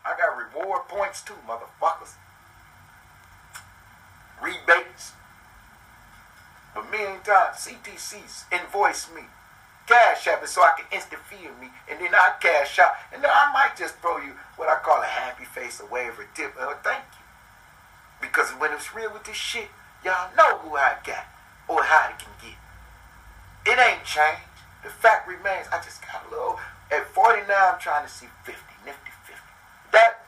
I 0.04 0.12
got 0.18 0.36
reward 0.64 0.88
points 0.88 1.22
too, 1.22 1.36
motherfuckers. 1.48 2.16
Rebates. 4.42 5.14
But 6.74 6.90
meantime, 6.92 7.54
CTCs 7.54 8.46
invoice 8.52 9.10
me. 9.14 9.22
Cash 9.86 10.28
app 10.28 10.42
it 10.42 10.48
so 10.48 10.62
I 10.62 10.72
can 10.78 10.86
instant 10.96 11.22
feed 11.30 11.52
me, 11.60 11.68
and 11.92 12.00
then 12.00 12.16
I 12.16 12.34
cash 12.40 12.80
out, 12.80 12.94
and 13.14 13.22
then 13.22 13.30
I 13.30 13.52
might 13.52 13.76
just 13.78 13.96
throw 13.98 14.18
you 14.18 14.32
what 14.56 14.70
I 14.70 14.80
call 14.80 15.02
a 15.02 15.06
happy 15.06 15.44
face, 15.44 15.82
a 15.82 15.86
wave, 15.86 16.14
a 16.20 16.26
tip, 16.36 16.56
or 16.58 16.72
a 16.72 16.78
thank 16.84 17.04
you. 17.12 17.26
Because 18.22 18.52
when 18.52 18.72
it's 18.72 18.96
real 18.96 19.12
with 19.12 19.26
this 19.26 19.36
shit, 19.36 19.68
y'all 20.06 20.32
know 20.38 20.58
who 20.60 20.78
I 20.78 20.96
got 21.06 21.26
or 21.68 21.84
how 21.84 22.10
it 22.10 22.18
can 22.18 22.32
get. 22.40 22.56
It 23.74 23.80
ain't 23.80 24.06
changed. 24.06 24.48
The 24.84 24.90
fact 24.90 25.28
remains, 25.28 25.68
I 25.72 25.84
just 25.84 26.02
got 26.02 26.26
a 26.28 26.30
little. 26.32 26.60
At 26.90 27.06
49, 27.08 27.44
I'm 27.50 27.80
trying 27.80 28.06
to 28.06 28.12
see 28.12 28.28
50, 28.46 28.56
50. 28.56 28.73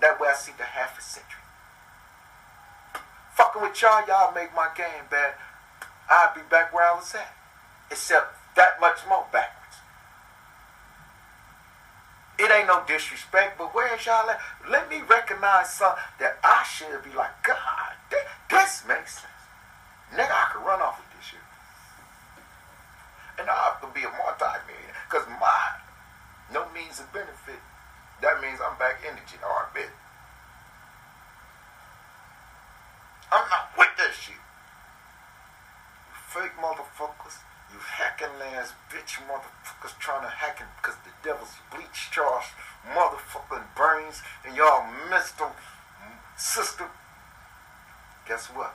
That 0.01 0.19
way 0.19 0.29
I 0.29 0.35
see 0.35 0.51
the 0.57 0.63
half 0.63 0.97
a 0.97 1.01
century. 1.01 1.41
Fucking 3.35 3.61
with 3.61 3.81
y'all, 3.81 4.05
y'all 4.07 4.33
make 4.33 4.53
my 4.55 4.69
game 4.75 5.05
bad. 5.09 5.33
I'd 6.09 6.33
be 6.35 6.41
back 6.49 6.73
where 6.73 6.85
I 6.85 6.95
was 6.95 7.13
at. 7.15 7.33
Except 7.91 8.35
that 8.55 8.79
much 8.79 8.99
more 9.07 9.25
backwards. 9.31 9.77
It 12.37 12.51
ain't 12.51 12.67
no 12.67 12.83
disrespect, 12.85 13.57
but 13.57 13.73
where's 13.73 14.05
y'all 14.05 14.29
at? 14.29 14.39
Let 14.69 14.89
me 14.89 15.01
recognize 15.07 15.71
something 15.71 16.03
that 16.19 16.37
I 16.43 16.63
should 16.63 17.03
be 17.03 17.15
like, 17.15 17.31
God, 17.43 17.95
that, 18.11 18.27
this 18.49 18.83
makes 18.87 19.15
sense. 19.15 19.31
Nigga, 20.13 20.31
I 20.31 20.51
could 20.51 20.65
run 20.65 20.81
off 20.81 20.99
with 20.99 21.07
this 21.15 21.31
shit. 21.31 21.39
And 23.39 23.49
I 23.49 23.75
could 23.79 23.93
be 23.93 24.03
a 24.03 24.11
multi-millionaire. 24.11 24.95
Because 25.09 25.27
my 25.39 25.79
no 26.53 26.67
means 26.73 26.99
of 26.99 27.11
benefit, 27.13 27.59
that 28.21 28.41
means 28.41 28.59
I'm 28.63 28.77
back 28.77 29.03
in 29.07 29.15
the 29.15 29.21
GR 29.21 29.43
oh, 29.43 29.67
bit. 29.73 29.91
I'm 33.31 33.49
not 33.49 33.75
with 33.77 33.91
this 33.97 34.15
shit. 34.15 34.35
You 34.35 36.15
fake 36.31 36.55
motherfuckers. 36.61 37.43
You 37.73 37.79
hacking 37.81 38.31
ass 38.55 38.71
bitch 38.87 39.19
motherfuckers 39.27 39.97
trying 39.99 40.21
to 40.21 40.29
hack 40.29 40.59
him 40.59 40.67
because 40.77 40.95
the 41.03 41.11
devil's 41.23 41.59
bleach 41.73 42.09
charged 42.11 42.55
motherfucking 42.87 43.75
brains 43.75 44.21
and 44.45 44.55
y'all 44.55 44.87
missed 45.09 45.37
them 45.37 45.51
system. 46.37 46.87
Guess 48.27 48.47
what? 48.47 48.73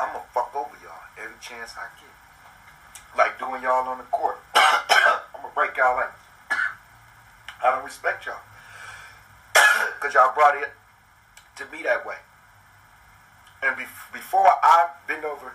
I'm 0.00 0.12
gonna 0.12 0.24
fuck 0.32 0.54
over 0.54 0.76
y'all 0.82 1.04
every 1.20 1.36
chance 1.40 1.74
I 1.76 1.90
get. 2.00 3.18
Like 3.18 3.38
doing 3.38 3.62
y'all 3.62 3.86
on 3.88 3.98
the 3.98 4.04
court. 4.04 4.38
I'm 4.54 5.42
gonna 5.42 5.54
break 5.54 5.76
y'all 5.76 5.96
legs. 5.98 6.27
I 7.62 7.70
don't 7.74 7.84
respect 7.84 8.26
y'all. 8.26 8.42
Because 9.98 10.14
y'all 10.14 10.34
brought 10.34 10.56
it 10.56 10.70
to 11.56 11.64
me 11.72 11.82
that 11.82 12.06
way. 12.06 12.16
And 13.62 13.76
be- 13.76 13.84
before 14.12 14.46
I 14.46 14.88
bend 15.06 15.24
over, 15.24 15.52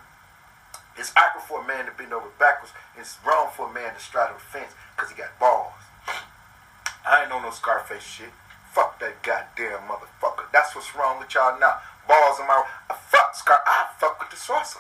it's 0.97 1.12
awkward 1.16 1.43
for 1.43 1.62
a 1.64 1.68
man 1.68 1.86
to 1.86 1.91
bend 1.91 2.14
over 2.14 2.28
backwards. 2.38 2.74
It's 2.97 3.18
wrong 3.26 3.49
for 3.56 3.70
a 3.70 3.74
man 3.74 3.93
to 3.95 3.99
straddle 3.99 4.36
the 4.36 4.43
fence 4.43 4.74
because 4.95 5.12
he 5.12 5.18
got 5.18 5.38
balls. 5.39 5.74
I 7.08 7.22
ain't 7.22 7.30
know 7.30 7.41
no 7.41 7.51
Scarface 7.51 8.04
shit. 8.04 8.32
Fuck 8.72 8.99
that 8.99 9.22
goddamn 9.24 9.88
motherfucker. 9.88 10.51
That's 10.51 10.76
what's 10.76 10.95
wrong 10.95 11.20
with 11.20 11.34
y'all 11.34 11.60
now. 11.60 11.80
Balls 12.08 12.39
in 12.39 12.47
my. 12.47 12.64
I 12.89 12.95
fuck 12.95 13.36
Scar. 13.36 13.60
I 13.66 13.88
fuck 13.97 14.20
with 14.20 14.30
the 14.30 14.36
Sosa. 14.36 14.80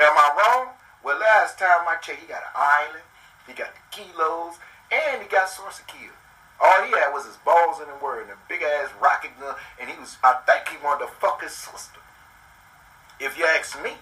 Am 0.00 0.12
I 0.12 0.28
wrong? 0.36 0.74
Well, 1.04 1.18
last 1.18 1.58
time 1.58 1.86
I 1.88 1.96
checked, 2.00 2.20
he 2.20 2.26
got 2.26 2.42
an 2.42 2.54
island, 2.54 3.04
he 3.46 3.52
got 3.54 3.70
the 3.74 3.82
kilos, 3.90 4.54
and 4.90 5.22
he 5.22 5.28
got 5.28 5.48
Sosa 5.48 5.82
kill. 5.86 6.14
All 6.62 6.84
he 6.86 6.92
had 6.92 7.10
was 7.12 7.26
his 7.26 7.36
balls 7.44 7.80
in 7.80 7.88
the 7.88 7.98
word 8.02 8.22
and 8.22 8.30
a 8.30 8.38
big 8.48 8.62
ass 8.62 8.90
rocket 9.02 9.32
gun, 9.40 9.56
and 9.80 9.90
he 9.90 9.98
was. 9.98 10.16
I 10.22 10.38
think 10.46 10.68
he 10.68 10.76
wanted 10.84 11.06
to 11.06 11.12
fuck 11.12 11.42
his 11.42 11.52
sister. 11.52 11.98
If 13.20 13.36
you 13.36 13.44
ask 13.44 13.82
me. 13.82 13.92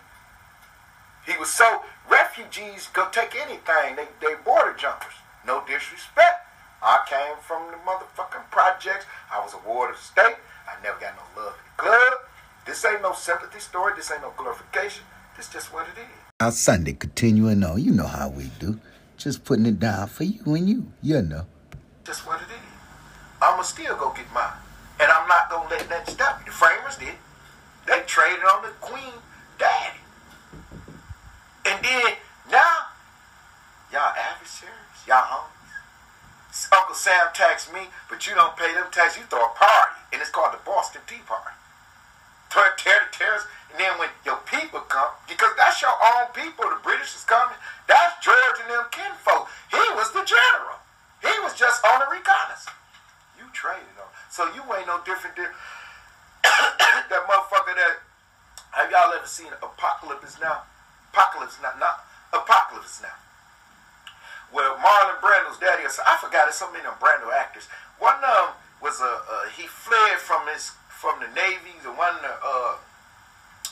He 1.27 1.37
was 1.39 1.51
so 1.51 1.83
refugees 2.11 2.89
go 2.93 3.09
take 3.13 3.37
anything. 3.37 3.97
They 3.97 4.09
they 4.21 4.35
border 4.45 4.75
jumpers. 4.75 5.13
No 5.47 5.63
disrespect. 5.67 6.47
I 6.83 7.05
came 7.09 7.37
from 7.43 7.71
the 7.71 7.77
motherfucking 7.85 8.51
projects. 8.51 9.05
I 9.33 9.39
was 9.41 9.55
a 9.55 9.69
ward 9.69 9.91
of 9.91 9.97
the 9.97 10.03
state. 10.03 10.37
I 10.67 10.83
never 10.83 10.99
got 10.99 11.15
no 11.17 11.43
love 11.43 11.55
in 11.55 11.65
the 11.77 11.83
club. 11.83 12.15
This 12.67 12.85
ain't 12.85 13.03
no 13.03 13.13
sympathy 13.13 13.61
story. 13.61 13.93
This 13.97 14.11
ain't 14.11 14.23
no 14.23 14.33
glorification. 14.37 15.05
This 15.37 15.49
just 15.49 15.73
what 15.73 15.87
it 15.89 16.01
is. 16.01 16.07
Our 16.41 16.53
Sunday 16.53 16.95
continuing 16.95 17.63
on. 17.65 17.83
You 17.83 17.93
know 17.93 18.07
how 18.07 18.31
we 18.31 18.51
do. 18.59 18.81
Just 19.19 19.45
putting 19.45 19.67
it 19.67 19.79
down 19.79 20.09
for 20.09 20.25
you 20.25 20.55
and 20.55 20.69
you. 20.69 20.93
You 21.03 21.21
know. 21.21 21.47
Just 22.05 22.27
what. 22.27 22.39
I'ma 23.61 23.69
still 23.69 23.97
go 24.01 24.09
get 24.17 24.25
mine. 24.33 24.57
And 24.97 25.13
I'm 25.13 25.29
not 25.29 25.53
gonna 25.53 25.69
let 25.69 25.85
that 25.93 26.09
stop 26.09 26.41
me. 26.41 26.49
The 26.49 26.57
framers 26.57 26.97
did. 26.97 27.13
They 27.85 28.01
traded 28.09 28.41
on 28.41 28.65
the 28.65 28.73
queen 28.81 29.21
daddy. 29.61 30.01
And 31.69 31.77
then 31.85 32.17
now, 32.49 32.89
y'all 33.93 34.17
adversaries, 34.17 35.05
y'all 35.05 35.29
homies. 35.29 36.73
Uncle 36.73 36.97
Sam 36.97 37.29
taxed 37.37 37.69
me, 37.69 37.93
but 38.09 38.25
you 38.25 38.33
don't 38.33 38.57
pay 38.57 38.73
them 38.73 38.89
tax. 38.89 39.21
You 39.21 39.29
throw 39.29 39.45
a 39.45 39.53
party, 39.53 40.09
and 40.17 40.25
it's 40.25 40.33
called 40.33 40.57
the 40.57 40.65
Boston 40.65 41.05
Tea 41.05 41.21
Party. 41.29 41.53
Tear, 42.49 42.73
tear 42.81 43.13
terrorists, 43.13 43.47
and 43.69 43.77
then 43.77 43.93
when 44.01 44.09
your 44.25 44.41
people 44.49 44.81
come, 44.89 45.13
because 45.29 45.53
that's 45.61 45.85
your 45.85 45.93
own 46.17 46.33
people, 46.33 46.65
the 46.65 46.81
British 46.81 47.13
is 47.13 47.29
coming. 47.29 47.61
That's 47.85 48.25
George 48.25 48.65
and 48.65 48.73
them 48.73 48.89
kinfolk. 48.89 49.53
He 49.69 49.85
was 50.01 50.17
the 50.17 50.25
general. 50.25 50.81
He 51.21 51.37
was 51.45 51.53
just 51.53 51.85
on 51.85 52.01
the 52.01 52.09
reconnaissance. 52.09 52.80
Traded 53.53 53.99
on, 53.99 54.09
so 54.31 54.47
you 54.55 54.63
ain't 54.75 54.87
no 54.87 55.01
different 55.05 55.37
than 55.37 55.51
that 57.11 57.23
motherfucker 57.29 57.75
that. 57.77 58.01
Have 58.73 58.91
y'all 58.91 59.13
ever 59.13 59.27
seen 59.27 59.51
Apocalypse 59.61 60.39
Now? 60.41 60.63
Apocalypse 61.13 61.59
Now, 61.63 61.75
not 61.79 62.07
Apocalypse 62.33 63.03
Now. 63.03 63.19
Well, 64.55 64.79
Marlon 64.79 65.21
Brando's 65.21 65.59
daddy, 65.59 65.83
I 65.87 66.17
forgot 66.19 66.49
it's 66.49 66.59
so 66.59 66.71
many 66.73 66.87
of 66.87 66.99
Brando 66.99 67.31
actors. 67.35 67.67
One 67.99 68.15
of 68.15 68.23
them 68.23 68.51
was 68.83 69.01
a 69.01 69.13
uh, 69.27 69.51
he 69.55 69.67
fled 69.67 70.19
from 70.19 70.47
his 70.49 70.73
from 70.89 71.21
the 71.21 71.29
Navy, 71.35 71.79
the 71.83 71.91
one 71.91 72.19
uh, 72.23 72.77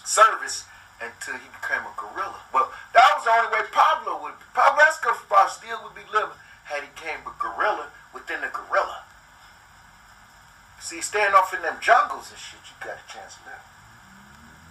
service, 0.04 0.64
until 1.00 1.34
he 1.34 1.48
became 1.60 1.82
a 1.84 1.92
guerrilla. 1.98 2.40
Well, 2.52 2.72
that 2.94 3.06
was 3.16 3.24
the 3.24 3.32
only 3.36 3.50
way 3.52 3.68
Pablo 3.70 4.22
would. 4.22 4.34
Pablo 4.54 4.82
Escobar 4.86 5.48
still 5.48 5.82
would 5.84 5.94
be 5.94 6.06
living 6.12 6.36
had 6.64 6.82
he 6.82 6.90
came 6.96 7.20
a 7.26 7.34
guerrilla 7.40 7.88
within 8.14 8.40
the 8.40 8.48
guerrilla. 8.48 9.07
See, 10.80 11.00
staying 11.02 11.34
off 11.34 11.52
in 11.52 11.62
them 11.62 11.76
jungles 11.80 12.30
and 12.30 12.38
shit, 12.38 12.60
you 12.64 12.74
got 12.80 12.96
a 12.96 13.12
chance 13.12 13.36
live. 13.44 13.60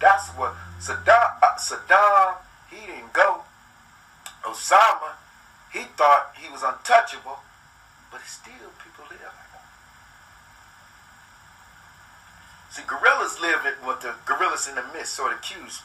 That's 0.00 0.28
what 0.30 0.54
Saddam. 0.80 1.42
Uh, 1.42 1.56
Saddam, 1.58 2.36
he 2.70 2.86
didn't 2.86 3.12
go. 3.12 3.42
Osama, 4.44 5.18
he 5.72 5.84
thought 5.96 6.32
he 6.38 6.48
was 6.50 6.62
untouchable, 6.62 7.38
but 8.10 8.20
still 8.22 8.72
people 8.82 9.04
live. 9.10 9.34
See, 12.70 12.82
gorillas 12.86 13.40
live 13.40 13.64
in 13.66 13.74
what 13.84 14.00
the 14.00 14.14
gorillas 14.24 14.68
in 14.68 14.76
the 14.76 14.84
mist 14.92 15.14
sort 15.14 15.32
of 15.32 15.42
cues. 15.42 15.82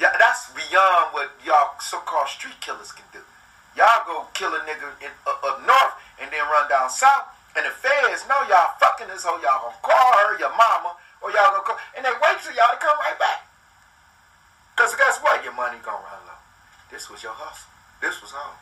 Yeah, 0.00 0.10
that's 0.18 0.50
beyond 0.50 1.12
what 1.12 1.30
y'all 1.44 1.78
so-called 1.78 2.28
street 2.28 2.58
killers 2.60 2.90
can 2.90 3.04
do. 3.12 3.20
Y'all 3.76 4.04
go 4.06 4.26
kill 4.34 4.52
a 4.52 4.60
nigga 4.60 4.90
in, 5.00 5.12
uh, 5.26 5.48
up 5.48 5.64
north 5.64 5.94
and 6.20 6.30
then 6.32 6.44
run 6.48 6.68
down 6.68 6.90
south, 6.90 7.31
and 7.56 7.66
the 7.66 7.74
feds 7.74 8.24
know 8.28 8.40
y'all 8.48 8.76
fucking 8.80 9.08
this 9.08 9.24
hoe. 9.24 9.40
Y'all 9.44 9.68
gonna 9.68 9.84
call 9.84 10.12
her 10.24 10.38
your 10.40 10.52
mama, 10.56 10.96
or 11.20 11.30
y'all 11.30 11.52
gonna 11.52 11.66
call, 11.66 11.80
and 11.96 12.04
they 12.04 12.12
wait 12.12 12.40
for 12.40 12.52
y'all 12.56 12.72
to 12.72 12.80
come 12.80 12.96
right 13.00 13.18
back. 13.18 13.44
Cause 14.76 14.96
guess 14.96 15.20
what? 15.20 15.44
Your 15.44 15.52
money 15.52 15.76
gonna 15.84 16.00
run 16.00 16.22
low. 16.24 16.40
This 16.90 17.08
was 17.12 17.22
your 17.22 17.36
hustle. 17.36 17.68
This 18.00 18.20
was 18.20 18.32
home. 18.32 18.56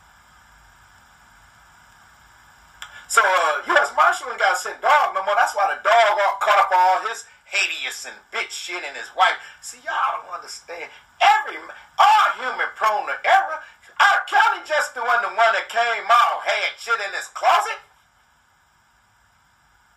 So 3.11 3.23
uh, 3.27 3.75
U.S. 3.75 3.91
Marshal 3.99 4.31
ain't 4.31 4.39
got 4.39 4.55
to 4.55 4.61
send 4.63 4.79
dog 4.79 5.19
no 5.19 5.27
more. 5.27 5.35
That's 5.35 5.51
why 5.59 5.67
the 5.75 5.83
dog 5.83 6.15
caught 6.39 6.63
up 6.63 6.71
all 6.71 7.03
his 7.11 7.27
hideous 7.43 8.07
and 8.07 8.15
bitch 8.31 8.55
shit 8.55 8.87
and 8.87 8.95
his 8.95 9.11
wife. 9.19 9.35
See, 9.59 9.83
y'all 9.83 10.23
don't 10.23 10.31
understand. 10.31 10.87
Every 11.19 11.59
all 11.99 12.29
human 12.39 12.71
prone 12.79 13.11
to 13.11 13.19
error. 13.27 13.59
R. 13.99 14.19
Kelly 14.31 14.63
just 14.65 14.95
the 14.95 15.03
one, 15.03 15.21
the 15.21 15.35
one 15.35 15.53
that 15.53 15.67
came 15.69 16.07
out 16.07 16.47
had 16.47 16.79
shit 16.79 17.03
in 17.03 17.11
his 17.13 17.27
closet. 17.35 17.83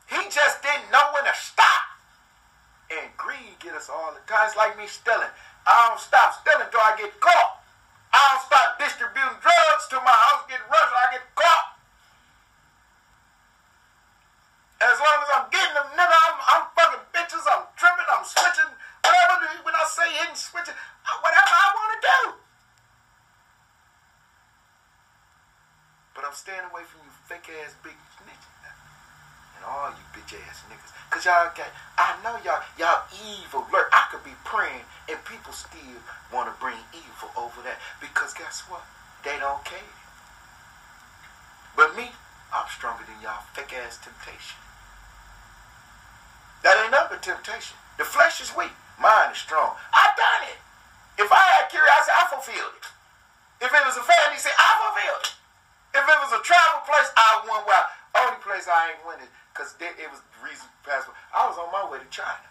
He 0.09 0.19
just 0.29 0.61
didn't 0.61 0.91
know 0.91 1.03
when 1.13 1.23
to 1.25 1.35
stop. 1.35 1.83
And 2.91 3.09
greed 3.17 3.57
get 3.59 3.73
us 3.73 3.89
all 3.89 4.13
the 4.13 4.21
time. 4.29 4.47
It's 4.47 4.57
like 4.57 4.77
me 4.77 4.85
stealing. 4.85 5.31
I 5.65 5.87
don't 5.87 5.99
stop 5.99 6.35
stealing 6.39 6.67
until 6.67 6.83
I 6.83 6.95
get 6.99 7.15
caught. 7.19 7.63
I 8.13 8.21
don't 8.29 8.43
stop 8.45 8.77
distributing 8.77 9.39
drugs 9.41 9.83
till 9.89 10.03
my 10.05 10.13
house 10.13 10.45
get 10.45 10.61
rushed. 10.69 10.93
I 10.93 11.17
get 11.17 11.25
caught. 11.33 11.73
As 14.83 14.99
long 14.99 15.17
as 15.23 15.29
I'm 15.31 15.47
getting 15.47 15.75
them, 15.79 15.87
nigga, 15.95 16.11
I'm, 16.11 16.37
I'm 16.43 16.63
fucking 16.75 17.07
bitches, 17.15 17.47
I'm 17.47 17.63
tripping, 17.79 18.03
I'm 18.03 18.27
switching, 18.27 18.67
whatever, 18.99 19.47
when 19.63 19.71
I 19.71 19.87
say 19.87 20.11
hitting, 20.11 20.35
switching, 20.35 20.75
whatever 21.23 21.53
I 21.55 21.67
want 21.71 21.89
to 21.95 21.99
do. 22.03 22.19
But 26.11 26.27
I'm 26.27 26.35
staying 26.35 26.67
away 26.67 26.83
from 26.83 26.99
you 27.07 27.15
fake 27.31 27.47
ass 27.63 27.79
big 27.79 27.95
all 29.63 29.89
you 29.91 30.05
bitch 30.13 30.35
ass 30.47 30.63
niggas. 30.69 30.91
Cause 31.09 31.25
y'all 31.25 31.49
got, 31.53 31.69
I 31.97 32.17
know 32.23 32.37
y'all, 32.41 32.63
y'all 32.77 33.05
evil. 33.13 33.65
I 33.71 34.09
could 34.09 34.23
be 34.23 34.33
praying 34.43 34.85
and 35.09 35.17
people 35.25 35.53
still 35.53 36.01
want 36.31 36.49
to 36.49 36.55
bring 36.59 36.77
evil 36.93 37.29
over 37.37 37.61
that. 37.63 37.77
Because 38.01 38.33
guess 38.33 38.65
what? 38.67 38.81
They 39.23 39.37
don't 39.39 39.63
care. 39.63 39.93
But 41.77 41.95
me, 41.95 42.11
I'm 42.53 42.69
stronger 42.69 43.05
than 43.05 43.21
y'all 43.21 43.45
fake 43.53 43.73
ass 43.73 43.97
temptation. 44.01 44.57
That 46.65 46.79
ain't 46.79 46.91
nothing 46.95 47.19
but 47.19 47.21
temptation. 47.21 47.77
The 47.97 48.05
flesh 48.05 48.41
is 48.41 48.55
weak. 48.55 48.73
Mine 48.97 49.35
is 49.35 49.41
strong. 49.41 49.75
I 49.93 50.13
done 50.15 50.49
it. 50.49 50.59
If 51.19 51.29
I 51.29 51.43
had 51.57 51.69
curiosity, 51.69 52.13
I 52.15 52.23
fulfilled 52.29 52.73
it. 52.79 52.87
If 53.61 53.69
it 53.69 53.83
was 53.85 53.97
a 53.99 54.05
family, 54.05 54.39
say 54.39 54.53
I 54.55 54.71
fulfilled 54.81 55.25
it. 55.29 55.35
If 55.93 56.03
it 56.09 56.17
was 56.25 56.33
a 56.33 56.41
travel 56.41 56.81
place, 56.89 57.09
I 57.13 57.45
won. 57.45 57.61
well. 57.69 57.85
Only 58.13 58.37
place 58.45 58.69
I 58.69 58.93
ain't 58.93 59.01
is 59.21 59.29
because 59.53 59.77
it 59.77 60.09
was 60.09 60.25
reason 60.41 60.65
passport. 60.81 61.13
I 61.29 61.45
was 61.45 61.61
on 61.61 61.69
my 61.69 61.85
way 61.85 62.01
to 62.01 62.09
China. 62.09 62.49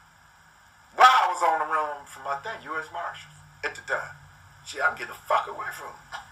While 0.94 1.10
I 1.10 1.26
was 1.34 1.42
on 1.42 1.58
the 1.58 1.68
run 1.68 2.06
from 2.06 2.22
my 2.22 2.38
thing, 2.46 2.62
U.S. 2.70 2.86
Marshals 2.94 3.34
at 3.66 3.74
the 3.74 3.82
time. 3.82 4.14
Shit, 4.62 4.78
I'm 4.86 4.94
getting 4.94 5.10
the 5.10 5.18
fuck 5.26 5.50
away 5.50 5.66
from 5.74 5.90
them. 5.90 6.22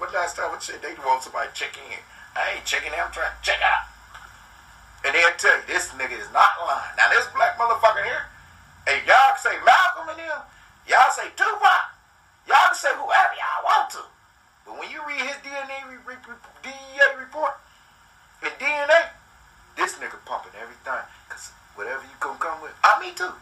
What 0.00 0.16
last 0.16 0.40
time 0.40 0.48
I 0.48 0.58
said 0.60 0.80
they 0.80 0.96
want 1.04 1.20
somebody 1.20 1.52
checking 1.52 1.84
in? 1.92 2.00
I 2.32 2.56
ain't 2.56 2.64
checking 2.64 2.92
in, 2.92 3.00
I'm 3.00 3.12
trying 3.12 3.32
to 3.32 3.42
check 3.44 3.60
out. 3.60 3.88
And 5.04 5.12
they'll 5.12 5.36
tell 5.36 5.56
you, 5.56 5.64
this 5.68 5.92
nigga 5.96 6.16
is 6.16 6.32
not 6.32 6.56
lying. 6.64 6.96
Now, 6.96 7.12
this 7.12 7.28
black 7.36 7.60
motherfucker 7.60 8.04
here, 8.04 8.24
and 8.88 9.00
y'all 9.04 9.36
can 9.36 9.40
say 9.40 9.56
Malcolm 9.64 10.08
and 10.16 10.20
him, 10.20 10.40
y'all 10.88 11.12
say 11.12 11.28
Tupac, 11.36 11.84
y'all 12.48 12.72
can 12.72 12.76
say 12.76 12.92
whoever 12.96 13.34
y'all 13.36 13.64
want 13.64 13.88
to. 13.96 14.04
But 14.64 14.80
when 14.80 14.88
you 14.88 15.00
read 15.04 15.20
his 15.20 15.36
DNA, 15.44 15.76
re- 15.92 16.16
re- 16.16 16.44
DEA 16.64 17.20
report 17.20 17.56
and 18.42 18.52
DNA, 18.56 19.12
this 19.76 19.94
nigga 20.00 20.18
pumping 20.24 20.56
everything. 20.58 21.04
Because 21.28 21.52
whatever 21.76 22.02
you 22.02 22.16
gonna 22.18 22.40
come 22.40 22.60
with, 22.60 22.72
I, 22.82 22.98
me 23.00 23.12
too. 23.12 23.32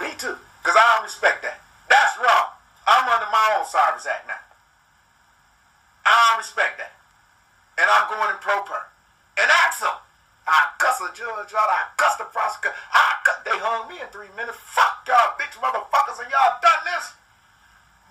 Me 0.00 0.12
too. 0.16 0.36
Because 0.62 0.76
I 0.76 0.84
don't 0.94 1.04
respect 1.04 1.42
that. 1.42 1.60
That's 1.88 2.16
wrong. 2.20 2.56
I'm 2.86 3.08
under 3.08 3.28
my 3.32 3.56
own 3.58 3.64
Cyrus 3.64 4.06
Act 4.06 4.28
now. 4.28 4.40
I 6.04 6.12
don't 6.30 6.38
respect 6.44 6.76
that. 6.78 6.92
And 7.80 7.88
I'm 7.88 8.06
going 8.12 8.30
in 8.30 8.40
pro 8.40 8.60
per. 8.62 8.80
And 9.40 9.50
Axel. 9.64 9.92
I 10.46 10.76
cuss 10.76 11.00
a 11.00 11.08
judge 11.16 11.56
out. 11.56 11.68
I 11.72 11.88
cuss 11.96 12.16
the 12.20 12.28
prosecutor. 12.28 12.76
I 12.92 13.16
cuss. 13.24 13.40
They 13.48 13.56
hung 13.56 13.88
me 13.88 13.96
in 14.00 14.08
three 14.12 14.28
minutes. 14.36 14.60
Fuck 14.60 15.08
y'all 15.08 15.32
bitch 15.40 15.56
motherfuckers 15.56 16.20
and 16.20 16.28
y'all 16.28 16.60
done 16.60 16.84
this. 16.84 17.16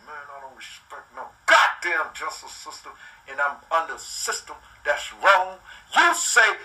Man, 0.10 0.18
I 0.18 0.42
don't 0.42 0.58
respect 0.58 1.06
no 1.14 1.30
goddamn 1.46 2.10
justice 2.18 2.52
system. 2.52 2.92
And 3.30 3.38
I'm 3.38 3.62
under 3.70 3.96
a 3.96 4.02
system 4.02 4.58
that's 4.84 5.14
wrong. 5.22 5.62
You 5.94 6.10
say, 6.18 6.58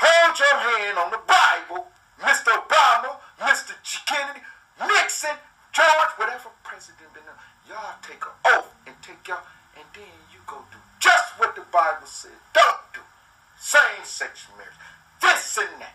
hold 0.00 0.32
your 0.40 0.56
hand 0.56 0.96
on 0.98 1.10
the 1.12 1.22
Bible. 1.28 1.86
Mr. 2.20 2.52
Obama, 2.52 3.16
Mr. 3.40 3.72
G. 3.82 3.98
Kennedy, 4.04 4.40
Nixon, 4.80 5.36
George, 5.72 6.12
whatever 6.16 6.50
president 6.64 7.12
been. 7.14 7.24
Y'all 7.68 7.96
take 8.02 8.20
an 8.24 8.36
oath 8.44 8.74
and 8.86 8.96
take 9.00 9.20
y'all, 9.28 9.44
and 9.76 9.84
then 9.94 10.12
you 10.32 10.40
go 10.46 10.56
do 10.70 10.78
just 10.98 11.38
what 11.38 11.54
the 11.54 11.64
Bible 11.72 12.04
said. 12.04 12.36
Don't 12.52 12.80
do 12.92 13.00
same 13.56 14.04
sex 14.04 14.46
marriage, 14.56 14.74
this 15.22 15.58
and 15.58 15.80
that. 15.80 15.94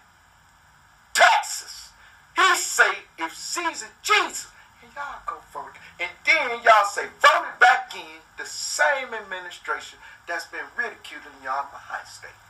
Texas. 1.13 1.89
He 2.35 2.55
say 2.55 3.05
if 3.17 3.33
Caesar 3.33 3.87
Jesus, 4.01 4.47
and 4.81 4.91
y'all 4.95 5.21
go 5.25 5.37
vote. 5.53 5.75
And 5.99 6.09
then 6.25 6.61
y'all 6.63 6.85
say 6.85 7.05
vote 7.21 7.45
it 7.47 7.59
back 7.59 7.93
in 7.95 8.21
the 8.37 8.45
same 8.45 9.13
administration 9.13 9.99
that's 10.27 10.45
been 10.45 10.65
ridiculing 10.77 11.39
y'all 11.43 11.69
behind 11.71 12.07
state. 12.07 12.44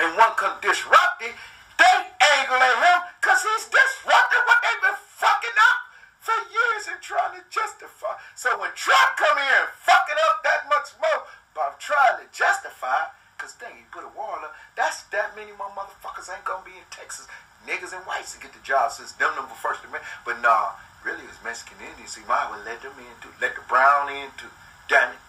And 0.00 0.10
one 0.18 0.34
could 0.34 0.58
disrupt 0.58 1.22
it, 1.22 1.34
they 1.78 1.96
angle 2.38 2.58
at 2.58 2.76
him 2.82 2.98
because 3.20 3.42
he's 3.42 3.70
disrupting 3.70 4.44
what 4.46 4.58
they've 4.62 4.84
been 4.90 5.00
fucking 5.18 5.58
up 5.58 5.78
for 6.18 6.36
years 6.50 6.90
and 6.90 6.98
trying 6.98 7.38
to 7.38 7.42
justify. 7.52 8.18
So 8.34 8.58
when 8.58 8.74
Trump 8.74 9.14
come 9.20 9.38
here 9.38 9.68
and 9.68 9.72
fuck 9.78 10.06
it 10.10 10.18
up 10.30 10.42
that 10.42 10.66
much 10.66 10.96
more, 10.98 11.28
by 11.54 11.70
trying 11.78 12.18
to 12.18 12.26
justify, 12.34 13.14
because 13.38 13.54
dang, 13.62 13.78
he 13.78 13.86
put 13.94 14.02
a 14.02 14.10
wall 14.18 14.42
up, 14.42 14.52
that's 14.74 15.06
that 15.14 15.38
many 15.38 15.54
more 15.54 15.70
motherfuckers 15.78 16.26
ain't 16.26 16.42
gonna 16.42 16.66
be 16.66 16.74
in 16.74 16.86
Texas. 16.90 17.30
Niggas 17.62 17.94
and 17.94 18.02
whites 18.04 18.34
to 18.34 18.42
get 18.42 18.52
the 18.52 18.60
job 18.66 18.90
since 18.90 19.12
them 19.16 19.32
number 19.38 19.54
first 19.54 19.80
amendment. 19.86 20.04
But 20.26 20.42
nah, 20.42 20.74
really 21.06 21.22
it 21.24 21.30
was 21.30 21.40
Mexican 21.46 21.78
Indians. 21.80 22.18
See, 22.18 22.26
might 22.26 22.50
well 22.50 22.60
let 22.66 22.82
them 22.82 22.92
in 22.98 23.14
too. 23.22 23.32
Let 23.40 23.54
the 23.54 23.62
brown 23.70 24.10
in 24.10 24.28
too. 24.36 24.50
Damn 24.90 25.14
it. 25.14 25.22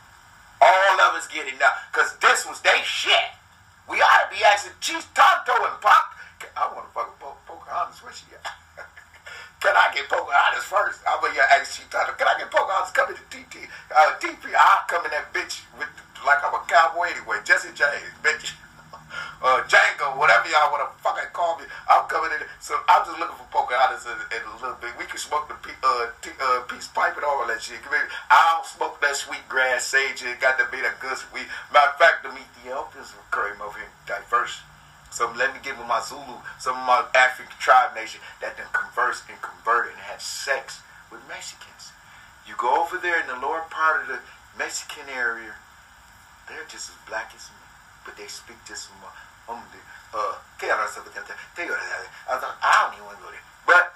All 0.60 0.96
of 1.08 1.16
us 1.16 1.28
get 1.28 1.48
it 1.48 1.56
now. 1.60 1.72
Cause 1.94 2.18
this 2.20 2.44
was 2.44 2.60
they 2.60 2.82
shit. 2.84 3.35
We 3.90 4.02
ought 4.02 4.26
to 4.26 4.30
be 4.34 4.44
asking 4.44 4.74
Chief 4.82 5.06
Tonto 5.14 5.54
and 5.54 5.78
Pop. 5.82 6.14
I 6.58 6.68
want 6.74 6.88
to 6.90 6.94
fucking 6.94 7.18
po- 7.20 7.38
Pocahontas. 7.46 8.02
Where 8.04 8.14
she 8.14 8.26
at? 8.34 8.46
Can 9.62 9.74
I 9.76 9.94
get 9.94 10.10
Pocahontas 10.10 10.66
first? 10.66 11.02
I'm 11.06 11.22
gonna 11.22 11.38
ask 11.54 11.78
Chief 11.78 11.90
Tonto. 11.90 12.14
Can 12.18 12.28
I 12.28 12.38
get 12.40 12.50
Pocahontas 12.50 12.92
coming 12.92 13.16
to 13.18 13.26
TT? 13.30 13.70
Uh, 13.94 14.18
I'll 14.58 14.86
come 14.88 15.06
in 15.06 15.12
that 15.12 15.30
bitch 15.34 15.62
with 15.78 15.90
like 16.26 16.42
I'm 16.42 16.54
a 16.54 16.64
cowboy 16.68 17.14
anyway. 17.14 17.38
Jesse 17.46 17.70
James, 17.78 18.10
bitch. 18.24 18.54
Uh, 19.44 19.62
Django, 19.68 20.16
whatever 20.18 20.48
y'all 20.48 20.72
want 20.72 20.84
to 20.86 20.90
fucking 21.04 21.32
call 21.34 21.60
me, 21.60 21.66
I'm 21.90 22.08
coming 22.08 22.32
in. 22.32 22.46
So 22.60 22.76
I'm 22.88 23.04
just 23.06 23.20
looking 23.20 23.36
for 23.36 23.50
Pocahontas 23.52 24.08
in 24.08 24.42
a 24.42 24.56
little 24.62 24.80
bit. 24.80 24.96
We 24.98 25.06
can 25.06 25.20
smoke 25.20 25.48
the 25.52 25.56
uh, 25.56 26.12
t- 26.22 26.36
uh, 26.40 26.64
peace 26.68 26.88
pipe 26.88 27.16
and 27.16 27.26
all 27.26 27.46
that 27.48 27.62
shit. 27.62 27.80
I 27.84 28.40
don't 28.56 28.66
smoke 28.66 29.02
that 29.02 29.16
sweet 29.16 29.44
grass 29.48 29.86
sage. 29.86 30.24
It 30.24 30.40
got 30.40 30.58
to 30.58 30.66
be 30.72 30.82
that 30.82 31.00
good 31.00 31.18
sweet. 31.18 31.48
Matter 31.72 31.92
of 31.92 32.00
fact, 32.00 32.24
the 32.24 32.32
Ethiopians 32.32 33.14
came 33.32 33.62
over 33.62 33.78
here 33.78 33.94
diverse. 34.08 34.62
So 35.12 35.32
let 35.38 35.54
me 35.54 35.60
give 35.64 35.78
them 35.78 35.88
my 35.88 36.02
Zulu, 36.02 36.44
some 36.60 36.76
of 36.76 36.84
my 36.84 37.06
African 37.16 37.56
tribe 37.60 37.96
nation 37.96 38.20
that 38.42 38.58
then 38.58 38.68
converse 38.74 39.24
and 39.30 39.40
convert 39.42 39.88
and 39.88 40.00
have 40.12 40.22
sex 40.22 40.82
with 41.12 41.22
Mexicans. 41.30 41.96
You 42.48 42.56
go 42.58 42.84
over 42.84 42.98
there 42.98 43.22
in 43.22 43.28
the 43.28 43.40
lower 43.40 43.64
part 43.70 44.02
of 44.04 44.08
the 44.10 44.20
Mexican 44.58 45.08
area, 45.08 45.56
they're 46.48 46.68
just 46.68 46.90
as 46.90 46.96
black 47.08 47.32
as 47.36 47.50
me, 47.50 47.65
but 48.06 48.16
they 48.16 48.30
speak 48.30 48.56
um, 48.70 49.58
um 49.58 49.62
the 49.74 49.82
uh 50.16 50.38
I 52.26 52.38
thought 52.40 52.58
I 52.62 52.86
don't 52.86 52.94
even 52.96 53.06
want 53.06 53.18
to 53.18 53.24
go 53.26 53.30
there. 53.34 53.46
But 53.66 53.94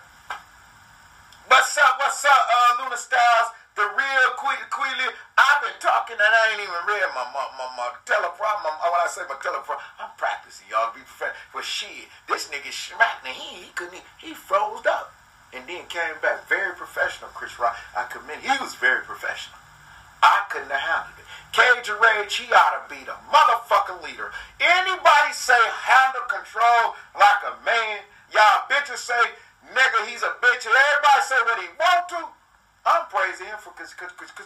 but 1.47 1.64
saw 1.66 1.86
what 1.97 2.12
uh 2.12 2.84
Luna 2.84 2.97
Styles, 2.97 3.53
the 3.76 3.86
real 3.86 4.30
Queely. 4.36 5.07
I've 5.38 5.62
been 5.64 5.80
talking 5.80 6.18
and 6.18 6.34
I 6.34 6.43
ain't 6.53 6.62
even 6.66 6.82
read 6.88 7.07
my 7.14 7.26
my 7.32 7.45
my, 7.57 7.68
my 7.78 7.89
teleprompter. 8.05 8.66
My, 8.66 8.74
when 8.89 9.01
I 9.01 9.07
say 9.10 9.22
my 9.30 9.38
teleprompter, 9.39 9.82
I'm 10.01 10.12
practicing, 10.18 10.68
y'all. 10.70 10.93
Be. 10.93 11.01
For 11.05 11.62
shit, 11.62 12.10
this 12.28 12.49
nigga 12.49 12.72
smacked 12.72 13.24
me. 13.24 13.32
He 13.32 13.64
he 13.66 13.72
couldn't. 13.76 14.01
He 14.18 14.34
froze 14.34 14.86
up 14.86 15.14
and 15.53 15.68
then 15.68 15.86
came 15.88 16.16
back 16.22 16.47
very 16.47 16.76
professional. 16.76 17.30
Chris 17.34 17.60
Rock, 17.60 17.76
I 17.95 18.05
commend. 18.05 18.41
He 18.41 18.49
was 18.62 18.76
very 18.76 19.03
professional. 19.03 19.59
I 20.22 20.43
couldn't 20.49 20.72
have 20.72 20.84
handled 20.84 21.20
it. 21.20 21.28
Cage 21.49 21.89
of 21.89 21.97
Rage, 21.97 22.36
he 22.38 22.45
ought 22.53 22.78
to 22.78 22.84
be 22.91 23.01
the 23.03 23.17
motherfucking 23.34 24.03
leader. 24.05 24.30
Anybody 24.61 25.32
say 25.34 25.57
handle 25.57 26.28
control 26.30 26.93
like 27.17 27.41
a 27.47 27.57
man? 27.65 28.05
Y'all 28.30 28.70
bitches 28.70 29.01
say, 29.01 29.17
nigga, 29.74 30.05
he's 30.05 30.22
a 30.22 30.38
bitch. 30.43 30.70
And 30.70 30.76
everybody 30.78 31.22
say 31.26 31.39
what 31.47 31.57
he 31.57 31.67
want 31.74 32.05
to. 32.13 32.22
I'm 32.86 33.05
praising 33.11 33.47
him 33.47 33.59
for 33.59 33.74
because 33.76 33.93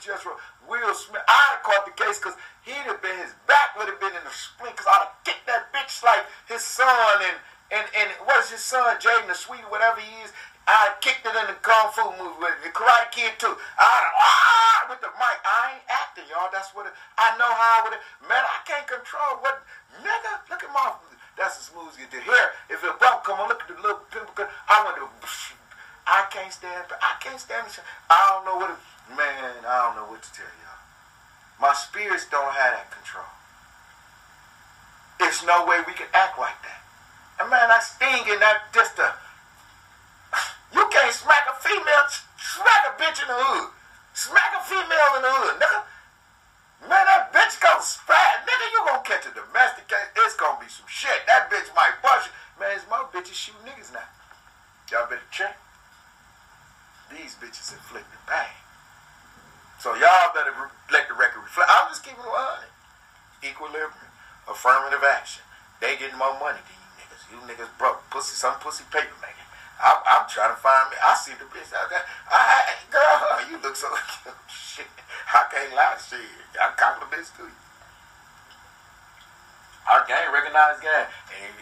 just 0.03 0.25
Will 0.67 0.93
Smith. 0.95 1.21
I'd 1.27 1.59
have 1.59 1.63
caught 1.63 1.85
the 1.85 1.93
case 1.93 2.17
because 2.17 2.35
he'd 2.65 2.87
have 2.89 3.01
been 3.01 3.15
his 3.21 3.31
back 3.47 3.77
would 3.77 3.87
have 3.87 3.99
been 4.01 4.15
in 4.15 4.23
the 4.25 4.33
splint 4.33 4.75
because 4.75 4.89
I'd 4.89 5.05
have 5.05 5.15
kicked 5.23 5.45
that 5.47 5.69
bitch 5.71 6.01
like 6.01 6.25
his 6.49 6.63
son 6.65 7.21
and 7.23 7.37
and 7.71 7.85
and 7.93 8.09
what 8.25 8.43
is 8.43 8.51
his 8.51 8.63
son 8.65 8.83
Jaden 8.97 9.29
the 9.29 9.37
sweet 9.37 9.63
whatever 9.69 10.01
he 10.01 10.11
is. 10.25 10.33
I 10.63 10.95
kicked 11.03 11.27
it 11.27 11.35
in 11.35 11.47
the 11.51 11.59
Kung 11.59 11.91
Fu 11.91 12.07
movie 12.15 12.39
with 12.39 12.55
the 12.63 12.71
Karate 12.71 13.11
Kid 13.11 13.35
too. 13.35 13.51
I 13.51 13.83
ah, 13.83 14.87
with 14.87 15.03
the 15.03 15.11
mic. 15.19 15.37
I 15.43 15.75
ain't 15.75 15.85
acting, 15.91 16.23
y'all. 16.31 16.47
That's 16.55 16.71
what 16.71 16.87
it, 16.87 16.95
I 17.19 17.35
know 17.35 17.51
how 17.51 17.83
I 17.83 17.91
would. 17.91 17.99
Man, 18.31 18.39
I 18.39 18.63
can't 18.63 18.87
control 18.87 19.43
what 19.43 19.59
nigga. 19.99 20.33
Look 20.47 20.63
at 20.63 20.71
my. 20.71 20.95
That's 21.35 21.59
as 21.59 21.67
smooth 21.67 21.91
as 21.91 21.99
you 21.99 22.07
did. 22.07 22.23
Here, 22.23 22.55
if 22.71 22.79
a 22.85 22.95
bump 22.95 23.27
come 23.27 23.43
on, 23.43 23.51
look 23.51 23.59
at 23.59 23.67
the 23.67 23.75
little 23.83 24.07
pimple. 24.07 24.47
I 24.47 24.75
want 24.87 24.95
to. 25.03 25.07
I 26.07 26.27
can't 26.31 26.51
stand. 26.51 26.87
I 26.95 27.19
can't 27.19 27.39
stand. 27.39 27.67
I 28.07 28.19
don't 28.31 28.47
know 28.47 28.55
what. 28.63 28.71
It, 28.71 28.79
man, 29.19 29.67
I 29.67 29.91
don't 29.91 29.99
know 29.99 30.07
what 30.07 30.23
to 30.23 30.31
tell 30.31 30.47
y'all. 30.63 30.79
My 31.59 31.75
spirits 31.75 32.23
don't 32.31 32.55
have 32.55 32.71
that 32.79 32.87
control. 32.87 33.27
There's 35.19 35.43
no 35.43 35.67
way 35.67 35.83
we 35.83 35.91
can 35.91 36.07
act 36.15 36.39
like 36.39 36.55
that. 36.63 36.81
And 37.39 37.49
man, 37.51 37.67
I 37.67 37.79
sting 37.83 38.31
in 38.31 38.39
that 38.39 38.71
just 38.71 38.99
a 38.99 39.11
smack 41.13 41.45
a 41.45 41.55
female, 41.61 42.05
smack 42.41 42.81
a 42.89 42.91
bitch 42.97 43.21
in 43.21 43.29
the 43.29 43.37
hood. 43.37 43.69
Smack 44.13 44.53
a 44.57 44.61
female 44.65 45.11
in 45.17 45.21
the 45.25 45.33
hood, 45.33 45.57
nigga. 45.57 45.81
Man, 46.85 47.05
that 47.07 47.31
bitch 47.33 47.57
gonna 47.61 47.81
spat. 47.81 48.43
Nigga, 48.45 48.65
you 48.73 48.79
gonna 48.85 49.05
catch 49.07 49.25
a 49.25 49.33
domestic 49.33 49.87
case. 49.87 50.09
It's 50.19 50.35
gonna 50.35 50.59
be 50.59 50.69
some 50.69 50.85
shit. 50.85 51.25
That 51.25 51.49
bitch 51.49 51.71
might 51.73 51.97
bust 52.03 52.29
you. 52.29 52.33
Man, 52.59 52.75
it's 52.75 52.85
my 52.91 53.01
bitches 53.09 53.33
shoot 53.33 53.57
niggas 53.65 53.93
now. 53.93 54.05
Y'all 54.91 55.09
better 55.09 55.25
check. 55.31 55.57
These 57.09 57.39
bitches 57.41 57.73
inflicting 57.73 58.21
pain. 58.29 58.53
So 59.79 59.95
y'all 59.95 60.33
better 60.35 60.53
let 60.91 61.07
the 61.07 61.15
record 61.15 61.41
reflect. 61.41 61.71
I'm 61.71 61.89
just 61.89 62.03
keeping 62.03 62.23
it 62.23 62.29
100. 62.29 62.69
Equilibrium. 63.43 64.11
Affirmative 64.47 65.03
action. 65.03 65.43
They 65.79 65.95
getting 65.97 66.19
more 66.19 66.35
money 66.39 66.59
than 66.61 66.77
you 66.77 66.89
niggas. 66.99 67.23
You 67.31 67.39
niggas 67.47 67.71
broke. 67.79 68.03
Pussy, 68.11 68.35
some 68.35 68.59
pussy 68.59 68.83
paper 68.91 69.15
making. 69.23 69.42
I'm, 69.81 69.99
I'm 70.05 70.25
trying 70.29 70.53
to 70.53 70.59
find 70.59 70.89
me. 70.91 70.97
I 71.01 71.13
see 71.15 71.33
the 71.37 71.45
bitch 71.49 71.73
out 71.73 71.89
there. 71.89 72.05
I, 72.29 72.77
girl, 72.91 73.41
you 73.49 73.57
look 73.61 73.75
so 73.75 73.89
shit. 74.49 74.89
I 75.33 75.45
can't 75.49 75.73
lie. 75.73 75.97
Shit, 75.97 76.21
I 76.59 76.73
compliments 76.77 77.31
to 77.37 77.43
you. 77.43 77.57
Our 79.83 80.07
gang 80.07 80.31
recognize 80.31 80.79
gang. 80.79 81.11
And 81.35 81.53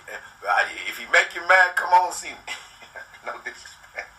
uh, 0.45 0.70
if, 0.70 0.93
if 0.93 0.95
he 1.01 1.05
make 1.09 1.34
you 1.34 1.41
mad, 1.49 1.74
come 1.76 1.89
on 1.89 2.14
see 2.14 2.30
me. 2.30 2.53
no 3.26 3.34
disrespect. 3.41 4.09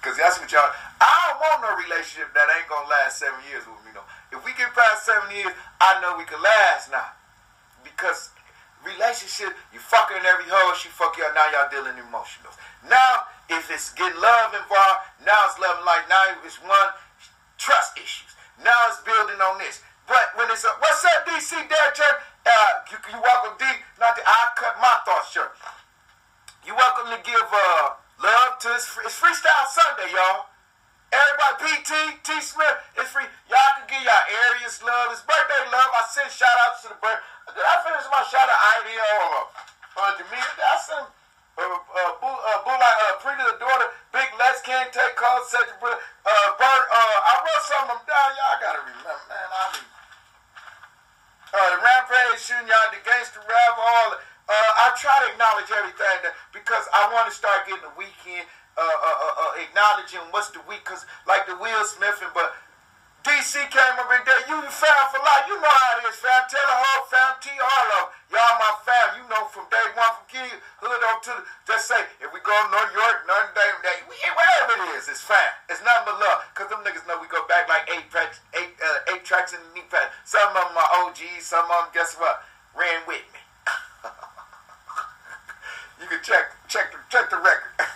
Cause 0.00 0.16
that's 0.16 0.40
what 0.40 0.48
y'all. 0.50 0.72
I 0.98 1.12
don't 1.28 1.38
want 1.38 1.58
no 1.62 1.70
relationship 1.76 2.32
that 2.32 2.48
ain't 2.56 2.66
gonna 2.66 2.88
last 2.88 3.20
seven 3.20 3.38
years 3.46 3.68
with 3.68 3.78
me. 3.84 3.92
No. 3.92 4.02
If 4.32 4.40
we 4.42 4.56
get 4.56 4.72
past 4.72 5.04
seven 5.04 5.28
years, 5.28 5.52
I 5.78 6.00
know 6.00 6.16
we 6.16 6.24
can 6.24 6.40
last 6.40 6.90
now. 6.90 7.12
Because 7.84 8.31
relationship, 8.84 9.54
you 9.70 9.78
fucking 9.78 10.22
every 10.26 10.46
hoe, 10.50 10.74
she 10.74 10.90
fuck 10.90 11.16
you 11.16 11.26
now 11.34 11.46
y'all 11.54 11.70
dealing 11.70 11.98
emotional. 11.98 12.52
Now, 12.86 13.30
if 13.48 13.70
it's 13.70 13.94
getting 13.94 14.18
love 14.18 14.54
involved, 14.54 15.00
now 15.22 15.46
it's 15.46 15.58
love 15.58 15.78
and 15.78 15.86
life. 15.86 16.06
Now 16.10 16.34
it's 16.42 16.58
one 16.62 16.90
trust 17.58 17.94
issues. 17.98 18.34
Now 18.62 18.74
it's 18.90 18.98
building 19.06 19.38
on 19.38 19.58
this. 19.58 19.82
But 20.06 20.34
when 20.34 20.50
it's 20.50 20.66
a, 20.66 20.72
what's 20.82 21.02
up, 21.06 21.26
DC 21.30 21.54
Derek 21.54 21.94
Church? 21.94 22.18
Uh, 22.42 22.82
you, 22.90 22.98
you 23.14 23.18
welcome 23.22 23.54
D. 23.54 23.64
Not 24.02 24.18
the 24.18 24.22
I 24.26 24.50
cut 24.58 24.74
my 24.82 24.98
thoughts 25.06 25.30
shirt. 25.30 25.54
You 26.66 26.74
welcome 26.74 27.10
to 27.14 27.18
give 27.22 27.46
uh, 27.46 27.98
love 28.22 28.58
to 28.66 28.68
it's, 28.74 28.90
it's 29.06 29.18
Freestyle 29.18 29.66
Sunday, 29.70 30.10
y'all. 30.10 30.50
Everybody, 31.12 31.84
PT, 31.84 31.92
T 32.24 32.40
Smith, 32.40 32.78
it's 32.96 33.12
free. 33.12 33.28
Y'all 33.52 33.72
can 33.76 33.84
give 33.84 34.00
y'all 34.00 34.26
Aries 34.32 34.80
love. 34.80 35.12
It's 35.12 35.20
birthday 35.20 35.68
love. 35.68 35.92
I 35.92 36.08
send 36.08 36.32
shout 36.32 36.56
outs 36.64 36.82
to 36.82 36.88
the 36.88 36.98
bird. 36.98 37.20
Did 37.52 37.64
I 37.64 37.76
finish 37.84 38.06
my 38.08 38.22
shot 38.28 38.48
out 38.48 38.62
idea 38.80 39.04
or 39.20 39.52
uh, 39.92 40.16
I 40.16 40.74
send 40.80 41.06
uh, 41.52 41.68
uh, 41.68 42.12
Boo, 42.16 42.32
uh, 42.32 42.64
like, 42.64 42.98
uh, 43.04 43.20
Pretty 43.20 43.44
the 43.44 43.60
daughter, 43.60 43.92
Big 44.08 44.24
Les 44.40 44.56
can't 44.64 44.88
take 44.88 45.14
calls, 45.20 45.52
such 45.52 45.68
a 45.68 45.76
uh, 45.76 46.48
Bird, 46.56 46.84
uh, 46.88 47.28
I 47.28 47.32
wrote 47.44 47.64
some 47.68 47.84
of 47.92 48.00
them 48.00 48.02
down, 48.08 48.28
y'all 48.40 48.56
gotta 48.56 48.82
remember, 48.88 49.20
man, 49.28 49.48
I 49.52 49.64
mean, 49.76 49.86
uh, 51.52 51.68
the 51.76 51.78
Rampage 51.84 52.40
shooting, 52.40 52.72
y'all, 52.72 52.88
the 52.88 53.04
Gangster 53.04 53.44
Rap, 53.44 53.74
all, 53.76 54.16
uh, 54.16 54.80
I 54.80 54.96
try 54.96 55.12
to 55.22 55.36
acknowledge 55.36 55.68
everything 55.76 56.24
that, 56.24 56.32
because 56.56 56.88
I 56.96 57.12
want 57.12 57.28
to 57.28 57.34
start 57.36 57.68
getting 57.68 57.84
the 57.84 57.92
weekend, 58.00 58.48
uh, 58.72 58.80
uh, 58.80 59.16
uh, 59.28 59.34
uh, 59.36 59.52
acknowledging 59.60 60.24
what's 60.32 60.48
the 60.56 60.64
week, 60.64 60.80
because 60.88 61.04
like 61.28 61.44
the 61.44 61.52
Will 61.60 61.84
Smith, 61.84 62.16
and, 62.24 62.32
but 62.32 62.56
DC 63.22 63.54
came 63.70 63.96
up 64.02 64.10
in 64.10 64.18
there. 64.26 64.42
You 64.50 64.58
fam 64.66 65.02
for 65.14 65.22
life. 65.22 65.46
You 65.46 65.54
know 65.54 65.70
how 65.70 66.02
it 66.02 66.10
is, 66.10 66.18
fam. 66.18 66.42
Tell 66.50 66.66
the 66.66 66.74
whole 66.74 67.06
fam, 67.06 67.38
T 67.38 67.54
all 67.54 67.88
of 68.02 68.10
Y'all 68.34 68.58
my 68.58 68.74
fam. 68.82 69.20
You 69.20 69.22
know 69.30 69.46
from 69.46 69.70
day 69.70 69.86
one, 69.94 70.10
from 70.18 70.26
kid, 70.26 70.58
hood 70.82 71.02
on 71.06 71.22
to 71.30 71.34
just 71.62 71.86
say, 71.86 72.02
if 72.18 72.34
we 72.34 72.42
go 72.42 72.50
to 72.50 72.66
New 72.72 72.88
York, 72.98 73.22
Notre 73.30 73.54
Dame, 73.54 73.78
day, 73.86 74.02
we, 74.10 74.16
wherever 74.16 74.74
it 74.74 74.98
is, 74.98 75.06
it's 75.06 75.22
fam. 75.22 75.38
It's 75.70 75.78
nothing 75.86 76.10
but 76.10 76.18
love. 76.18 76.50
Because 76.50 76.66
them 76.72 76.82
niggas 76.82 77.06
know 77.06 77.22
we 77.22 77.30
go 77.30 77.46
back 77.46 77.70
like 77.70 77.86
eight 77.94 78.10
tracks, 78.10 78.42
eight, 78.58 78.74
uh, 78.82 79.14
eight 79.14 79.22
tracks 79.22 79.54
in 79.54 79.62
the 79.62 79.70
knee 79.78 79.86
pad. 79.86 80.10
Some 80.26 80.50
of 80.50 80.66
them 80.66 80.74
are 80.74 80.90
OGs, 81.06 81.46
some 81.46 81.68
of 81.68 81.86
them, 81.86 81.94
guess 81.94 82.18
what, 82.18 82.42
ran 82.74 83.06
with 83.06 83.22
me. 83.30 83.38
you 86.02 86.10
can 86.10 86.18
check, 86.26 86.50
check, 86.66 86.90
the, 86.90 86.98
check 87.06 87.30
the 87.30 87.38
record. 87.38 87.70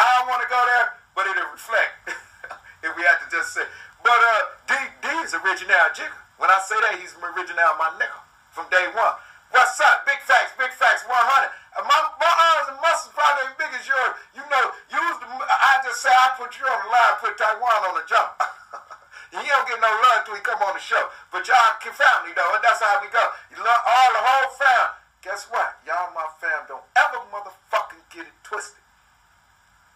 I 0.00 0.02
don't 0.18 0.26
want 0.26 0.42
to 0.42 0.50
go 0.50 0.58
there, 0.58 0.98
but 1.14 1.30
it'll 1.30 1.54
reflect. 1.54 2.18
if 2.84 2.92
we 2.96 3.02
had 3.04 3.16
to 3.24 3.28
just 3.32 3.56
say, 3.56 3.64
but 4.04 4.20
uh, 4.20 4.42
D, 4.68 4.72
D 5.00 5.08
is 5.24 5.32
original 5.32 5.88
jigger. 5.96 6.20
When 6.36 6.52
I 6.52 6.60
say 6.60 6.76
that, 6.76 7.00
he's 7.00 7.16
original 7.16 7.72
my 7.80 7.88
nigga 7.96 8.20
from 8.52 8.68
day 8.68 8.84
one. 8.92 9.16
What's 9.48 9.80
up? 9.80 10.04
Big 10.04 10.20
facts, 10.28 10.52
big 10.60 10.70
facts, 10.76 11.08
100. 11.08 11.16
Uh, 11.16 11.82
my, 11.88 11.98
my 12.20 12.28
arms 12.28 12.74
and 12.74 12.78
muscles 12.84 13.16
probably 13.16 13.48
as 13.48 13.56
big 13.56 13.72
as 13.72 13.86
yours. 13.88 14.12
You 14.36 14.44
know, 14.52 14.64
use 14.92 15.16
the, 15.24 15.26
I 15.30 15.80
just 15.80 16.04
say 16.04 16.12
I 16.12 16.36
put 16.36 16.52
you 16.60 16.68
on 16.68 16.78
the 16.84 16.90
line, 16.92 17.16
put 17.22 17.32
Taiwan 17.40 17.80
on 17.88 17.94
the 17.96 18.04
jump. 18.04 18.34
he 19.32 19.40
don't 19.40 19.64
get 19.64 19.80
no 19.80 19.88
love 19.88 20.28
till 20.28 20.36
he 20.36 20.42
come 20.44 20.60
on 20.60 20.76
the 20.76 20.84
show. 20.84 21.00
But 21.32 21.48
y'all 21.48 21.80
can 21.80 21.96
family 21.96 22.36
though, 22.36 22.52
and 22.52 22.60
that's 22.60 22.84
how 22.84 23.00
we 23.00 23.08
go. 23.08 23.24
You 23.48 23.58
love 23.64 23.82
all 23.88 24.10
the 24.12 24.22
whole 24.22 24.48
fam. 24.60 24.86
Guess 25.24 25.48
what? 25.48 25.80
Y'all 25.88 26.12
my 26.12 26.28
fam 26.36 26.68
don't 26.68 26.84
ever 27.00 27.24
motherfucking 27.32 28.04
get 28.12 28.28
it 28.28 28.36
twisted. 28.44 28.83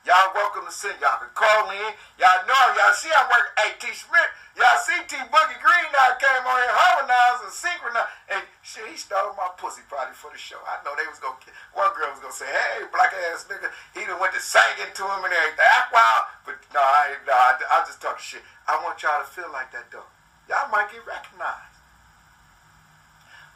Y'all 0.06 0.30
welcome 0.30 0.62
to 0.62 0.70
send. 0.70 0.94
Y'all 1.02 1.18
can 1.18 1.32
call 1.34 1.68
in. 1.74 1.90
Y'all 2.22 2.42
know 2.46 2.62
Y'all 2.78 2.94
see 2.94 3.10
I'm 3.10 3.26
working. 3.26 3.54
Hey, 3.58 3.74
T. 3.82 3.90
Smith. 3.90 4.30
Y'all 4.54 4.78
see 4.78 4.94
T. 5.10 5.18
Boogie 5.18 5.58
Green 5.58 5.88
now 5.90 6.14
came 6.18 6.42
on 6.46 6.58
here 6.58 6.74
harmonized 6.74 7.46
and 7.46 7.54
synchronized. 7.54 8.10
And 8.30 8.42
shit, 8.62 8.86
he 8.86 8.94
stole 8.94 9.34
my 9.34 9.50
pussy 9.58 9.82
probably 9.90 10.14
for 10.14 10.30
the 10.30 10.38
show. 10.38 10.58
I 10.66 10.78
know 10.86 10.94
they 10.94 11.06
was 11.10 11.18
going 11.18 11.38
to, 11.42 11.50
one 11.74 11.90
girl 11.98 12.10
was 12.14 12.22
going 12.22 12.34
to 12.34 12.40
say, 12.42 12.50
hey, 12.50 12.86
black 12.90 13.10
ass 13.30 13.46
nigga. 13.50 13.70
He 13.94 14.06
done 14.06 14.18
went 14.22 14.34
to 14.34 14.42
singing 14.42 14.90
to 14.90 15.02
him 15.02 15.22
and 15.22 15.34
everything. 15.34 15.62
That's 15.62 15.90
wild. 15.90 16.22
But 16.46 16.56
no, 16.74 16.82
I, 16.82 17.18
no, 17.26 17.34
I, 17.34 17.50
I 17.58 17.76
just 17.86 17.98
talk 17.98 18.18
shit. 18.22 18.42
I 18.70 18.78
want 18.82 19.02
y'all 19.02 19.22
to 19.22 19.28
feel 19.30 19.50
like 19.50 19.74
that 19.74 19.90
though. 19.90 20.06
Y'all 20.46 20.70
might 20.70 20.90
get 20.90 21.02
recognized. 21.06 21.78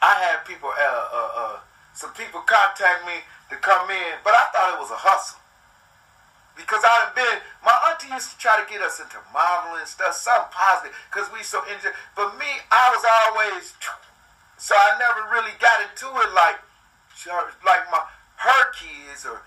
I 0.03 0.19
had 0.19 0.43
people, 0.43 0.69
uh, 0.69 1.07
uh, 1.11 1.31
uh, 1.35 1.57
some 1.95 2.11
people 2.13 2.43
contact 2.43 3.07
me 3.07 3.23
to 3.49 3.55
come 3.63 3.87
in, 3.89 4.19
but 4.23 4.35
I 4.35 4.51
thought 4.51 4.75
it 4.75 4.79
was 4.79 4.91
a 4.91 4.99
hustle. 4.99 5.42
Because 6.55 6.85
I've 6.85 7.15
been, 7.17 7.41
my 7.65 7.73
auntie 7.89 8.13
used 8.13 8.29
to 8.31 8.37
try 8.37 8.61
to 8.61 8.65
get 8.69 8.81
us 8.81 9.01
into 9.01 9.17
modeling 9.33 9.89
stuff, 9.89 10.13
something 10.13 10.53
positive, 10.53 10.93
because 11.09 11.25
we 11.33 11.41
so 11.41 11.65
into. 11.65 11.89
But 12.13 12.37
me, 12.37 12.45
I 12.69 12.93
was 12.93 13.01
always, 13.01 13.73
so 14.61 14.77
I 14.77 14.93
never 15.01 15.33
really 15.33 15.57
got 15.57 15.81
into 15.81 16.13
it 16.21 16.29
like, 16.37 16.61
like 17.65 17.83
my 17.89 18.05
her 18.43 18.63
kids 18.75 19.25
or 19.25 19.41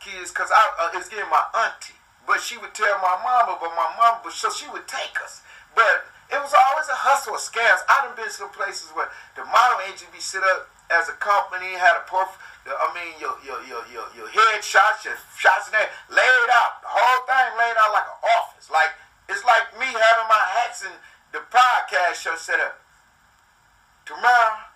kids, 0.00 0.30
because 0.30 0.48
I 0.48 0.62
uh, 0.80 0.96
it's 0.96 1.08
getting 1.08 1.28
my 1.28 1.44
auntie. 1.52 1.98
But 2.26 2.40
she 2.40 2.56
would 2.56 2.72
tell 2.72 2.96
my 3.04 3.18
mama, 3.20 3.58
but 3.60 3.70
my 3.76 3.90
mama, 3.98 4.20
but 4.24 4.32
so 4.32 4.48
she 4.50 4.66
would 4.70 4.88
take 4.88 5.14
us. 5.22 5.42
But 5.74 6.08
it 6.32 6.40
was 6.40 6.54
always 6.54 6.88
a 6.88 6.96
hustle 6.96 7.34
of 7.34 7.42
scams. 7.42 7.84
I 7.86 8.06
done 8.06 8.16
been 8.16 8.32
some 8.32 8.50
places 8.50 8.90
where 8.96 9.10
the 9.36 9.44
model 9.44 9.84
agency 9.86 10.18
set 10.18 10.42
up 10.42 10.70
as 10.90 11.10
a 11.10 11.16
company, 11.18 11.74
had 11.74 11.98
a 11.98 12.06
portfolio 12.06 12.45
I 12.66 12.90
mean, 12.94 13.14
your 13.22 13.38
your 13.46 13.62
your 13.62 13.82
your, 13.86 14.06
your 14.16 14.28
head 14.28 14.62
shots, 14.64 15.06
your 15.06 15.14
shots 15.38 15.70
in 15.70 15.78
there, 15.78 15.90
laid 16.10 16.48
out. 16.50 16.82
The 16.82 16.90
whole 16.90 17.22
thing 17.26 17.48
laid 17.54 17.76
out 17.78 17.92
like 17.94 18.08
an 18.10 18.20
office. 18.42 18.66
Like 18.70 18.90
It's 19.28 19.44
like 19.46 19.70
me 19.78 19.86
having 19.86 20.28
my 20.28 20.42
hats 20.58 20.82
and 20.82 20.94
the 21.30 21.42
podcast 21.46 22.22
show 22.22 22.34
set 22.34 22.58
up. 22.58 22.78
Tomorrow, 24.04 24.70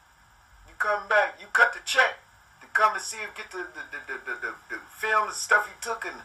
you 0.67 0.75
come 0.79 1.07
back, 1.09 1.39
you 1.41 1.47
cut 1.53 1.73
the 1.73 1.81
check 1.85 2.19
to 2.61 2.67
come 2.73 2.95
and 2.95 3.03
see 3.03 3.19
if 3.23 3.35
get 3.35 3.51
the 3.51 3.67
the, 3.75 3.83
the, 4.07 4.15
the, 4.27 4.35
the, 4.39 4.51
the 4.71 4.79
film 4.95 5.27
and 5.27 5.35
stuff 5.35 5.67
you 5.67 5.79
took 5.81 6.05
and 6.05 6.17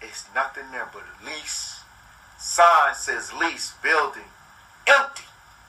it's 0.00 0.26
nothing 0.34 0.64
there 0.70 0.88
but 0.92 1.02
a 1.02 1.14
lease. 1.26 1.82
Sign 2.38 2.94
says 2.94 3.32
lease, 3.32 3.74
building, 3.82 4.30
empty, 4.86 5.24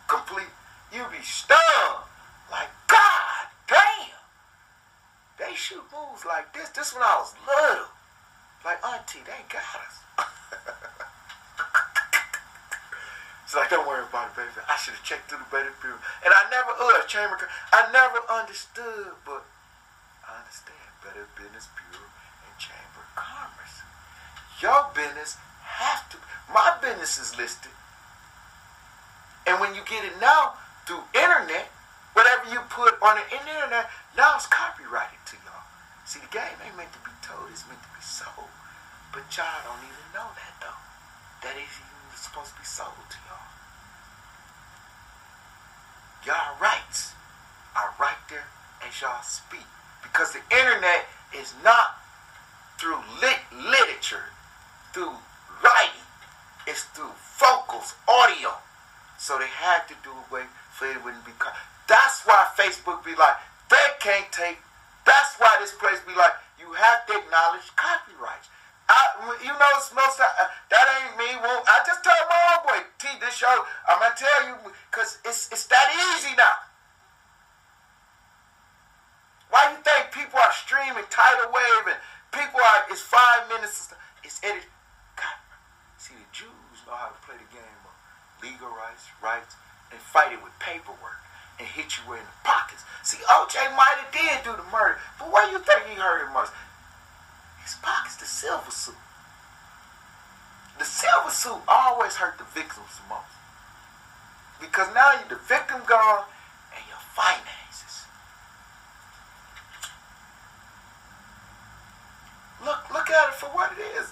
complete. 0.08 0.54
You 0.94 1.06
be 1.12 1.22
stunned. 1.24 2.06
Like, 2.52 2.70
God 2.88 3.29
shoot 5.60 5.84
moves 5.92 6.24
like 6.24 6.56
this. 6.56 6.72
This 6.72 6.96
when 6.96 7.04
I 7.04 7.20
was 7.20 7.36
little. 7.44 7.92
Like, 8.64 8.80
auntie, 8.80 9.20
they 9.28 9.44
got 9.52 9.76
us. 9.84 9.96
It's 13.50 13.58
like, 13.58 13.74
don't 13.74 13.88
worry 13.90 14.06
about 14.06 14.30
it, 14.30 14.38
baby. 14.38 14.62
I 14.70 14.78
should 14.78 14.94
have 14.94 15.02
checked 15.02 15.26
through 15.26 15.42
the 15.42 15.50
Better 15.50 15.74
Bureau. 15.82 15.98
And 16.22 16.30
I 16.30 16.46
never, 16.54 16.70
uh, 16.70 17.02
chamber, 17.10 17.50
I 17.74 17.90
never 17.90 18.22
understood, 18.30 19.18
but 19.26 19.42
I 20.22 20.38
understand 20.38 20.78
Better 21.02 21.26
Business 21.34 21.66
Bureau 21.74 22.06
and 22.46 22.54
Chamber 22.62 23.02
of 23.02 23.10
Commerce. 23.18 23.82
Your 24.62 24.94
business 24.94 25.42
has 25.66 26.06
to, 26.14 26.22
my 26.54 26.78
business 26.78 27.18
is 27.18 27.42
listed. 27.42 27.74
And 29.50 29.58
when 29.58 29.74
you 29.74 29.82
get 29.82 30.06
it 30.06 30.14
now 30.22 30.54
through 30.86 31.02
internet, 31.18 31.74
whatever 32.14 32.54
you 32.54 32.62
put 32.70 33.02
on 33.02 33.18
the 33.18 33.26
internet, 33.34 33.90
now 34.14 34.38
it's 34.38 34.46
copyrighted. 34.46 35.19
See, 36.10 36.18
the 36.18 36.34
game 36.34 36.58
ain't 36.66 36.74
meant 36.74 36.90
to 36.98 37.04
be 37.06 37.14
told, 37.22 37.54
it's 37.54 37.70
meant 37.70 37.86
to 37.86 37.94
be 37.94 38.02
sold. 38.02 38.50
But 39.14 39.30
y'all 39.38 39.62
don't 39.62 39.86
even 39.86 40.10
know 40.10 40.26
that, 40.34 40.58
though. 40.58 40.82
That 41.46 41.54
is 41.54 41.70
even 41.70 42.18
supposed 42.18 42.58
to 42.58 42.58
be 42.58 42.66
sold 42.66 42.98
to 42.98 43.18
y'all. 43.30 43.54
Y'all 46.26 46.58
rights 46.58 47.14
are 47.78 47.94
right 48.02 48.18
there 48.26 48.50
as 48.82 48.98
y'all 48.98 49.22
speak. 49.22 49.70
Because 50.02 50.34
the 50.34 50.42
internet 50.50 51.06
is 51.30 51.54
not 51.62 52.02
through 52.82 53.06
lit 53.22 53.46
literature, 53.54 54.34
through 54.98 55.14
writing. 55.62 56.10
It's 56.66 56.90
through 56.90 57.14
vocals, 57.38 57.94
audio. 58.10 58.58
So 59.22 59.38
they 59.38 59.46
had 59.46 59.86
to 59.86 59.94
do 60.02 60.10
away 60.10 60.50
so 60.74 60.90
it 60.90 61.06
wouldn't 61.06 61.22
be. 61.22 61.38
That's 61.86 62.26
why 62.26 62.50
Facebook 62.58 63.06
be 63.06 63.14
like, 63.14 63.38
they 63.70 63.94
can't 64.02 64.32
take. 64.34 64.58
Why 65.40 65.56
this 65.64 65.72
place 65.80 66.04
be 66.04 66.12
like, 66.14 66.36
you 66.60 66.68
have 66.76 67.08
to 67.08 67.16
acknowledge 67.16 67.72
copyrights. 67.80 68.52
I, 68.92 69.00
you 69.40 69.54
know, 69.56 69.74
most 69.96 70.20
uh, 70.20 70.28
that 70.68 70.86
ain't 71.00 71.16
me. 71.16 71.30
Well, 71.40 71.64
I 71.64 71.80
just 71.88 72.04
told 72.04 72.20
my 72.28 72.40
old 72.52 72.68
boy, 72.68 72.80
T, 73.00 73.08
this 73.24 73.38
show, 73.40 73.64
I'm 73.88 74.04
gonna 74.04 74.18
tell 74.18 74.42
you, 74.50 74.56
cause 74.92 75.22
it's 75.24 75.48
it's 75.54 75.66
that 75.72 75.88
easy 75.94 76.36
now. 76.36 76.68
Why 79.54 79.72
you 79.72 79.80
think 79.80 80.12
people 80.12 80.42
are 80.42 80.52
streaming 80.52 81.08
tidal 81.10 81.54
wave 81.54 81.86
and 81.88 82.02
people 82.34 82.60
are? 82.60 82.90
It's 82.92 83.02
five 83.02 83.48
minutes. 83.48 83.94
It's 84.26 84.42
edited. 84.44 84.68
God, 85.16 85.38
see, 85.98 86.18
the 86.20 86.28
Jews 86.34 86.84
know 86.84 86.98
how 86.98 87.14
to 87.14 87.20
play 87.24 87.38
the 87.38 87.50
game 87.54 87.82
of 87.88 87.94
legal 88.44 88.74
rights, 88.74 89.08
rights, 89.24 89.56
and 89.94 90.02
fight 90.02 90.34
it 90.34 90.42
with 90.44 90.54
paperwork 90.60 91.29
and 91.60 91.68
hit 91.68 92.00
you 92.00 92.14
in 92.14 92.24
the 92.24 92.38
pockets. 92.44 92.84
See, 93.04 93.20
OJ 93.28 93.76
might 93.76 94.00
have 94.00 94.12
did 94.12 94.44
do 94.44 94.56
the 94.56 94.68
murder, 94.72 94.98
but 95.20 95.32
where 95.32 95.52
you 95.52 95.60
think 95.60 95.86
he 95.88 95.96
hurt 95.96 96.26
him 96.26 96.34
most? 96.34 96.52
his 97.70 97.78
pockets 97.84 98.16
the 98.16 98.26
civil 98.26 98.72
suit. 98.72 98.98
The 100.80 100.86
civil 100.86 101.30
suit 101.30 101.62
always 101.68 102.16
hurt 102.16 102.40
the 102.40 102.46
victims 102.46 102.98
the 102.98 103.14
most. 103.14 103.30
Because 104.60 104.90
now 104.96 105.14
you 105.14 105.30
the 105.30 105.36
victim 105.36 105.82
gone 105.86 106.26
and 106.74 106.84
your 106.90 106.98
finances. 107.14 108.10
Look, 112.66 112.90
look 112.92 113.10
at 113.12 113.30
it 113.30 113.36
for 113.36 113.48
what 113.54 113.72
it 113.78 113.82
is. 114.02 114.10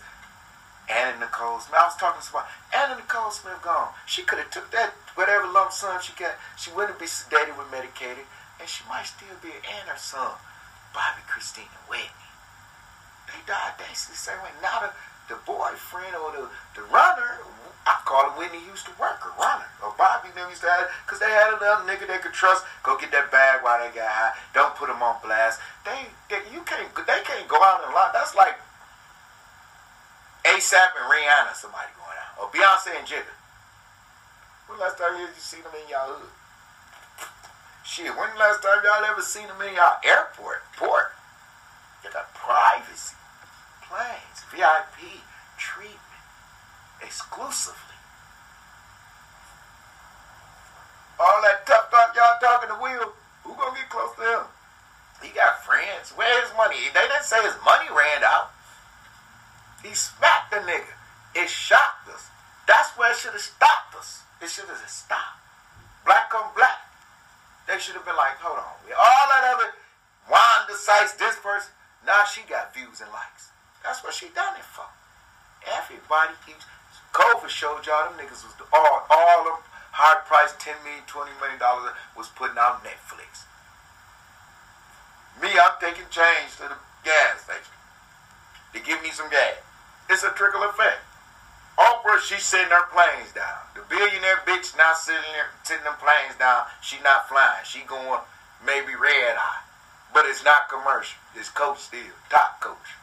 Anna 0.90 1.20
Nicole 1.20 1.60
Smith. 1.60 1.80
I 1.80 1.86
was 1.86 1.96
talking 2.00 2.22
to 2.22 2.26
somebody. 2.26 2.48
Anna 2.72 2.96
Nicole 2.96 3.32
Smith 3.32 3.60
gone. 3.62 3.92
She 4.08 4.24
could 4.24 4.40
have 4.40 4.52
took 4.52 4.72
that 4.72 4.96
whatever 5.16 5.48
lump 5.48 5.72
sum 5.72 6.00
she 6.02 6.14
got. 6.16 6.36
She 6.56 6.72
wouldn't 6.72 7.00
be 7.00 7.06
sedated 7.06 7.58
with 7.60 7.70
medicated, 7.72 8.24
and 8.60 8.68
she 8.68 8.84
might 8.88 9.08
still 9.08 9.36
be 9.44 9.52
and 9.52 9.88
her 9.92 10.00
son, 10.00 10.40
Bobbi 10.96 11.24
Kristina 11.28 11.78
Whitney. 11.92 12.32
They 13.28 13.40
died 13.44 13.76
basically 13.76 14.16
the 14.16 14.24
same 14.32 14.40
way. 14.40 14.56
Now 14.64 14.80
the, 14.88 14.92
the 15.28 15.40
boyfriend 15.44 16.16
or 16.16 16.32
the, 16.32 16.48
the 16.80 16.84
runner, 16.88 17.44
I 17.84 18.00
call 18.08 18.32
him 18.32 18.40
Whitney 18.40 18.64
Houston 18.64 18.96
worker, 18.96 19.36
runner. 19.36 19.68
Or 19.84 19.92
Bobby 20.00 20.32
them 20.32 20.50
used 20.50 20.64
to 20.64 20.72
have 20.72 20.88
because 21.04 21.20
they 21.20 21.30
had 21.30 21.56
another 21.56 21.84
nigga 21.84 22.08
they 22.08 22.20
could 22.24 22.34
trust. 22.34 22.64
Go 22.84 22.98
get 22.98 23.12
that 23.12 23.32
bag 23.32 23.64
while 23.64 23.80
they 23.84 23.92
got 23.94 24.08
high. 24.08 24.34
Don't 24.56 24.76
put 24.76 24.88
them 24.88 25.04
on 25.04 25.20
blast. 25.20 25.60
They, 25.84 26.08
they 26.32 26.40
you 26.52 26.64
can't 26.64 26.88
they 26.96 27.22
can't 27.24 27.48
go 27.48 27.60
out 27.60 27.84
and 27.84 27.94
lie. 27.94 28.12
That's 28.16 28.36
like 28.36 28.56
ASAP 30.54 30.96
and 30.96 31.08
Rihanna, 31.12 31.54
somebody 31.56 31.92
going 31.98 32.18
out. 32.18 32.34
Or 32.40 32.48
Beyonce 32.52 32.96
and 32.98 33.08
Jigga. 33.08 33.36
When 34.68 34.80
last 34.80 34.98
time 34.98 35.20
you 35.20 35.28
seen 35.38 35.64
them 35.64 35.74
in 35.76 35.90
y'all 35.90 36.12
hood? 36.12 36.32
Shit, 37.84 38.12
when 38.16 38.30
the 38.34 38.40
last 38.40 38.62
time 38.62 38.84
y'all 38.84 39.04
ever 39.04 39.22
seen 39.22 39.48
them 39.48 39.62
in 39.62 39.76
y'all 39.76 40.00
airport, 40.04 40.64
port? 40.76 41.16
They 42.04 42.12
got 42.12 42.34
privacy 42.36 43.16
planes, 43.88 44.44
VIP 44.52 45.24
treatment, 45.58 46.24
exclusively. 47.02 47.96
All 51.20 51.42
that 51.42 51.66
tough 51.66 51.90
talk 51.90 52.14
y'all 52.14 52.38
talking 52.40 52.70
to 52.70 52.78
Will, 52.78 53.14
who 53.44 53.56
gonna 53.56 53.76
get 53.76 53.90
close 53.90 54.14
to 54.20 54.22
him? 54.22 54.46
He 55.24 55.34
got 55.34 55.66
friends. 55.66 56.14
Where 56.14 56.30
his 56.42 56.52
money? 56.56 56.78
They 56.94 57.08
didn't 57.08 57.26
say 57.26 57.42
his 57.42 57.58
money 57.66 57.90
ran 57.90 58.22
out. 58.24 58.54
He 59.82 59.96
smacked 59.96 60.37
the 60.52 60.58
nigga. 60.64 60.94
It 61.36 61.50
shocked 61.50 62.10
us. 62.10 62.30
That's 62.68 62.90
where 62.98 63.12
it 63.12 63.18
should 63.18 63.34
have 63.34 63.42
stopped 63.42 63.96
us. 63.96 64.24
It 64.42 64.50
should 64.50 64.68
have 64.68 64.78
stopped. 64.88 65.42
Black 66.06 66.32
on 66.36 66.52
black. 66.56 66.88
They 67.68 67.80
should 67.80 67.96
have 67.96 68.06
been 68.06 68.16
like, 68.16 68.40
hold 68.40 68.60
on. 68.60 68.76
We 68.88 68.96
All 68.96 69.26
that 69.28 69.44
other 69.44 69.76
Wanda 70.32 70.76
Sykes, 70.76 71.16
this 71.16 71.36
person, 71.40 71.72
now 72.06 72.24
she 72.24 72.44
got 72.48 72.76
views 72.76 73.00
and 73.00 73.12
likes. 73.12 73.52
That's 73.84 74.04
what 74.04 74.14
she 74.14 74.28
done 74.36 74.56
it 74.56 74.68
for. 74.68 74.88
Everybody 75.68 76.36
keeps. 76.46 76.64
COVID 77.16 77.48
showed 77.48 77.88
y'all 77.88 78.08
them 78.08 78.20
niggas 78.20 78.44
was 78.44 78.54
all 78.72 79.08
all 79.10 79.44
them 79.44 79.60
high 79.92 80.22
price 80.28 80.54
10 80.60 80.76
million, 80.84 81.04
20 81.08 81.32
million 81.42 81.60
dollars 81.60 81.92
was 82.16 82.28
putting 82.36 82.60
out 82.60 82.84
Netflix. 82.84 83.48
Me, 85.42 85.50
I'm 85.50 85.76
taking 85.80 86.06
change 86.12 86.56
to 86.62 86.70
the 86.70 86.78
gas 87.04 87.44
station 87.44 87.76
to 88.74 88.80
give 88.80 89.02
me 89.02 89.10
some 89.10 89.30
gas. 89.30 89.67
It's 90.10 90.24
a 90.24 90.32
trickle 90.32 90.64
effect. 90.64 91.04
Oprah, 91.78 92.20
she's 92.20 92.44
sitting 92.44 92.74
her 92.74 92.88
planes 92.90 93.34
down. 93.34 93.70
The 93.76 93.84
billionaire 93.88 94.42
bitch 94.48 94.76
not 94.78 94.98
sitting 94.98 95.22
there, 95.34 95.54
sitting 95.64 95.84
them 95.84 96.00
planes 96.00 96.38
down. 96.40 96.66
She 96.82 96.98
not 97.04 97.30
flying. 97.30 97.66
She 97.66 97.82
going 97.86 98.22
maybe 98.66 98.96
red 98.96 99.38
eye. 99.38 99.62
But 100.14 100.26
it's 100.26 100.44
not 100.44 100.70
commercial. 100.70 101.20
It's 101.36 101.50
coach 101.50 101.80
still. 101.80 102.18
Top 102.30 102.60
coach 102.62 102.98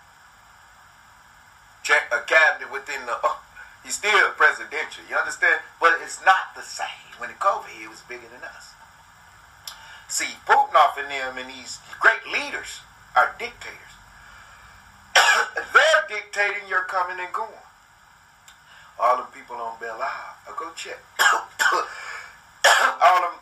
check 1.85 2.09
a 2.11 2.25
cabinet 2.25 2.73
within 2.73 3.07
the. 3.07 3.15
Uh, 3.23 3.37
he's 3.85 3.95
still 3.95 4.33
presidential. 4.35 5.05
You 5.09 5.15
understand? 5.15 5.61
But 5.79 6.01
it's 6.03 6.19
not 6.25 6.57
the 6.57 6.65
same. 6.65 7.13
When 7.21 7.31
it 7.31 7.39
COVID, 7.39 7.71
he 7.79 7.87
was 7.87 8.01
bigger 8.09 8.27
than 8.27 8.43
us. 8.43 8.73
See, 10.09 10.35
Putin 10.49 10.75
off 10.75 10.99
in 10.99 11.07
them 11.07 11.39
and 11.39 11.49
these 11.49 11.79
great 12.01 12.27
leaders 12.27 12.81
are 13.15 13.37
dictators. 13.39 13.95
They're 15.15 16.05
dictating 16.09 16.69
your 16.69 16.85
coming 16.85 17.19
and 17.19 17.33
going. 17.33 17.65
All 18.99 19.17
them 19.19 19.27
people 19.35 19.57
on 19.57 19.79
Belle 19.81 19.99
Isle, 19.99 20.01
uh, 20.03 20.49
I'll 20.49 20.57
go 20.57 20.71
check. 20.75 20.99
All 23.03 23.21
them 23.23 23.39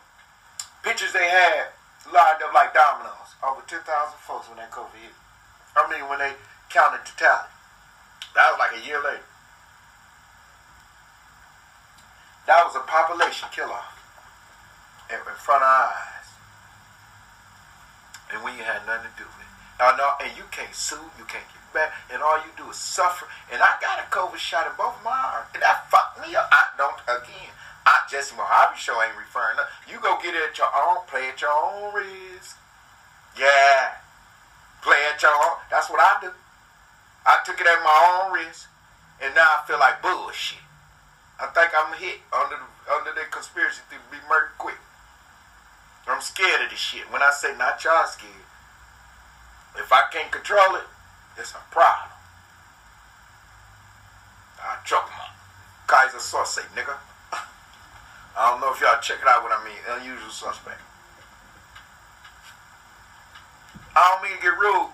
pictures 0.81 1.13
they 1.13 1.29
had 1.29 1.69
lined 2.11 2.41
up 2.41 2.53
like 2.53 2.73
dominoes. 2.73 3.37
Over 3.43 3.61
10,000 3.67 3.85
folks 4.25 4.49
when 4.49 4.57
that 4.57 4.71
COVID 4.71 4.97
hit. 4.97 5.13
I 5.75 5.89
mean, 5.89 6.09
when 6.09 6.19
they 6.19 6.33
counted 6.69 7.05
to 7.05 7.15
tally. 7.17 7.49
That 8.35 8.49
was 8.51 8.59
like 8.59 8.81
a 8.81 8.85
year 8.85 8.97
later. 8.97 9.29
That 12.47 12.65
was 12.65 12.75
a 12.75 12.83
population 12.83 13.47
in, 13.55 15.15
in 15.15 15.37
front 15.37 15.63
of 15.63 15.69
our 15.69 15.93
eyes. 15.93 16.29
And 18.33 18.43
we 18.43 18.51
had 18.63 18.85
nothing 18.89 19.11
to 19.11 19.17
do 19.17 19.25
with 19.29 19.45
it. 19.45 19.51
Now, 19.79 19.95
no, 19.95 20.13
and 20.19 20.35
you 20.35 20.43
can't 20.51 20.73
sue, 20.73 20.99
you 21.17 21.25
can't 21.25 21.45
get 21.45 21.62
back, 21.73 21.91
and 22.13 22.21
all 22.21 22.37
you 22.37 22.51
do 22.55 22.69
is 22.69 22.77
suffer. 22.77 23.25
And 23.51 23.61
I 23.61 23.75
got 23.81 23.99
a 23.99 24.07
COVID 24.13 24.37
shot 24.37 24.69
in 24.69 24.73
both 24.77 24.95
my 25.03 25.11
arms, 25.11 25.49
and 25.53 25.61
that 25.61 25.89
fucked 25.89 26.21
me 26.21 26.35
up. 26.35 26.47
I 26.51 26.69
don't, 26.77 26.97
again, 27.09 27.51
I, 27.85 28.05
Jesse 28.09 28.35
Mohave 28.35 28.75
show 28.75 28.95
ain't 29.01 29.17
referring 29.17 29.57
to, 29.57 29.65
you 29.91 29.99
go 29.99 30.17
get 30.21 30.33
it 30.33 30.41
at 30.49 30.57
your 30.57 30.71
own, 30.71 31.03
play 31.07 31.27
at 31.27 31.41
your 31.41 31.51
own 31.51 31.93
risk. 31.93 32.57
Yeah. 33.37 33.99
Play 34.81 34.99
at 35.13 35.21
your 35.21 35.31
own, 35.31 35.57
that's 35.71 35.89
what 35.89 35.99
I 35.99 36.21
do. 36.21 36.31
I 37.25 37.39
took 37.45 37.59
it 37.59 37.67
at 37.67 37.83
my 37.83 37.97
own 38.23 38.33
risk, 38.33 38.69
and 39.21 39.33
now 39.33 39.47
I 39.59 39.63
feel 39.65 39.79
like 39.79 40.01
bullshit. 40.01 40.59
I 41.39 41.47
think 41.47 41.71
I'm 41.75 41.93
hit 41.97 42.19
under 42.31 42.55
the, 42.55 42.93
under 42.93 43.11
the 43.15 43.25
conspiracy 43.31 43.81
to 43.89 43.97
be 44.11 44.19
murdered 44.29 44.55
quick. 44.57 44.79
I'm 46.07 46.21
scared 46.21 46.63
of 46.63 46.69
this 46.69 46.79
shit. 46.79 47.09
When 47.11 47.21
I 47.21 47.31
say 47.31 47.55
not 47.57 47.83
y'all 47.83 48.05
scared, 48.07 48.47
if 49.77 49.91
I 49.91 50.03
can't 50.11 50.31
control 50.31 50.75
it, 50.75 50.87
it's 51.37 51.51
a 51.51 51.63
problem. 51.71 52.09
I 54.61 54.77
choke 54.85 55.09
him 55.09 55.19
up. 55.19 55.35
Keyser 55.87 56.21
Söze, 56.23 56.63
nigga. 56.75 56.95
I 58.37 58.49
don't 58.49 58.61
know 58.61 58.71
if 58.71 58.79
y'all 58.79 58.99
check 59.01 59.19
it 59.21 59.27
out 59.27 59.43
what 59.43 59.51
I 59.51 59.63
mean. 59.63 59.77
Unusual 59.99 60.31
suspect. 60.31 60.79
I 63.95 64.01
don't 64.09 64.23
mean 64.23 64.37
to 64.37 64.41
get 64.41 64.57
rude. 64.57 64.89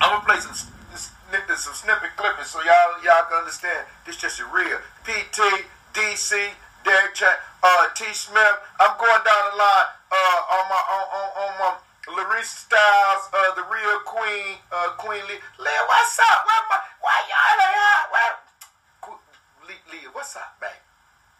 I'm 0.00 0.20
gonna 0.20 0.24
play 0.26 0.40
some 0.40 0.52
some 0.52 1.74
snippet 1.74 2.12
clippings 2.16 2.50
so 2.50 2.60
y'all 2.62 3.00
y'all 3.02 3.24
can 3.28 3.38
understand 3.38 3.86
this 4.04 4.16
just 4.16 4.40
a 4.40 4.46
real. 4.52 4.78
PT, 5.04 5.64
DC, 5.94 6.50
Derek 6.84 7.14
Chat, 7.14 7.40
uh, 7.62 7.88
T 7.94 8.04
Smith. 8.12 8.60
I'm 8.78 8.98
going 8.98 9.22
down 9.24 9.42
the 9.50 9.56
line 9.56 9.88
uh, 10.12 10.54
on 10.60 10.64
my 10.68 10.80
on, 10.92 11.04
on, 11.08 11.28
on 11.40 11.50
my 11.58 11.72
Larissa 12.08 12.68
Styles, 12.68 13.24
uh, 13.32 13.54
the 13.56 13.64
real 13.64 13.98
queen, 14.04 14.60
uh, 14.68 14.92
Queen 15.00 15.24
Lee. 15.24 15.40
Leah, 15.56 15.84
what's 15.88 16.20
up? 16.20 16.40
Where 16.44 16.64
my, 16.68 16.78
why 17.00 17.16
y'all 17.32 17.60
ain't 17.64 18.12
Where? 18.12 18.34
Leah, 19.88 20.12
what's 20.12 20.36
up, 20.36 20.60
baby? 20.60 20.76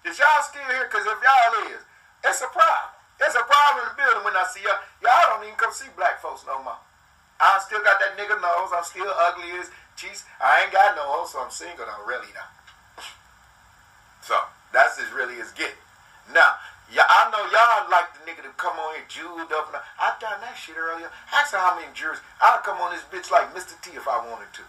Is 0.09 0.17
y'all 0.19 0.41
still 0.41 0.65
here? 0.73 0.89
Because 0.89 1.05
if 1.05 1.19
y'all 1.21 1.69
is, 1.69 1.83
it's 2.25 2.41
a 2.41 2.49
problem. 2.49 2.97
It's 3.21 3.37
a 3.37 3.45
problem 3.45 3.85
in 3.85 3.87
the 3.93 3.97
building 4.01 4.25
when 4.25 4.37
I 4.37 4.45
see 4.49 4.65
y'all. 4.65 4.81
Y'all 5.05 5.37
don't 5.37 5.45
even 5.45 5.57
come 5.61 5.73
see 5.73 5.89
black 5.97 6.21
folks 6.21 6.45
no 6.49 6.61
more. 6.65 6.81
I 7.41 7.61
still 7.61 7.85
got 7.85 8.01
that 8.01 8.17
nigga 8.17 8.41
nose. 8.41 8.73
I'm 8.73 8.85
still 8.85 9.09
ugly 9.09 9.53
as 9.61 9.69
cheese. 9.97 10.25
I 10.41 10.65
ain't 10.65 10.73
got 10.73 10.97
no 10.97 11.05
home, 11.05 11.29
so 11.29 11.45
I'm 11.45 11.53
single 11.53 11.85
though, 11.85 12.05
really 12.09 12.31
now. 12.33 12.49
So 14.25 14.37
that's 14.73 14.97
as 14.99 15.13
really 15.13 15.41
as 15.41 15.53
get. 15.53 15.77
Now, 16.33 16.57
yeah, 16.93 17.09
I 17.09 17.33
know 17.33 17.41
y'all 17.49 17.89
like 17.89 18.13
the 18.13 18.23
nigga 18.29 18.45
to 18.45 18.53
come 18.61 18.77
on 18.77 18.95
here 18.95 19.09
jeweled 19.09 19.53
up. 19.57 19.73
And 19.73 19.81
I 19.97 20.13
done 20.21 20.41
that 20.45 20.57
shit 20.57 20.77
earlier. 20.77 21.09
Ask 21.33 21.57
her 21.57 21.61
how 21.63 21.75
many 21.79 21.89
jurors. 21.97 22.21
I'd 22.43 22.61
come 22.61 22.77
on 22.79 22.93
this 22.93 23.07
bitch 23.09 23.33
like 23.33 23.55
Mr. 23.57 23.73
T 23.81 23.97
if 23.97 24.05
I 24.05 24.21
wanted 24.21 24.53
to. 24.61 24.65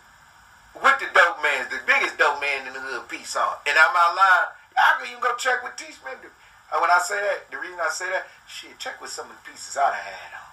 With 0.79 0.99
the 0.99 1.07
dope 1.11 1.39
man, 1.43 1.67
the 1.71 1.79
biggest 1.87 2.19
dope 2.19 2.39
man 2.39 2.67
in 2.67 2.73
the 2.75 2.83
hood, 2.83 3.07
peace 3.07 3.35
on. 3.35 3.59
And 3.67 3.75
I'm 3.75 3.95
out 3.95 4.15
line. 4.15 4.47
I 4.75 4.99
can 4.99 5.07
even 5.07 5.23
go 5.23 5.35
check 5.39 5.63
with 5.63 5.75
T. 5.79 5.87
Smith. 5.91 6.19
And 6.19 6.79
when 6.83 6.91
I 6.91 6.99
say 6.99 7.15
that, 7.15 7.47
the 7.51 7.59
reason 7.59 7.79
I 7.79 7.87
say 7.91 8.11
that, 8.11 8.27
shit, 8.47 8.75
check 8.79 8.99
with 8.99 9.11
some 9.11 9.31
of 9.31 9.35
the 9.39 9.43
pieces 9.47 9.79
I 9.79 9.95
had 9.95 10.31
on. 10.35 10.51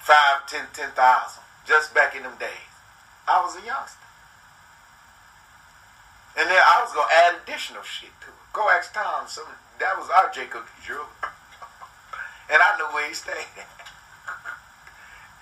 Five, 0.00 0.44
ten, 0.48 0.68
ten 0.76 0.92
thousand. 0.92 1.44
Just 1.64 1.94
back 1.94 2.16
in 2.16 2.24
them 2.24 2.36
days. 2.36 2.72
I 3.28 3.40
was 3.40 3.56
a 3.56 3.64
youngster. 3.64 4.02
And 6.36 6.48
then 6.48 6.58
I 6.58 6.82
was 6.82 6.92
gonna 6.92 7.12
add 7.12 7.40
additional 7.44 7.84
shit 7.86 8.12
to 8.24 8.28
it. 8.28 8.42
Go 8.52 8.68
ask 8.68 8.92
Tom. 8.92 9.24
So 9.28 9.46
that 9.82 9.98
was 9.98 10.06
our 10.14 10.30
Jacob 10.30 10.62
Drew. 10.86 11.02
and 12.46 12.62
I 12.62 12.70
knew 12.78 12.86
where 12.94 13.10
he 13.10 13.14
stayed. 13.18 13.34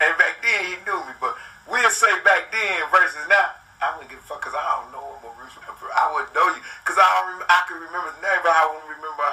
and 0.00 0.16
back 0.16 0.40
then 0.40 0.64
he 0.64 0.80
knew 0.88 1.04
me, 1.04 1.12
but 1.20 1.36
we'll 1.68 1.92
say 1.92 2.08
back 2.24 2.48
then 2.48 2.88
versus 2.88 3.28
now. 3.28 3.60
I 3.80 3.96
wouldn't 3.96 4.12
give 4.12 4.20
a 4.20 4.28
fuck 4.28 4.44
because 4.44 4.52
I 4.52 4.60
don't 4.76 4.92
know 4.92 5.00
him 5.00 5.24
or 5.24 5.32
remember. 5.40 5.88
I 5.92 6.12
wouldn't 6.12 6.32
know 6.36 6.52
you 6.52 6.60
because 6.84 7.00
I 7.00 7.08
don't. 7.16 7.40
Rem- 7.40 7.48
I 7.48 7.60
can 7.64 7.80
remember 7.80 8.12
the 8.12 8.20
name, 8.20 8.40
but 8.44 8.52
I 8.52 8.68
wouldn't 8.68 8.92
remember. 8.92 9.28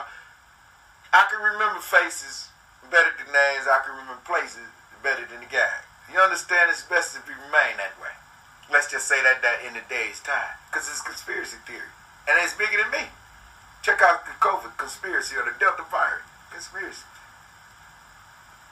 I 1.11 1.27
can 1.27 1.39
remember 1.43 1.83
faces 1.83 2.47
better 2.87 3.11
than 3.19 3.27
names. 3.27 3.67
I 3.67 3.83
can 3.83 3.99
remember 3.99 4.23
places 4.23 4.63
better 5.03 5.27
than 5.27 5.43
the 5.43 5.51
guy. 5.51 5.83
You 6.07 6.23
understand? 6.23 6.71
It's 6.71 6.87
best 6.87 7.19
if 7.19 7.27
we 7.27 7.35
remain 7.35 7.75
that 7.75 7.99
way. 7.99 8.15
Let's 8.71 8.87
just 8.87 9.07
say 9.07 9.19
that 9.19 9.43
that 9.43 9.67
in 9.67 9.75
the 9.75 9.83
day's 9.91 10.23
time 10.23 10.55
because 10.71 10.87
it's 10.87 11.03
conspiracy 11.03 11.59
theory 11.67 11.91
and 12.27 12.35
it's 12.43 12.55
bigger 12.55 12.79
than 12.79 12.91
me. 12.91 13.07
Check 13.87 14.03
out 14.03 14.27
the 14.27 14.35
COVID 14.43 14.75
conspiracy 14.75 15.39
or 15.39 15.47
the 15.47 15.55
Delta 15.63 15.87
virus 15.87 16.19
conspiracy. 16.51 17.07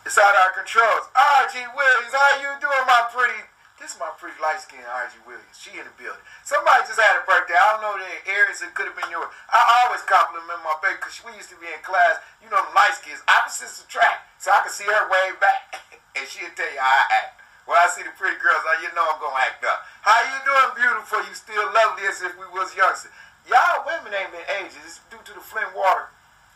It's 0.04 0.20
out 0.20 0.28
of 0.28 0.44
our 0.44 0.52
controls. 0.60 1.08
R.G. 1.16 1.56
Williams, 1.72 2.12
how 2.12 2.44
you 2.44 2.52
doing, 2.60 2.84
my 2.84 3.08
pretty 3.16 3.48
this 3.80 3.96
is 3.96 4.00
my 4.00 4.12
pretty 4.20 4.36
light 4.44 4.60
skinned 4.60 4.84
R.G. 4.84 5.16
Williams. 5.24 5.56
She 5.56 5.72
in 5.80 5.88
the 5.88 5.96
building. 5.96 6.20
Somebody 6.44 6.84
just 6.84 7.00
had 7.00 7.16
a 7.16 7.24
birthday. 7.24 7.56
I 7.56 7.80
don't 7.80 7.88
know 7.88 7.96
the 7.96 8.28
Aries 8.28 8.60
it 8.60 8.76
could 8.76 8.92
have 8.92 8.98
been 9.00 9.08
yours. 9.08 9.32
I 9.48 9.88
always 9.88 10.04
compliment 10.04 10.60
my 10.68 10.76
baby 10.84 11.00
because 11.00 11.16
we 11.24 11.32
used 11.40 11.48
to 11.56 11.60
be 11.64 11.72
in 11.72 11.80
class. 11.80 12.20
You 12.44 12.52
know, 12.52 12.60
the 12.60 12.76
light 12.76 13.00
skins, 13.00 13.24
opposites 13.32 13.88
attract. 13.88 14.36
So 14.44 14.52
I 14.52 14.68
can 14.68 14.74
see 14.76 14.84
her 14.84 15.08
way 15.08 15.32
back. 15.40 15.80
and 16.20 16.28
she'll 16.28 16.52
tell 16.60 16.68
you 16.68 16.84
how 16.84 16.92
I 16.92 17.24
act. 17.24 17.40
When 17.66 17.80
I 17.80 17.88
see 17.90 18.04
the 18.06 18.14
pretty 18.14 18.38
girls, 18.38 18.62
I, 18.62 18.84
you 18.84 18.94
know 18.94 19.02
I'm 19.02 19.18
going 19.18 19.32
to 19.32 19.42
act 19.42 19.64
up. 19.64 19.80
How 20.06 20.22
you 20.22 20.38
doing, 20.44 20.72
beautiful? 20.78 21.26
You 21.26 21.34
still 21.34 21.66
lovely 21.74 22.06
as 22.06 22.22
if 22.22 22.38
we 22.38 22.46
was 22.54 22.70
youngsters. 22.78 23.10
Y'all 23.46 23.86
women 23.86 24.14
ain't 24.14 24.32
been 24.34 24.48
ages. 24.62 24.82
It's 24.86 25.00
due 25.10 25.22
to 25.22 25.34
the 25.34 25.44
Flint 25.44 25.70
water. 25.78 26.10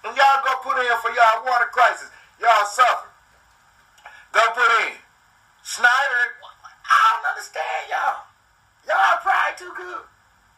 And 0.04 0.16
y'all 0.16 0.42
go 0.42 0.58
put 0.64 0.80
in 0.82 0.90
for 1.02 1.12
y'all 1.12 1.46
water 1.46 1.70
crisis. 1.70 2.10
Y'all 2.42 2.66
suffer. 2.66 3.10
Go 4.32 4.42
put 4.54 4.72
in. 4.88 4.98
Snyder 5.62 6.40
I 6.90 6.98
don't 7.14 7.26
understand 7.30 7.82
y'all. 7.94 8.26
Y'all 8.90 9.22
probably 9.22 9.54
too 9.62 9.74
good. 9.78 10.04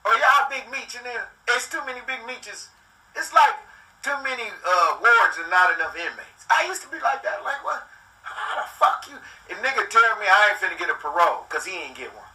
Or 0.08 0.14
y'all 0.16 0.48
big 0.48 0.72
meats 0.72 0.96
in 0.96 1.04
there. 1.04 1.28
It's 1.52 1.68
too 1.68 1.84
many 1.86 2.00
big 2.08 2.24
meats. 2.24 2.48
It's 2.48 3.34
like 3.36 3.60
too 4.02 4.16
many 4.24 4.48
uh, 4.48 4.92
wards 5.04 5.36
and 5.38 5.52
not 5.52 5.76
enough 5.76 5.94
inmates. 5.94 6.48
I 6.48 6.66
used 6.66 6.82
to 6.88 6.90
be 6.90 6.98
like 7.04 7.22
that. 7.28 7.44
Like, 7.44 7.60
what? 7.68 7.84
How 8.24 8.64
the 8.64 8.68
fuck 8.80 9.06
you? 9.12 9.20
And 9.52 9.60
nigga 9.60 9.84
tell 9.92 10.16
me 10.18 10.26
I 10.26 10.56
ain't 10.56 10.60
finna 10.64 10.80
get 10.80 10.90
a 10.90 10.96
parole 10.96 11.46
because 11.50 11.68
he 11.68 11.76
ain't 11.76 12.00
get 12.00 12.16
one. 12.16 12.32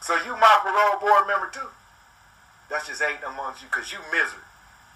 So 0.00 0.14
you 0.22 0.38
my 0.38 0.54
parole 0.62 1.02
board 1.02 1.26
member 1.26 1.50
too. 1.50 1.66
That's 2.68 2.86
just 2.86 3.02
hating 3.02 3.22
amongst 3.22 3.62
you 3.62 3.68
because 3.70 3.90
you 3.94 3.98
misery. 4.10 4.42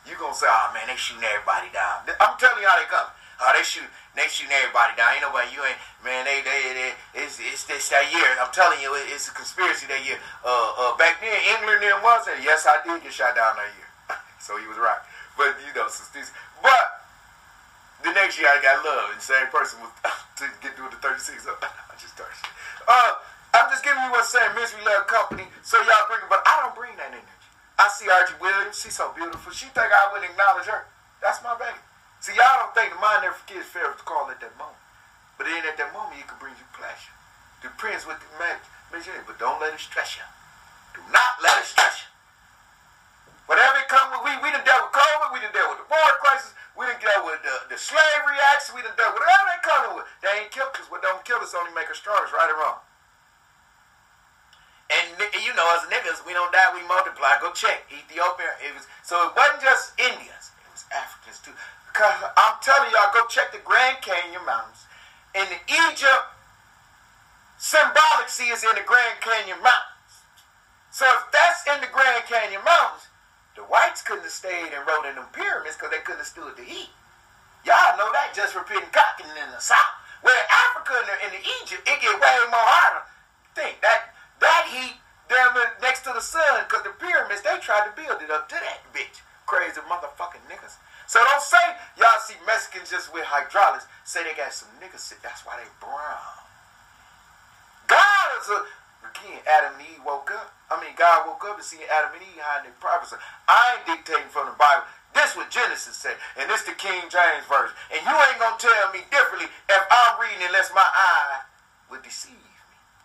You 0.09 0.17
gonna 0.17 0.35
say, 0.35 0.49
oh 0.49 0.73
man, 0.73 0.89
they 0.89 0.97
shooting 0.97 1.23
everybody 1.23 1.71
down. 1.71 2.09
I'm 2.19 2.35
telling 2.41 2.59
you 2.59 2.69
how 2.69 2.81
they 2.81 2.89
come. 2.89 3.09
Oh, 3.41 3.53
they 3.57 3.65
shoot, 3.65 3.89
they 4.13 4.29
shooting 4.29 4.53
everybody 4.53 4.93
down. 5.01 5.17
Ain't 5.17 5.25
nobody, 5.25 5.49
you 5.57 5.65
ain't, 5.65 5.81
man. 6.05 6.29
They, 6.29 6.45
they, 6.45 6.61
they 6.77 6.91
it's, 7.25 7.41
it's 7.41 7.65
this 7.65 7.89
that 7.89 8.05
year. 8.13 8.29
I'm 8.37 8.53
telling 8.53 8.81
you, 8.85 8.93
it's 9.09 9.29
a 9.29 9.35
conspiracy 9.37 9.89
that 9.89 10.05
year. 10.05 10.21
Uh, 10.45 10.49
uh, 10.77 10.93
back 11.01 11.25
then, 11.25 11.33
England 11.57 11.81
then 11.81 11.97
was 12.05 12.29
there. 12.29 12.37
Yes, 12.45 12.69
I 12.69 12.85
did 12.85 13.01
get 13.01 13.13
shot 13.17 13.33
down 13.33 13.57
that 13.57 13.73
year. 13.77 13.89
so 14.45 14.61
he 14.61 14.69
was 14.69 14.77
right. 14.77 15.01
But 15.41 15.57
you 15.65 15.73
know, 15.73 15.89
but 16.61 16.85
the 18.05 18.13
next 18.13 18.37
year 18.37 18.49
I 18.49 18.61
got 18.61 18.85
love, 18.85 19.17
and 19.17 19.21
same 19.25 19.49
person 19.49 19.81
was 19.81 19.93
to 20.41 20.45
get 20.61 20.77
through 20.77 20.93
the 20.93 21.01
36. 21.01 21.49
I 21.65 21.97
just 21.97 22.13
started. 22.13 22.37
Uh, 22.85 23.25
I'm 23.57 23.73
just 23.73 23.81
giving 23.81 24.05
you 24.05 24.13
what's 24.13 24.29
saying. 24.29 24.53
Misery 24.53 24.85
love 24.85 25.09
company. 25.09 25.49
So 25.65 25.81
y'all 25.81 26.09
bring, 26.13 26.21
it, 26.21 26.29
but 26.29 26.45
I 26.45 26.61
don't 26.61 26.77
bring 26.77 26.93
that 27.01 27.09
energy. 27.09 27.40
I 27.81 27.89
see 27.89 28.05
R.G. 28.13 28.37
Williams. 28.45 28.77
She's 28.77 28.93
so 28.93 29.09
beautiful. 29.17 29.49
She 29.57 29.65
think 29.73 29.89
I 29.89 30.13
wouldn't 30.13 30.29
acknowledge 30.29 30.69
her. 30.69 30.85
That's 31.25 31.41
my 31.41 31.57
baby. 31.57 31.81
See, 32.21 32.37
y'all 32.37 32.61
don't 32.61 32.77
think 32.77 32.93
the 32.93 33.01
mind 33.01 33.25
never 33.25 33.33
forgets 33.33 33.73
fair 33.73 33.89
to 33.89 34.05
call 34.05 34.29
at 34.29 34.37
that 34.45 34.53
moment. 34.61 34.77
But 35.41 35.49
then 35.49 35.65
at 35.65 35.81
that 35.81 35.89
moment, 35.97 36.21
it 36.21 36.29
can 36.29 36.37
bring 36.37 36.53
you 36.61 36.69
pleasure. 36.77 37.17
The 37.65 37.73
prince 37.81 38.05
with 38.05 38.21
the 38.21 38.29
magic, 38.37 39.25
but 39.25 39.41
don't 39.41 39.57
let 39.65 39.73
it 39.73 39.81
stress 39.81 40.21
you. 40.21 40.27
Do 40.93 41.01
not 41.09 41.41
let 41.41 41.57
it 41.57 41.65
stress 41.65 42.05
you. 42.05 42.09
Whatever 43.49 43.81
it 43.81 43.89
comes 43.89 44.13
with, 44.13 44.29
we, 44.29 44.33
we 44.45 44.53
done 44.53 44.65
dealt 44.69 44.93
with 44.93 45.01
COVID, 45.01 45.33
we 45.33 45.41
done 45.41 45.57
dealt 45.57 45.73
with 45.73 45.81
the 45.81 45.89
border 45.89 46.21
crisis, 46.21 46.53
we 46.77 46.85
done 46.85 47.01
dealt 47.01 47.25
with 47.25 47.41
the, 47.41 47.73
the 47.73 47.79
slavery 47.81 48.37
acts, 48.53 48.69
we 48.77 48.85
done 48.85 48.93
dealt 49.01 49.17
with 49.17 49.25
whatever 49.25 49.49
they 49.49 49.61
coming 49.65 49.93
with. 49.97 50.07
They 50.21 50.33
ain't 50.45 50.53
killed 50.53 50.77
us. 50.77 50.85
What 50.93 51.01
don't 51.01 51.25
kill 51.25 51.41
us 51.41 51.57
only 51.57 51.73
make 51.73 51.89
us 51.89 51.97
stronger, 51.97 52.29
right 52.37 52.53
or 52.53 52.61
wrong. 52.61 52.85
Niggas, 55.87 56.27
we 56.27 56.33
don't 56.33 56.51
die, 56.51 56.71
we 56.75 56.83
multiply. 56.87 57.39
Go 57.41 57.53
check 57.53 57.87
Ethiopia. 57.87 58.59
It 58.63 58.75
was 58.75 58.87
so 59.03 59.31
it 59.31 59.37
wasn't 59.37 59.63
just 59.63 59.95
Indians; 59.99 60.51
it 60.59 60.71
was 60.75 60.85
Africans 60.91 61.39
too. 61.39 61.55
Because 61.91 62.19
I'm 62.35 62.59
telling 62.63 62.91
y'all, 62.91 63.15
go 63.15 63.27
check 63.27 63.53
the 63.55 63.63
Grand 63.63 64.03
Canyon 64.03 64.43
Mountains. 64.47 64.87
In 65.35 65.47
the 65.47 65.61
Egypt, 65.91 66.27
symbolic 67.59 68.27
sea 68.27 68.51
is 68.51 68.63
in 68.63 68.75
the 68.75 68.87
Grand 68.87 69.23
Canyon 69.23 69.59
Mountains. 69.63 70.27
So 70.91 71.07
if 71.07 71.31
that's 71.31 71.63
in 71.67 71.79
the 71.83 71.91
Grand 71.91 72.27
Canyon 72.27 72.63
Mountains, 72.67 73.11
the 73.55 73.63
whites 73.67 74.03
couldn't 74.03 74.27
have 74.27 74.35
stayed 74.35 74.75
and 74.75 74.83
rode 74.87 75.07
in 75.07 75.15
them 75.19 75.31
pyramids 75.35 75.75
because 75.75 75.91
they 75.91 76.03
couldn't 76.03 76.23
have 76.23 76.31
stood 76.31 76.55
the 76.55 76.67
heat. 76.67 76.91
Y'all 77.67 77.99
know 77.99 78.11
that 78.15 78.33
just 78.33 78.55
repeating 78.55 78.91
cocking 78.95 79.29
in 79.29 79.51
the 79.51 79.61
south. 79.61 79.99
Where 80.23 80.37
in 80.37 80.49
Africa 80.69 80.95
and 81.01 81.33
in, 81.33 81.41
the 81.41 81.43
Egypt, 81.61 81.83
it 81.85 81.99
get 82.01 82.15
way 82.21 82.37
more 82.53 82.61
harder. 82.61 83.05
Think 83.57 83.81
that 83.81 84.13
that 84.41 84.69
heat 84.69 85.00
down 85.31 85.55
next 85.81 86.03
to 86.05 86.13
the 86.13 86.21
sun, 86.21 86.67
because 86.67 86.83
the 86.83 86.91
pyramids, 86.99 87.47
they 87.47 87.55
tried 87.63 87.87
to 87.87 87.95
build 87.95 88.19
it 88.21 88.31
up 88.35 88.51
to 88.51 88.59
that 88.59 88.83
bitch. 88.91 89.23
Crazy 89.47 89.81
motherfucking 89.87 90.43
niggas. 90.51 90.75
So 91.07 91.19
don't 91.23 91.43
say 91.43 91.63
y'all 91.99 92.23
see 92.23 92.39
Mexicans 92.47 92.91
just 92.91 93.15
with 93.15 93.27
hydraulics. 93.27 93.87
Say 94.07 94.23
they 94.23 94.35
got 94.35 94.53
some 94.55 94.71
niggas 94.79 95.03
sit. 95.03 95.19
That's 95.23 95.43
why 95.47 95.59
they 95.59 95.67
brown. 95.83 96.39
God 97.91 98.27
is 98.39 98.47
a 98.47 98.59
again. 99.11 99.43
Adam 99.43 99.75
and 99.75 99.87
Eve 99.91 100.03
woke 100.07 100.31
up. 100.31 100.55
I 100.71 100.79
mean, 100.79 100.95
God 100.95 101.27
woke 101.27 101.43
up 101.51 101.59
and 101.59 101.67
see 101.67 101.83
Adam 101.91 102.15
and 102.15 102.23
Eve 102.23 102.39
hiding 102.39 102.71
in 102.71 102.77
privacy. 102.79 103.19
I 103.51 103.75
ain't 103.75 103.87
dictating 103.91 104.31
from 104.31 104.47
the 104.47 104.55
Bible. 104.55 104.87
This 105.11 105.35
what 105.35 105.51
Genesis 105.51 105.99
said, 105.99 106.15
and 106.39 106.47
this 106.47 106.63
the 106.63 106.79
King 106.79 107.11
James 107.11 107.43
version. 107.51 107.75
And 107.91 107.99
you 108.07 108.15
ain't 108.15 108.39
gonna 108.39 108.55
tell 108.63 108.95
me 108.95 109.03
differently 109.11 109.51
if 109.51 109.83
I'm 109.91 110.15
reading 110.23 110.47
unless 110.47 110.71
my 110.71 110.87
eye 110.87 111.43
would 111.91 112.07
deceive. 112.07 112.40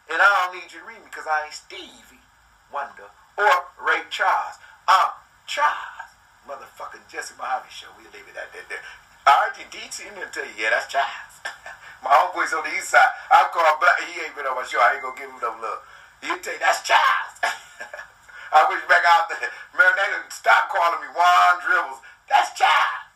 And 0.10 0.22
I 0.22 0.26
don't 0.26 0.54
need 0.54 0.70
you 0.70 0.82
to 0.82 0.86
read 0.86 1.02
me 1.02 1.10
because 1.10 1.26
I 1.26 1.50
ain't 1.50 1.58
Stevie 1.58 2.22
Wonder 2.70 3.10
or 3.38 3.54
Ray 3.82 4.06
Charles. 4.14 4.62
I'm 4.86 5.18
Charles. 5.50 6.14
Motherfucking 6.46 7.10
Jesse 7.10 7.34
Mohave 7.42 7.66
show. 7.74 7.90
We 7.98 8.06
leave 8.14 8.30
it 8.30 8.38
at 8.38 8.54
that 8.54 8.70
there. 8.70 8.86
RGDT 9.26 10.14
and 10.14 10.22
tell 10.30 10.46
you, 10.46 10.54
yeah, 10.62 10.70
that's 10.70 10.86
Charles. 10.86 11.42
my 12.06 12.14
homeboys 12.14 12.54
on 12.54 12.62
the 12.62 12.70
east 12.78 12.94
side. 12.94 13.10
I 13.34 13.50
call 13.50 13.66
Black. 13.82 13.98
He 14.06 14.22
ain't 14.22 14.38
been 14.38 14.46
on 14.46 14.54
my 14.54 14.62
show. 14.70 14.78
I 14.78 14.94
ain't 14.94 15.02
gonna 15.02 15.18
give 15.18 15.26
him 15.26 15.42
no 15.42 15.58
love. 15.58 15.82
He'll 16.22 16.38
tell 16.38 16.54
you, 16.54 16.62
that's 16.62 16.86
Charles. 16.86 17.42
I 18.54 18.62
wish 18.70 18.86
back 18.86 19.02
out 19.10 19.26
there. 19.34 19.50
Man, 19.74 19.90
they 19.98 20.06
didn't 20.14 20.30
stop 20.30 20.70
calling 20.70 21.02
me 21.02 21.10
Juan 21.10 21.66
Dribbles. 21.66 21.98
That's 22.30 22.54
Charles. 22.54 23.10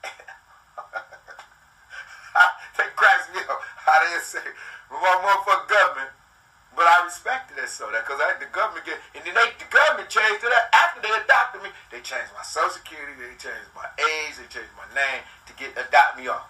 they 2.81 2.89
cracks 2.97 3.29
me 3.29 3.45
up. 3.45 3.61
How 3.85 4.01
they 4.01 4.17
say, 4.25 4.41
my 4.89 5.13
motherfucker 5.21 5.69
government 5.69 6.17
but 6.75 6.85
I 6.85 7.03
respected 7.03 7.57
it 7.59 7.69
so 7.69 7.89
that 7.91 8.05
because 8.05 8.21
I 8.21 8.35
had 8.35 8.39
the 8.39 8.51
government 8.51 8.85
get 8.85 9.01
and 9.15 9.21
then 9.25 9.33
they 9.35 9.49
the 9.57 9.69
government 9.69 10.07
changed 10.07 10.45
it 10.45 10.53
after 10.73 10.99
they 11.01 11.11
adopted 11.11 11.63
me. 11.65 11.69
They 11.91 11.99
changed 11.99 12.31
my 12.35 12.45
social 12.45 12.79
security, 12.79 13.17
they 13.17 13.35
changed 13.37 13.71
my 13.75 13.89
age, 13.97 14.37
they 14.37 14.47
changed 14.47 14.73
my 14.77 14.87
name 14.93 15.25
to 15.49 15.51
get 15.57 15.73
adopt 15.75 16.19
me 16.19 16.29
off 16.29 16.47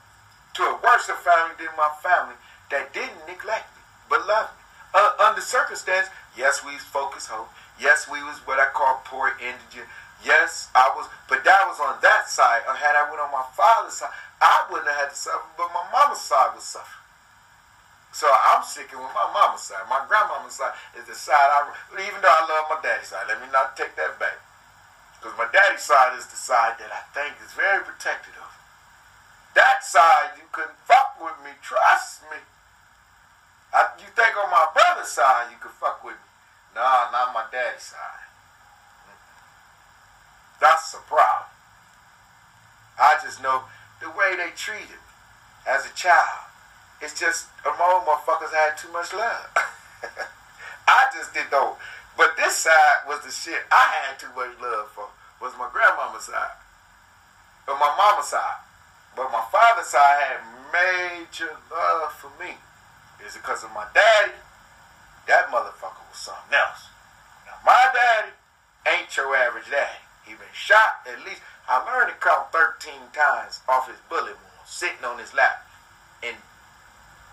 to 0.60 0.64
a 0.64 0.76
worse 0.82 1.08
family 1.08 1.56
than 1.58 1.72
my 1.78 1.90
family 2.04 2.36
that 2.72 2.92
didn't 2.94 3.24
neglect 3.26 3.70
me 3.76 3.80
but 4.10 4.26
loved 4.26 4.52
me. 4.58 4.64
Uh, 4.92 5.30
under 5.30 5.42
circumstance, 5.42 6.10
yes, 6.36 6.66
we 6.66 6.74
was 6.74 6.82
focused 6.82 7.30
hope. 7.30 7.50
Yes, 7.80 8.10
we 8.12 8.22
was 8.26 8.42
what 8.44 8.60
I 8.60 8.66
call 8.74 9.02
poor 9.06 9.32
indigent. 9.40 9.88
Yes, 10.26 10.68
I 10.76 10.92
was, 10.98 11.08
but 11.30 11.46
that 11.46 11.64
was 11.70 11.80
on 11.80 12.02
that 12.02 12.28
side. 12.28 12.66
Or 12.68 12.74
had 12.74 12.98
I 12.98 13.08
went 13.08 13.22
on 13.22 13.32
my 13.32 13.46
father's 13.56 13.94
side, 13.94 14.12
I 14.42 14.66
wouldn't 14.68 14.90
have 14.90 15.08
had 15.08 15.10
to 15.12 15.16
suffer, 15.16 15.46
but 15.56 15.70
my 15.72 15.86
mama's 15.94 16.20
side 16.20 16.52
was 16.56 16.66
suffering. 16.66 16.99
So 18.12 18.26
I'm 18.26 18.64
sticking 18.66 18.98
with 18.98 19.14
my 19.14 19.30
mama's 19.32 19.62
side. 19.62 19.86
My 19.86 20.02
grandmama's 20.10 20.58
side 20.58 20.74
is 20.98 21.06
the 21.06 21.14
side 21.14 21.36
I, 21.36 21.70
even 22.02 22.20
though 22.22 22.34
I 22.34 22.44
love 22.50 22.66
my 22.74 22.80
daddy's 22.82 23.14
side, 23.14 23.30
let 23.30 23.40
me 23.40 23.48
not 23.54 23.78
take 23.78 23.96
that 23.96 24.18
back. 24.18 24.42
Because 25.20 25.38
my 25.38 25.48
daddy's 25.54 25.86
side 25.86 26.18
is 26.18 26.26
the 26.26 26.40
side 26.40 26.80
that 26.80 26.90
I 26.90 27.06
think 27.14 27.38
is 27.44 27.54
very 27.54 27.84
protective 27.86 28.34
of. 28.42 28.52
That 29.54 29.84
side, 29.84 30.38
you 30.38 30.48
couldn't 30.52 30.80
fuck 30.86 31.22
with 31.22 31.38
me, 31.44 31.52
trust 31.62 32.24
me. 32.32 32.40
I, 33.74 33.94
you 34.00 34.10
think 34.16 34.34
on 34.38 34.50
my 34.50 34.68
brother's 34.74 35.14
side, 35.14 35.52
you 35.52 35.58
could 35.62 35.76
fuck 35.78 36.04
with 36.04 36.16
me. 36.16 36.30
Nah, 36.74 37.12
not 37.12 37.34
my 37.34 37.46
daddy's 37.52 37.94
side. 37.94 38.26
That's 40.60 40.94
a 40.94 41.02
problem. 41.06 41.50
I 43.00 43.16
just 43.24 43.42
know 43.42 43.64
the 44.02 44.10
way 44.10 44.36
they 44.36 44.52
treated 44.56 45.00
me 45.00 45.14
as 45.68 45.86
a 45.86 45.94
child. 45.96 46.49
It's 47.02 47.18
just 47.20 47.48
a 47.66 47.70
all 47.70 48.04
motherfuckers 48.04 48.52
had 48.52 48.76
too 48.78 48.92
much 48.92 49.14
love. 49.14 49.48
I 50.88 51.08
just 51.14 51.34
did 51.34 51.48
though. 51.50 51.78
But 52.18 52.36
this 52.36 52.56
side 52.68 53.08
was 53.08 53.24
the 53.24 53.32
shit 53.32 53.64
I 53.72 54.04
had 54.04 54.20
too 54.20 54.28
much 54.36 54.52
love 54.60 54.92
for. 54.92 55.08
Was 55.42 55.56
my 55.58 55.70
grandmama's 55.72 56.28
side. 56.28 56.60
But 57.66 57.80
my 57.80 57.96
mama's 57.96 58.28
side. 58.28 58.60
But 59.16 59.32
my 59.32 59.44
father's 59.52 59.88
side 59.88 60.20
had 60.20 60.44
major 60.76 61.56
love 61.72 62.12
for 62.12 62.32
me. 62.36 62.60
Is 63.26 63.36
it 63.36 63.42
because 63.42 63.64
of 63.64 63.72
my 63.72 63.88
daddy? 63.94 64.36
That 65.28 65.48
motherfucker 65.48 66.04
was 66.12 66.20
something 66.20 66.52
else. 66.52 66.92
Now 67.48 67.56
my 67.66 67.88
daddy 67.96 68.36
ain't 68.88 69.16
your 69.16 69.36
average 69.36 69.72
daddy. 69.72 70.04
He 70.26 70.34
been 70.34 70.52
shot 70.54 71.08
at 71.08 71.24
least. 71.24 71.42
I 71.70 71.80
learned 71.86 72.12
to 72.12 72.18
count 72.20 72.52
13 72.52 73.14
times 73.14 73.62
off 73.70 73.88
his 73.88 74.02
bullet 74.10 74.36
wound, 74.36 74.66
sitting 74.66 75.06
on 75.06 75.20
his 75.20 75.34
lap. 75.34 75.64
And 76.24 76.36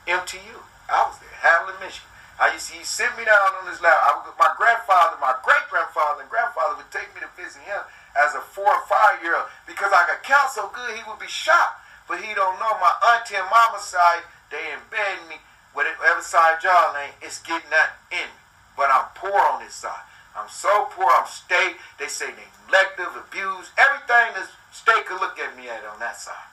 MTU. 0.06 0.58
I 0.86 1.02
was 1.10 1.18
there, 1.18 1.36
Hamlin, 1.42 1.76
Michigan. 1.82 2.10
I 2.38 2.52
used 2.52 2.68
to, 2.70 2.78
he 2.78 2.84
sit 2.84 3.10
me 3.16 3.24
down 3.24 3.58
on 3.58 3.66
his 3.66 3.80
lap. 3.80 3.96
I 3.96 4.10
would, 4.20 4.36
my 4.38 4.52
grandfather, 4.54 5.16
my 5.18 5.34
great 5.40 5.66
grandfather, 5.72 6.22
and 6.22 6.30
grandfather 6.30 6.76
would 6.78 6.92
take 6.92 7.08
me 7.16 7.24
to 7.24 7.30
visit 7.34 7.64
him 7.64 7.80
as 8.12 8.36
a 8.36 8.42
four 8.44 8.68
or 8.68 8.84
five 8.88 9.24
year 9.24 9.36
old 9.36 9.48
because 9.64 9.92
I 9.92 10.04
could 10.08 10.22
count 10.22 10.52
so 10.52 10.68
good 10.72 10.94
he 10.94 11.02
would 11.08 11.18
be 11.18 11.28
shocked. 11.28 11.80
But 12.06 12.20
he 12.22 12.36
don't 12.36 12.60
know 12.60 12.72
my 12.78 12.92
auntie 13.16 13.34
and 13.34 13.48
mama 13.50 13.80
side, 13.80 14.22
they 14.52 14.62
embed 14.70 15.26
me. 15.28 15.42
Whatever 15.72 16.22
side 16.22 16.62
y'all 16.62 16.96
ain't, 16.96 17.16
it's 17.20 17.42
getting 17.42 17.68
that 17.68 18.00
in 18.12 18.24
me. 18.24 18.40
But 18.76 18.92
I'm 18.92 19.10
poor 19.16 19.36
on 19.36 19.64
this 19.64 19.74
side. 19.74 20.06
I'm 20.36 20.48
so 20.48 20.88
poor, 20.92 21.08
I'm 21.08 21.26
state. 21.26 21.76
They 21.98 22.08
say 22.08 22.32
neglective, 22.32 23.16
abuse, 23.16 23.72
everything 23.76 24.36
the 24.36 24.44
state 24.72 25.04
could 25.08 25.20
look 25.20 25.38
at 25.40 25.56
me 25.56 25.68
at 25.68 25.84
on 25.84 25.98
that 26.00 26.16
side. 26.16 26.48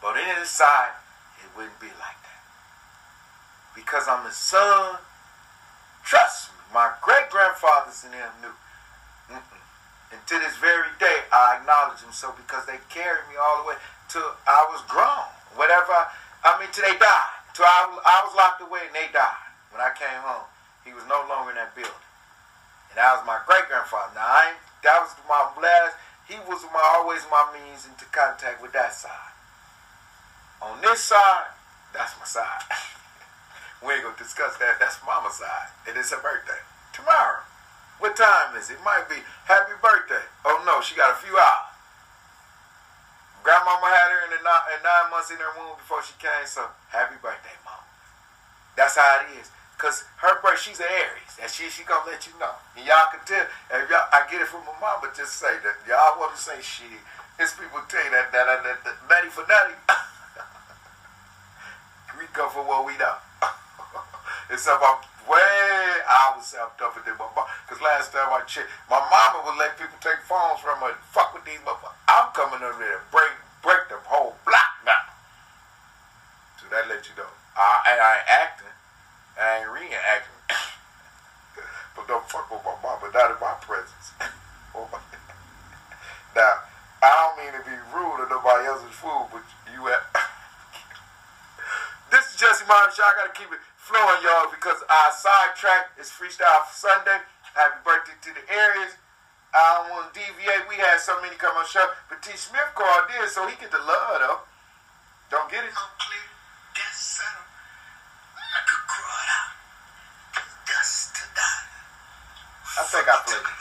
But 0.00 0.16
in 0.16 0.26
this 0.38 0.50
side, 0.50 0.94
wouldn't 1.56 1.78
be 1.80 1.90
like 1.98 2.20
that. 2.22 2.42
Because 3.74 4.06
I'm 4.08 4.24
the 4.24 4.34
son. 4.34 4.98
Trust 6.04 6.50
me, 6.50 6.62
my 6.74 6.92
great 7.00 7.30
grandfathers 7.30 8.04
and 8.04 8.12
them 8.12 8.32
knew. 8.42 8.56
Mm-mm. 9.32 9.62
And 10.12 10.20
to 10.26 10.34
this 10.38 10.58
very 10.58 10.92
day, 11.00 11.24
I 11.32 11.62
acknowledge 11.62 12.02
them 12.02 12.12
so 12.12 12.34
because 12.36 12.66
they 12.66 12.76
carried 12.92 13.24
me 13.30 13.40
all 13.40 13.62
the 13.62 13.68
way 13.72 13.76
till 14.10 14.36
I 14.44 14.68
was 14.68 14.84
grown. 14.90 15.30
Whatever, 15.56 15.94
I 16.44 16.58
mean, 16.60 16.68
till 16.72 16.84
they 16.84 16.98
died. 16.98 17.32
Till 17.54 17.64
I, 17.64 17.88
I 17.88 18.16
was 18.28 18.34
locked 18.36 18.60
away 18.60 18.84
and 18.84 18.94
they 18.94 19.08
died. 19.12 19.48
When 19.72 19.80
I 19.80 19.92
came 19.96 20.20
home, 20.20 20.44
he 20.84 20.92
was 20.92 21.04
no 21.08 21.24
longer 21.28 21.56
in 21.56 21.56
that 21.56 21.72
building. 21.72 22.04
And 22.92 23.00
that 23.00 23.16
was 23.16 23.24
my 23.24 23.40
great 23.48 23.64
grandfather. 23.72 24.12
Now, 24.12 24.28
I 24.28 24.52
ain't, 24.52 24.60
that 24.84 25.00
was 25.00 25.16
my 25.24 25.48
last, 25.56 25.96
he 26.28 26.36
was 26.44 26.60
my 26.68 26.82
always 26.96 27.24
my 27.32 27.48
means 27.56 27.88
into 27.88 28.04
contact 28.12 28.60
with 28.60 28.76
that 28.76 28.92
side. 28.92 29.31
On 30.62 30.80
this 30.80 31.00
side, 31.02 31.50
that's 31.92 32.14
my 32.18 32.24
side. 32.24 32.62
we 33.84 33.94
ain't 33.94 34.02
gonna 34.02 34.16
discuss 34.16 34.56
that. 34.58 34.78
That's 34.78 34.98
mama's 35.04 35.34
side. 35.34 35.68
And 35.88 35.98
it's 35.98 36.10
her 36.10 36.22
birthday. 36.22 36.62
Tomorrow. 36.94 37.42
What 37.98 38.16
time 38.16 38.54
is 38.58 38.70
it? 38.70 38.78
Might 38.82 39.06
be 39.06 39.22
happy 39.46 39.74
birthday. 39.82 40.26
Oh 40.44 40.62
no, 40.66 40.82
she 40.82 40.94
got 40.94 41.14
a 41.14 41.18
few 41.18 41.34
hours. 41.38 41.72
Grandmama 43.42 43.90
had 43.90 44.10
her 44.14 44.22
in, 44.26 44.30
the 44.38 44.42
nine, 44.42 44.64
in 44.70 44.78
nine 44.86 45.10
months 45.10 45.34
in 45.34 45.38
her 45.42 45.50
womb 45.58 45.74
before 45.74 45.98
she 46.02 46.14
came, 46.22 46.46
so 46.46 46.62
happy 46.94 47.18
birthday, 47.18 47.58
mom. 47.66 47.82
That's 48.78 48.94
how 48.94 49.26
it 49.26 49.34
is. 49.34 49.50
Cause 49.82 50.06
her 50.22 50.38
birth, 50.38 50.62
she's 50.62 50.78
an 50.78 50.86
Aries. 50.86 51.42
And 51.42 51.50
she 51.50 51.66
she 51.66 51.82
gonna 51.82 52.06
let 52.06 52.22
you 52.22 52.32
know. 52.38 52.54
And 52.78 52.86
y'all 52.86 53.10
can 53.10 53.18
tell. 53.26 53.42
If 53.42 53.90
y'all, 53.90 54.06
I 54.14 54.22
get 54.30 54.38
it 54.38 54.46
from 54.46 54.62
my 54.62 54.74
mama. 54.78 55.10
Just 55.10 55.42
say 55.42 55.58
that 55.58 55.74
y'all 55.90 56.22
want 56.22 56.34
to 56.34 56.40
say 56.40 56.62
shit. 56.62 57.02
It's 57.42 57.58
people 57.58 57.82
tell 57.90 57.98
you 57.98 58.14
that 58.14 58.30
that 58.30 58.46
that, 58.46 58.78
that, 58.86 58.94
that 59.10 59.22
for 59.34 59.42
nutty. 59.50 59.74
we 59.74 60.11
come 62.32 62.50
for 62.50 62.64
what 62.64 62.84
we 62.88 62.96
know. 62.96 63.16
it's 64.50 64.64
about 64.64 65.04
way 65.28 66.00
I 66.08 66.32
was 66.36 66.46
self 66.46 66.76
tougher 66.76 67.04
than 67.04 67.16
my 67.20 67.28
mom. 67.36 67.46
Because 67.64 67.80
last 67.84 68.12
time 68.12 68.32
I 68.32 68.42
checked, 68.48 68.68
my 68.88 68.98
mama 68.98 69.44
would 69.46 69.58
let 69.60 69.76
people 69.78 69.96
take 70.00 70.24
phones 70.24 70.60
from 70.60 70.80
her 70.80 70.96
and 70.96 71.02
fuck 71.12 71.36
with 71.36 71.44
these 71.44 71.60
motherfuckers. 71.62 71.96
I'm 72.08 72.32
coming 72.32 72.64
over 72.64 72.80
there 72.80 72.98
to 72.98 73.04
break, 73.12 73.32
break 73.62 73.88
the 73.92 74.00
whole 74.08 74.34
block 74.44 74.72
now. 74.84 75.12
So 76.60 76.68
that 76.72 76.88
let 76.88 77.04
you 77.06 77.14
know. 77.20 77.30
I, 77.56 77.68
I 77.84 77.92
ain't 77.92 78.28
acting. 78.28 78.74
I 79.36 79.44
ain't 79.60 79.70
re-acting. 79.70 80.40
but 81.96 82.08
don't 82.08 82.26
fuck 82.28 82.48
with 82.50 82.64
my 82.64 82.76
mama, 82.80 83.12
not 83.12 83.30
in 83.30 83.38
my 83.40 83.54
presence. 83.60 84.16
Oh 84.74 84.88
now, 86.34 86.64
I 87.04 87.12
don't 87.12 87.44
mean 87.44 87.52
to 87.52 87.60
be 87.68 87.76
rude 87.92 88.24
to 88.24 88.26
nobody 88.32 88.64
else's 88.64 88.96
food, 88.96 89.28
but 89.28 89.44
you 89.68 89.84
at 89.92 90.00
Jesse 92.42 92.66
Marvin 92.66 92.90
Show. 92.90 93.06
I 93.06 93.14
got 93.22 93.30
to 93.30 93.36
keep 93.38 93.46
it 93.54 93.62
flowing, 93.78 94.18
y'all, 94.26 94.50
because 94.50 94.82
our 94.90 95.10
sidetrack 95.14 95.94
is 95.94 96.10
Freestyle 96.10 96.66
Sunday. 96.74 97.22
Happy 97.54 97.78
birthday 97.86 98.18
to 98.18 98.30
the 98.34 98.42
Aries. 98.50 98.98
I 99.54 99.62
don't 99.78 99.94
want 99.94 100.10
to 100.10 100.18
deviate. 100.18 100.66
We 100.66 100.74
had 100.74 100.98
so 100.98 101.14
many 101.22 101.38
come 101.38 101.54
on 101.54 101.62
show. 101.70 101.86
But 102.10 102.18
T. 102.18 102.34
Smith 102.34 102.66
called 102.74 103.06
in, 103.14 103.30
so 103.30 103.46
he 103.46 103.54
get 103.62 103.70
the 103.70 103.78
love, 103.78 104.18
though. 104.18 104.42
Don't 105.30 105.46
get 105.54 105.62
it. 105.62 105.70
Clear, 105.70 106.26
death 106.74 106.98
settle. 106.98 107.46
I 107.46 108.60
could 108.66 108.84
grow 108.90 109.14
it 109.22 109.30
out. 109.38 109.54
Dust 110.66 111.14
to 111.14 111.24
die. 111.38 111.62
I 112.74 112.82
think 112.90 113.06
I 113.06 113.16
played 113.22 113.38
it. 113.38 113.58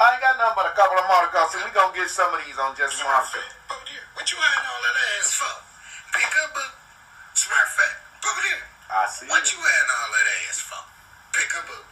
I 0.00 0.16
ain't 0.16 0.24
got 0.24 0.40
nothing 0.40 0.56
but 0.56 0.72
a 0.72 0.74
couple 0.78 0.96
of 0.96 1.04
more 1.04 1.20
to 1.20 1.30
go, 1.36 1.44
so 1.52 1.60
we 1.60 1.68
gonna 1.76 1.92
get 1.92 2.08
some 2.08 2.32
of 2.32 2.40
these 2.48 2.56
on 2.56 2.72
Jesse 2.72 3.04
Marvin 3.04 3.28
Show. 3.28 3.44
What 4.16 4.24
you 4.24 4.40
hiding 4.40 4.64
all 4.72 4.80
that 4.88 4.96
ass 5.20 5.36
for? 5.36 5.69
Peekaboo. 6.10 6.68
Smurfette. 7.34 7.96
Over 8.26 8.42
there. 8.42 8.62
I 8.90 9.06
see 9.06 9.26
What 9.30 9.46
you 9.46 9.58
had 9.58 9.86
all 9.90 10.10
that 10.10 10.28
ass 10.50 10.58
for? 10.60 10.82
Peekaboo. 11.32 11.82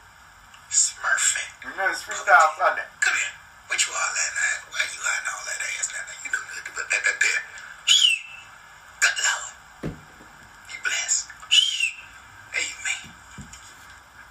Smurfette. 0.71 1.53
You 1.65 1.71
know 1.79 1.89
it's 1.91 2.03
Freestyle 2.03 2.51
Sunday. 2.59 2.87
Come 3.01 3.15
here. 3.15 3.35
What 3.71 3.79
you 3.79 3.93
all 3.95 4.13
that? 4.17 4.31
Why 4.73 4.81
you 4.83 5.01
hiding 5.01 5.29
all 5.29 5.45
that 5.47 5.61
ass 5.61 5.87
now? 5.95 6.03
You 6.25 6.31
know 6.35 6.43
good 6.51 6.65
to 6.67 6.73
put 6.75 6.87
that 6.91 7.03
there. 7.05 7.43
Good 8.99 9.17
Lord. 9.23 9.95
You 10.73 10.79
blessed. 10.83 11.29
Amen. 12.59 13.03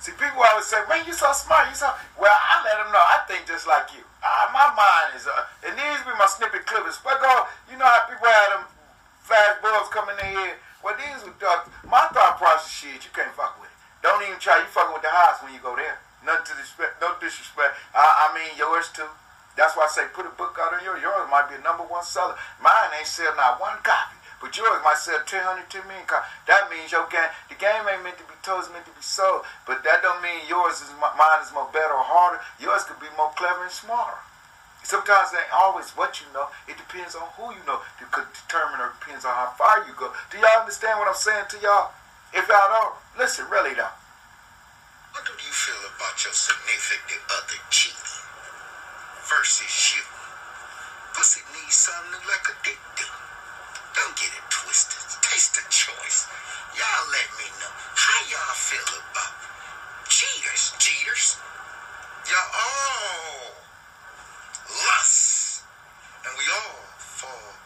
See, 0.03 0.13
people 0.19 0.43
always 0.43 0.67
say, 0.67 0.83
man, 0.89 1.05
you 1.07 1.13
so 1.13 1.31
smart. 1.31 1.69
You 1.71 1.77
so... 1.79 1.89
Well, 2.19 2.33
I 2.33 2.61
let 2.65 2.83
them 2.83 2.91
know. 2.91 3.01
I 3.01 3.23
think 3.29 3.47
just 3.47 3.65
like 3.65 3.93
you. 3.95 4.03
Uh, 4.19 4.51
my 4.51 4.67
mind 4.75 5.15
is... 5.15 5.25
Uh, 5.25 5.47
it 5.63 5.73
needs 5.79 6.03
to 6.03 6.11
be 6.11 6.15
my 6.19 6.27
snippet 6.27 6.65
clippers. 6.67 6.99
But 6.99 7.21
go, 7.23 7.31
you 7.71 7.77
know 7.79 7.87
how 7.87 8.03
people 8.09 8.27
have 8.27 8.51
them 8.57 8.63
fast 9.27 9.59
bulbs 9.59 9.91
coming 9.91 10.15
in 10.23 10.31
here. 10.31 10.55
Well, 10.79 10.95
these 10.95 11.19
are 11.27 11.35
uh, 11.35 11.67
my 11.83 12.07
thought 12.15 12.39
process 12.39 12.71
shit. 12.71 13.03
You 13.03 13.11
can't 13.11 13.35
fuck 13.35 13.59
with 13.59 13.67
it. 13.67 13.77
Don't 13.99 14.23
even 14.23 14.39
try. 14.39 14.63
You 14.63 14.71
fucking 14.71 14.95
with 14.95 15.03
the 15.03 15.11
highs 15.11 15.43
when 15.43 15.51
you 15.51 15.59
go 15.59 15.75
there. 15.75 15.99
Nothing 16.23 16.47
to 16.47 16.53
disrespect. 16.55 17.03
No 17.03 17.11
disrespect. 17.19 17.75
I 17.91 18.07
I 18.07 18.25
mean 18.31 18.55
yours 18.55 18.87
too. 18.95 19.11
That's 19.59 19.75
why 19.75 19.89
I 19.89 19.91
say 19.91 20.07
put 20.15 20.29
a 20.29 20.33
book 20.39 20.55
out 20.55 20.71
on 20.71 20.79
yours. 20.85 21.03
Yours 21.03 21.27
might 21.27 21.51
be 21.51 21.59
a 21.59 21.63
number 21.65 21.83
one 21.83 22.07
seller. 22.07 22.39
Mine 22.63 22.95
ain't 22.95 23.09
sell 23.09 23.35
not 23.35 23.59
one 23.59 23.83
copy. 23.83 24.15
But 24.37 24.53
yours 24.53 24.85
might 24.85 25.01
sell 25.01 25.17
300, 25.25 25.65
2 25.65 25.81
million 25.89 26.05
copies. 26.05 26.29
That 26.45 26.69
means 26.69 26.93
your 26.93 27.09
game, 27.09 27.25
the 27.49 27.57
game 27.57 27.89
ain't 27.89 28.05
meant 28.05 28.21
to 28.21 28.27
be 28.29 28.37
told, 28.45 28.61
it's 28.61 28.69
meant 28.69 28.85
to 28.85 28.93
be 28.93 29.01
sold. 29.01 29.41
But 29.65 29.81
that 29.81 30.05
don't 30.05 30.21
mean 30.21 30.45
yours 30.45 30.77
is, 30.77 30.93
mine 31.01 31.41
is 31.41 31.49
more 31.49 31.65
better 31.73 31.97
or 31.97 32.05
harder. 32.05 32.37
Yours 32.61 32.85
could 32.85 33.01
be 33.01 33.09
more 33.17 33.33
clever 33.33 33.65
and 33.65 33.73
smarter. 33.73 34.21
Sometimes 34.87 35.35
it 35.35 35.43
ain't 35.43 35.51
always 35.51 35.91
what 35.99 36.23
you 36.23 36.27
know. 36.31 36.47
It 36.63 36.79
depends 36.79 37.11
on 37.11 37.27
who 37.35 37.51
you 37.51 37.59
know. 37.67 37.83
It 37.99 38.07
could 38.07 38.23
determine 38.31 38.79
or 38.79 38.95
depends 38.95 39.27
on 39.27 39.35
how 39.35 39.51
far 39.59 39.83
you 39.83 39.91
go. 39.99 40.15
Do 40.31 40.39
y'all 40.39 40.63
understand 40.63 40.95
what 40.95 41.11
I'm 41.11 41.19
saying 41.19 41.51
to 41.51 41.59
y'all? 41.59 41.91
If 42.31 42.47
y'all 42.47 42.71
don't, 42.71 42.95
listen, 43.19 43.43
really 43.51 43.75
though. 43.75 43.91
What 45.11 45.27
do 45.27 45.35
you 45.35 45.51
feel 45.51 45.83
about 45.91 46.15
your 46.23 46.31
significant 46.31 47.19
other 47.27 47.59
cheating 47.67 48.15
versus 49.27 49.75
you? 49.91 50.07
Pussy 51.11 51.43
needs 51.51 51.75
something 51.75 52.23
like 52.23 52.47
a 52.47 52.55
dick 52.63 52.79
do. 52.95 53.11
Don't 53.91 54.15
get 54.15 54.31
it 54.31 54.45
twisted. 54.47 55.03
Taste 55.19 55.59
the 55.59 55.67
choice. 55.67 56.31
Y'all 56.79 57.05
let 57.11 57.27
me 57.35 57.51
know 57.59 57.75
how 57.91 58.19
y'all 58.31 58.55
feel 58.55 58.87
about 59.03 59.35
cheaters. 60.07 60.71
Cheaters. 60.79 61.35
Y'all 62.31 62.55
all 62.55 63.47
lust. 63.51 63.56
And 66.27 66.35
we 66.37 66.43
all 66.51 66.75
fall 66.99 67.56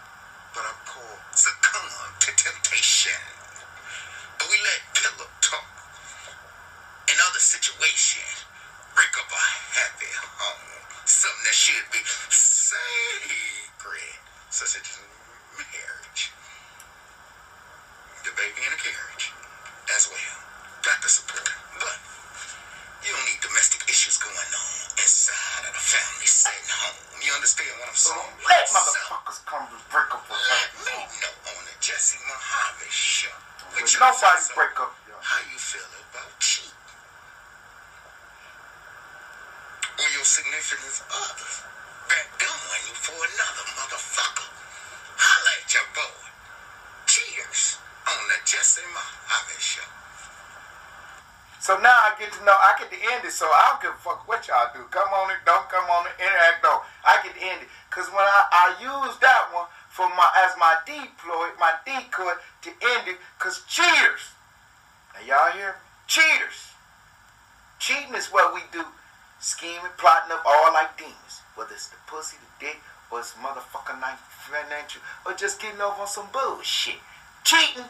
the 71.88 71.98
pussy, 72.06 72.38
the 72.38 72.66
dick, 72.66 72.80
or 73.12 73.20
it's 73.20 73.34
motherfucking 73.34 74.00
night 74.00 74.20
financial, 74.30 75.02
or 75.26 75.34
just 75.34 75.62
getting 75.62 75.82
over 75.82 76.02
on 76.02 76.08
some 76.08 76.28
bullshit. 76.32 77.00
Cheating 77.44 77.86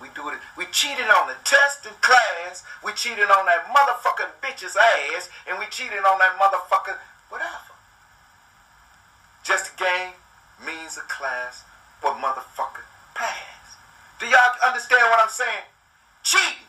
we 0.00 0.08
do 0.16 0.32
it. 0.32 0.40
We 0.56 0.64
cheated 0.72 1.12
on 1.12 1.28
the 1.28 1.36
test 1.44 1.84
in 1.84 1.92
class. 2.00 2.64
We 2.82 2.92
cheated 2.96 3.28
on 3.28 3.44
that 3.44 3.68
motherfucking 3.68 4.40
bitch's 4.40 4.74
ass, 4.74 5.28
and 5.46 5.58
we 5.58 5.66
cheated 5.68 6.00
on 6.00 6.18
that 6.18 6.40
motherfucking 6.40 6.96
whatever. 7.28 7.76
Just 9.44 9.74
a 9.74 9.76
game, 9.76 10.16
means 10.64 10.96
a 10.96 11.04
class, 11.04 11.64
or 12.02 12.16
motherfucking 12.16 12.88
pass. 13.14 13.76
Do 14.18 14.26
y'all 14.26 14.56
understand 14.64 15.04
what 15.12 15.20
I'm 15.22 15.28
saying? 15.28 15.68
Cheating 16.24 16.68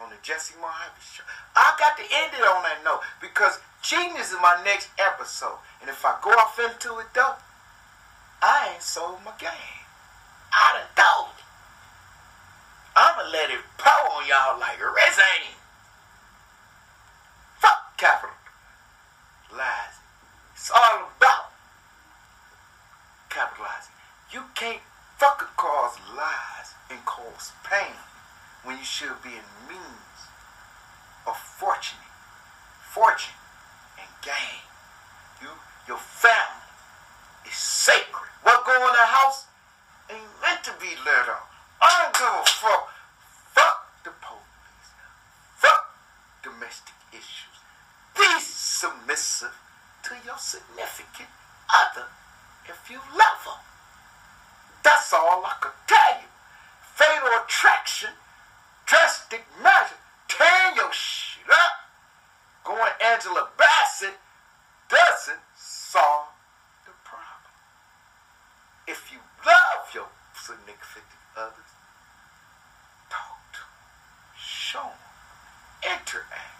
on 0.00 0.10
the 0.10 0.16
Jesse 0.22 0.54
Mohave 0.60 1.00
show. 1.00 1.24
I 1.56 1.72
got 1.78 1.96
to 1.96 2.02
end 2.02 2.32
it 2.36 2.44
on 2.44 2.62
that 2.64 2.84
note 2.84 3.00
because 3.20 3.60
cheating 3.82 4.16
is 4.16 4.32
my 4.40 4.62
next 4.64 4.88
episode, 4.98 5.58
and 5.80 5.90
if 5.90 6.04
I 6.04 6.16
go 6.22 6.30
off 6.30 6.58
into 6.58 6.98
it 6.98 7.06
though, 7.14 7.34
I 8.40 8.70
ain't 8.72 8.82
sold 8.82 9.18
my 9.24 9.32
game. 9.38 9.82
I 10.52 10.78
done 10.78 10.90
told 10.94 11.34
it. 11.36 11.44
I'ma 12.94 13.28
let 13.30 13.50
it 13.50 13.60
pour 13.76 14.16
on 14.16 14.26
y'all 14.26 14.58
like 14.58 14.78
a 14.78 14.86
resin. 14.86 15.58
Fuck 17.58 17.98
capital. 17.98 18.36
Lies. 19.52 19.98
It's 20.54 20.70
all 20.70 21.10
about 21.16 21.50
capitalizing. 23.30 23.92
You 24.32 24.42
can't 24.54 24.82
fucking 25.18 25.54
cause 25.56 25.98
lies 26.16 26.74
and 26.90 27.04
cause 27.04 27.52
pain 27.64 27.96
when 28.64 28.78
you 28.78 28.84
should 28.84 29.22
be 29.22 29.30
in 29.30 29.68
means 29.68 30.30
of 31.26 31.36
fortune, 31.36 31.98
fortune 32.90 33.34
gain. 34.22 34.62
You, 35.42 35.48
your 35.86 35.98
family 35.98 36.66
is 37.46 37.58
sacred. 37.58 38.30
What 38.42 38.64
go 38.64 38.74
in 38.74 38.94
the 38.94 39.06
house 39.06 39.46
ain't 40.10 40.30
meant 40.40 40.62
to 40.64 40.72
be 40.80 40.94
let 41.04 41.28
out. 41.28 41.46
I 41.82 41.90
don't 42.02 42.14
give 42.14 42.30
a 42.30 42.46
fuck. 42.46 42.88
Fuck 43.54 43.78
the 44.04 44.10
police. 44.22 44.88
Fuck 45.58 45.94
domestic 46.42 46.94
issues. 47.12 47.58
Be 48.16 48.30
submissive 48.40 49.54
to 50.04 50.14
your 50.24 50.38
significant 50.38 51.28
other 51.70 52.06
if 52.66 52.90
you 52.90 52.98
love 52.98 53.42
them. 53.44 53.62
That's 54.82 55.12
all 55.12 55.42
I 55.44 55.54
could 55.60 55.78
tell 55.86 56.14
you. 56.22 56.28
Fatal 56.94 57.28
attraction, 57.44 58.10
drastic 58.86 59.44
measure, 59.62 59.98
tear 60.28 60.74
your 60.76 60.92
shit 60.92 61.48
up. 61.50 61.72
Going 62.64 62.92
Angela 63.00 63.48
Bassett 63.56 63.61
doesn't 63.61 63.61
solve 65.92 66.32
the 66.86 66.92
problem. 67.04 67.52
If 68.88 69.12
you 69.12 69.18
love 69.44 69.92
your 69.92 70.08
significant 70.32 71.20
others, 71.36 71.72
talk 73.10 73.36
to 73.52 73.60
them, 73.60 73.76
show 74.34 74.88
them, 74.88 75.92
interact, 75.92 76.56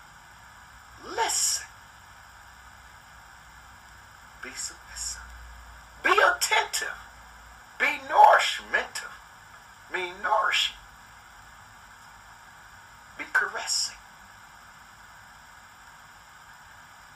listen, 1.17 1.67
be 4.45 4.51
submissive, 4.51 5.25
be 6.05 6.13
attentive, 6.13 7.01
be 7.81 7.89
nourishmental, 8.13 9.17
be 9.91 10.13
nourishing, 10.23 10.77
be 13.17 13.25
caressing. 13.33 13.97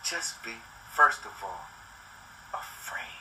Just 0.03 0.43
be, 0.43 0.53
first 0.95 1.27
of 1.27 1.33
all, 1.45 1.67
a 2.57 2.65
friend. 2.65 3.17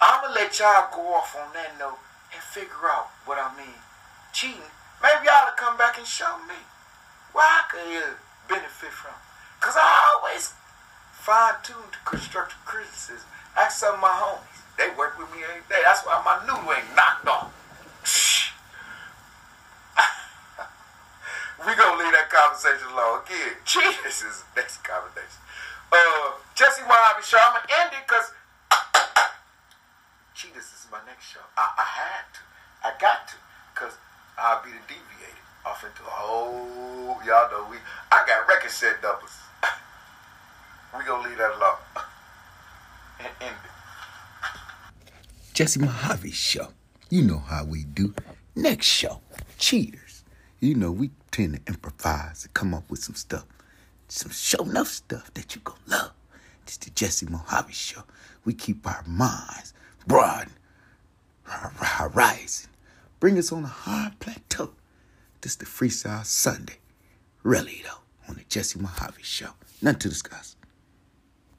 I'm 0.00 0.22
gonna 0.22 0.34
let 0.34 0.58
y'all 0.58 0.88
go 0.94 1.14
off 1.14 1.36
on 1.36 1.52
that 1.54 1.78
note 1.78 1.98
and 2.32 2.42
figure 2.42 2.88
out 2.90 3.10
what 3.26 3.38
I 3.38 3.54
mean. 3.56 3.80
Cheating. 4.32 4.70
Maybe 5.02 5.26
y'all 5.26 5.46
will 5.46 5.56
come 5.56 5.76
back 5.76 5.98
and 5.98 6.06
show 6.06 6.38
me 6.46 6.60
what 7.32 7.44
I 7.44 7.62
could 7.70 8.16
benefit 8.48 8.92
from. 8.92 9.14
Cause 9.60 9.74
I 9.76 10.16
always 10.16 10.54
fine 11.12 11.54
tune 11.62 11.88
to 11.92 11.98
constructive 12.04 12.58
criticism. 12.64 13.28
Ask 13.56 13.80
some 13.80 13.94
of 13.94 14.00
my 14.00 14.08
homies. 14.08 14.60
They 14.76 14.88
work 14.96 15.18
with 15.18 15.28
me 15.32 15.44
every 15.44 15.62
day. 15.68 15.82
That's 15.84 16.04
why 16.04 16.20
my 16.24 16.40
noodle 16.46 16.72
ain't 16.72 16.96
knocked 16.96 17.28
off. 17.28 17.52
Shh. 18.04 18.52
we 21.66 21.74
gonna 21.76 22.02
leave 22.02 22.12
that 22.12 22.19
conversation 22.30 22.86
alone. 22.94 23.26
Again, 23.26 23.58
cheaters 23.66 24.22
is 24.22 24.46
the 24.54 24.62
next 24.62 24.80
conversation. 24.86 25.42
Uh, 25.90 26.38
Jesse 26.54 26.82
Mohave 26.86 27.22
Show. 27.26 27.38
I'm 27.42 27.58
gonna 27.58 27.82
end 27.82 27.90
it 27.92 28.06
because 28.06 28.30
Cheetahs 30.38 30.70
is 30.70 30.86
my 30.90 31.02
next 31.06 31.26
show. 31.26 31.42
I, 31.58 31.66
I 31.76 31.82
had 31.82 32.24
to. 32.32 32.40
I 32.86 32.90
got 33.02 33.26
to. 33.28 33.34
Because 33.74 33.94
I'll 34.38 34.62
be 34.62 34.70
the 34.70 34.78
deviated 34.86 35.42
off 35.66 35.82
into 35.84 36.02
a 36.02 36.14
whole, 36.14 37.18
y'all 37.26 37.50
know 37.50 37.66
we, 37.70 37.76
I 38.10 38.24
got 38.26 38.48
record 38.48 38.70
set 38.70 39.02
numbers. 39.02 39.34
we 40.96 41.04
gonna 41.04 41.28
leave 41.28 41.38
that 41.38 41.50
alone. 41.56 41.82
and 43.20 43.28
end 43.40 43.56
it. 43.64 43.70
Jesse 45.52 45.80
Mohave 45.80 46.32
Show. 46.32 46.68
You 47.10 47.22
know 47.22 47.38
how 47.38 47.64
we 47.64 47.84
do. 47.84 48.14
Next 48.54 48.86
show, 48.86 49.20
Cheaters. 49.58 50.22
You 50.60 50.74
know, 50.74 50.92
we 50.92 51.10
to 51.32 51.42
improvise 51.66 52.44
and 52.44 52.54
come 52.54 52.74
up 52.74 52.90
with 52.90 53.02
some 53.02 53.14
stuff. 53.14 53.44
some 54.08 54.32
show 54.32 54.64
enough 54.64 54.88
stuff 54.88 55.32
that 55.34 55.54
you 55.54 55.60
gonna 55.62 55.78
love. 55.86 56.12
It's 56.62 56.76
the 56.76 56.90
Jesse 56.90 57.26
Mohave 57.26 57.72
Show. 57.72 58.02
We 58.44 58.54
keep 58.54 58.86
our 58.86 59.04
minds 59.06 59.72
broad, 60.06 60.48
horizon. 61.44 62.70
Bring 63.20 63.38
us 63.38 63.52
on 63.52 63.64
a 63.64 63.68
hard 63.68 64.18
plateau. 64.18 64.72
This 65.40 65.56
the 65.56 65.64
Freestyle 65.64 66.24
Sunday. 66.24 66.78
Really 67.42 67.82
though, 67.84 68.02
on 68.28 68.36
the 68.36 68.44
Jesse 68.48 68.78
Mohave 68.78 69.22
Show. 69.22 69.50
Nothing 69.80 70.00
to 70.00 70.08
discuss. 70.08 70.56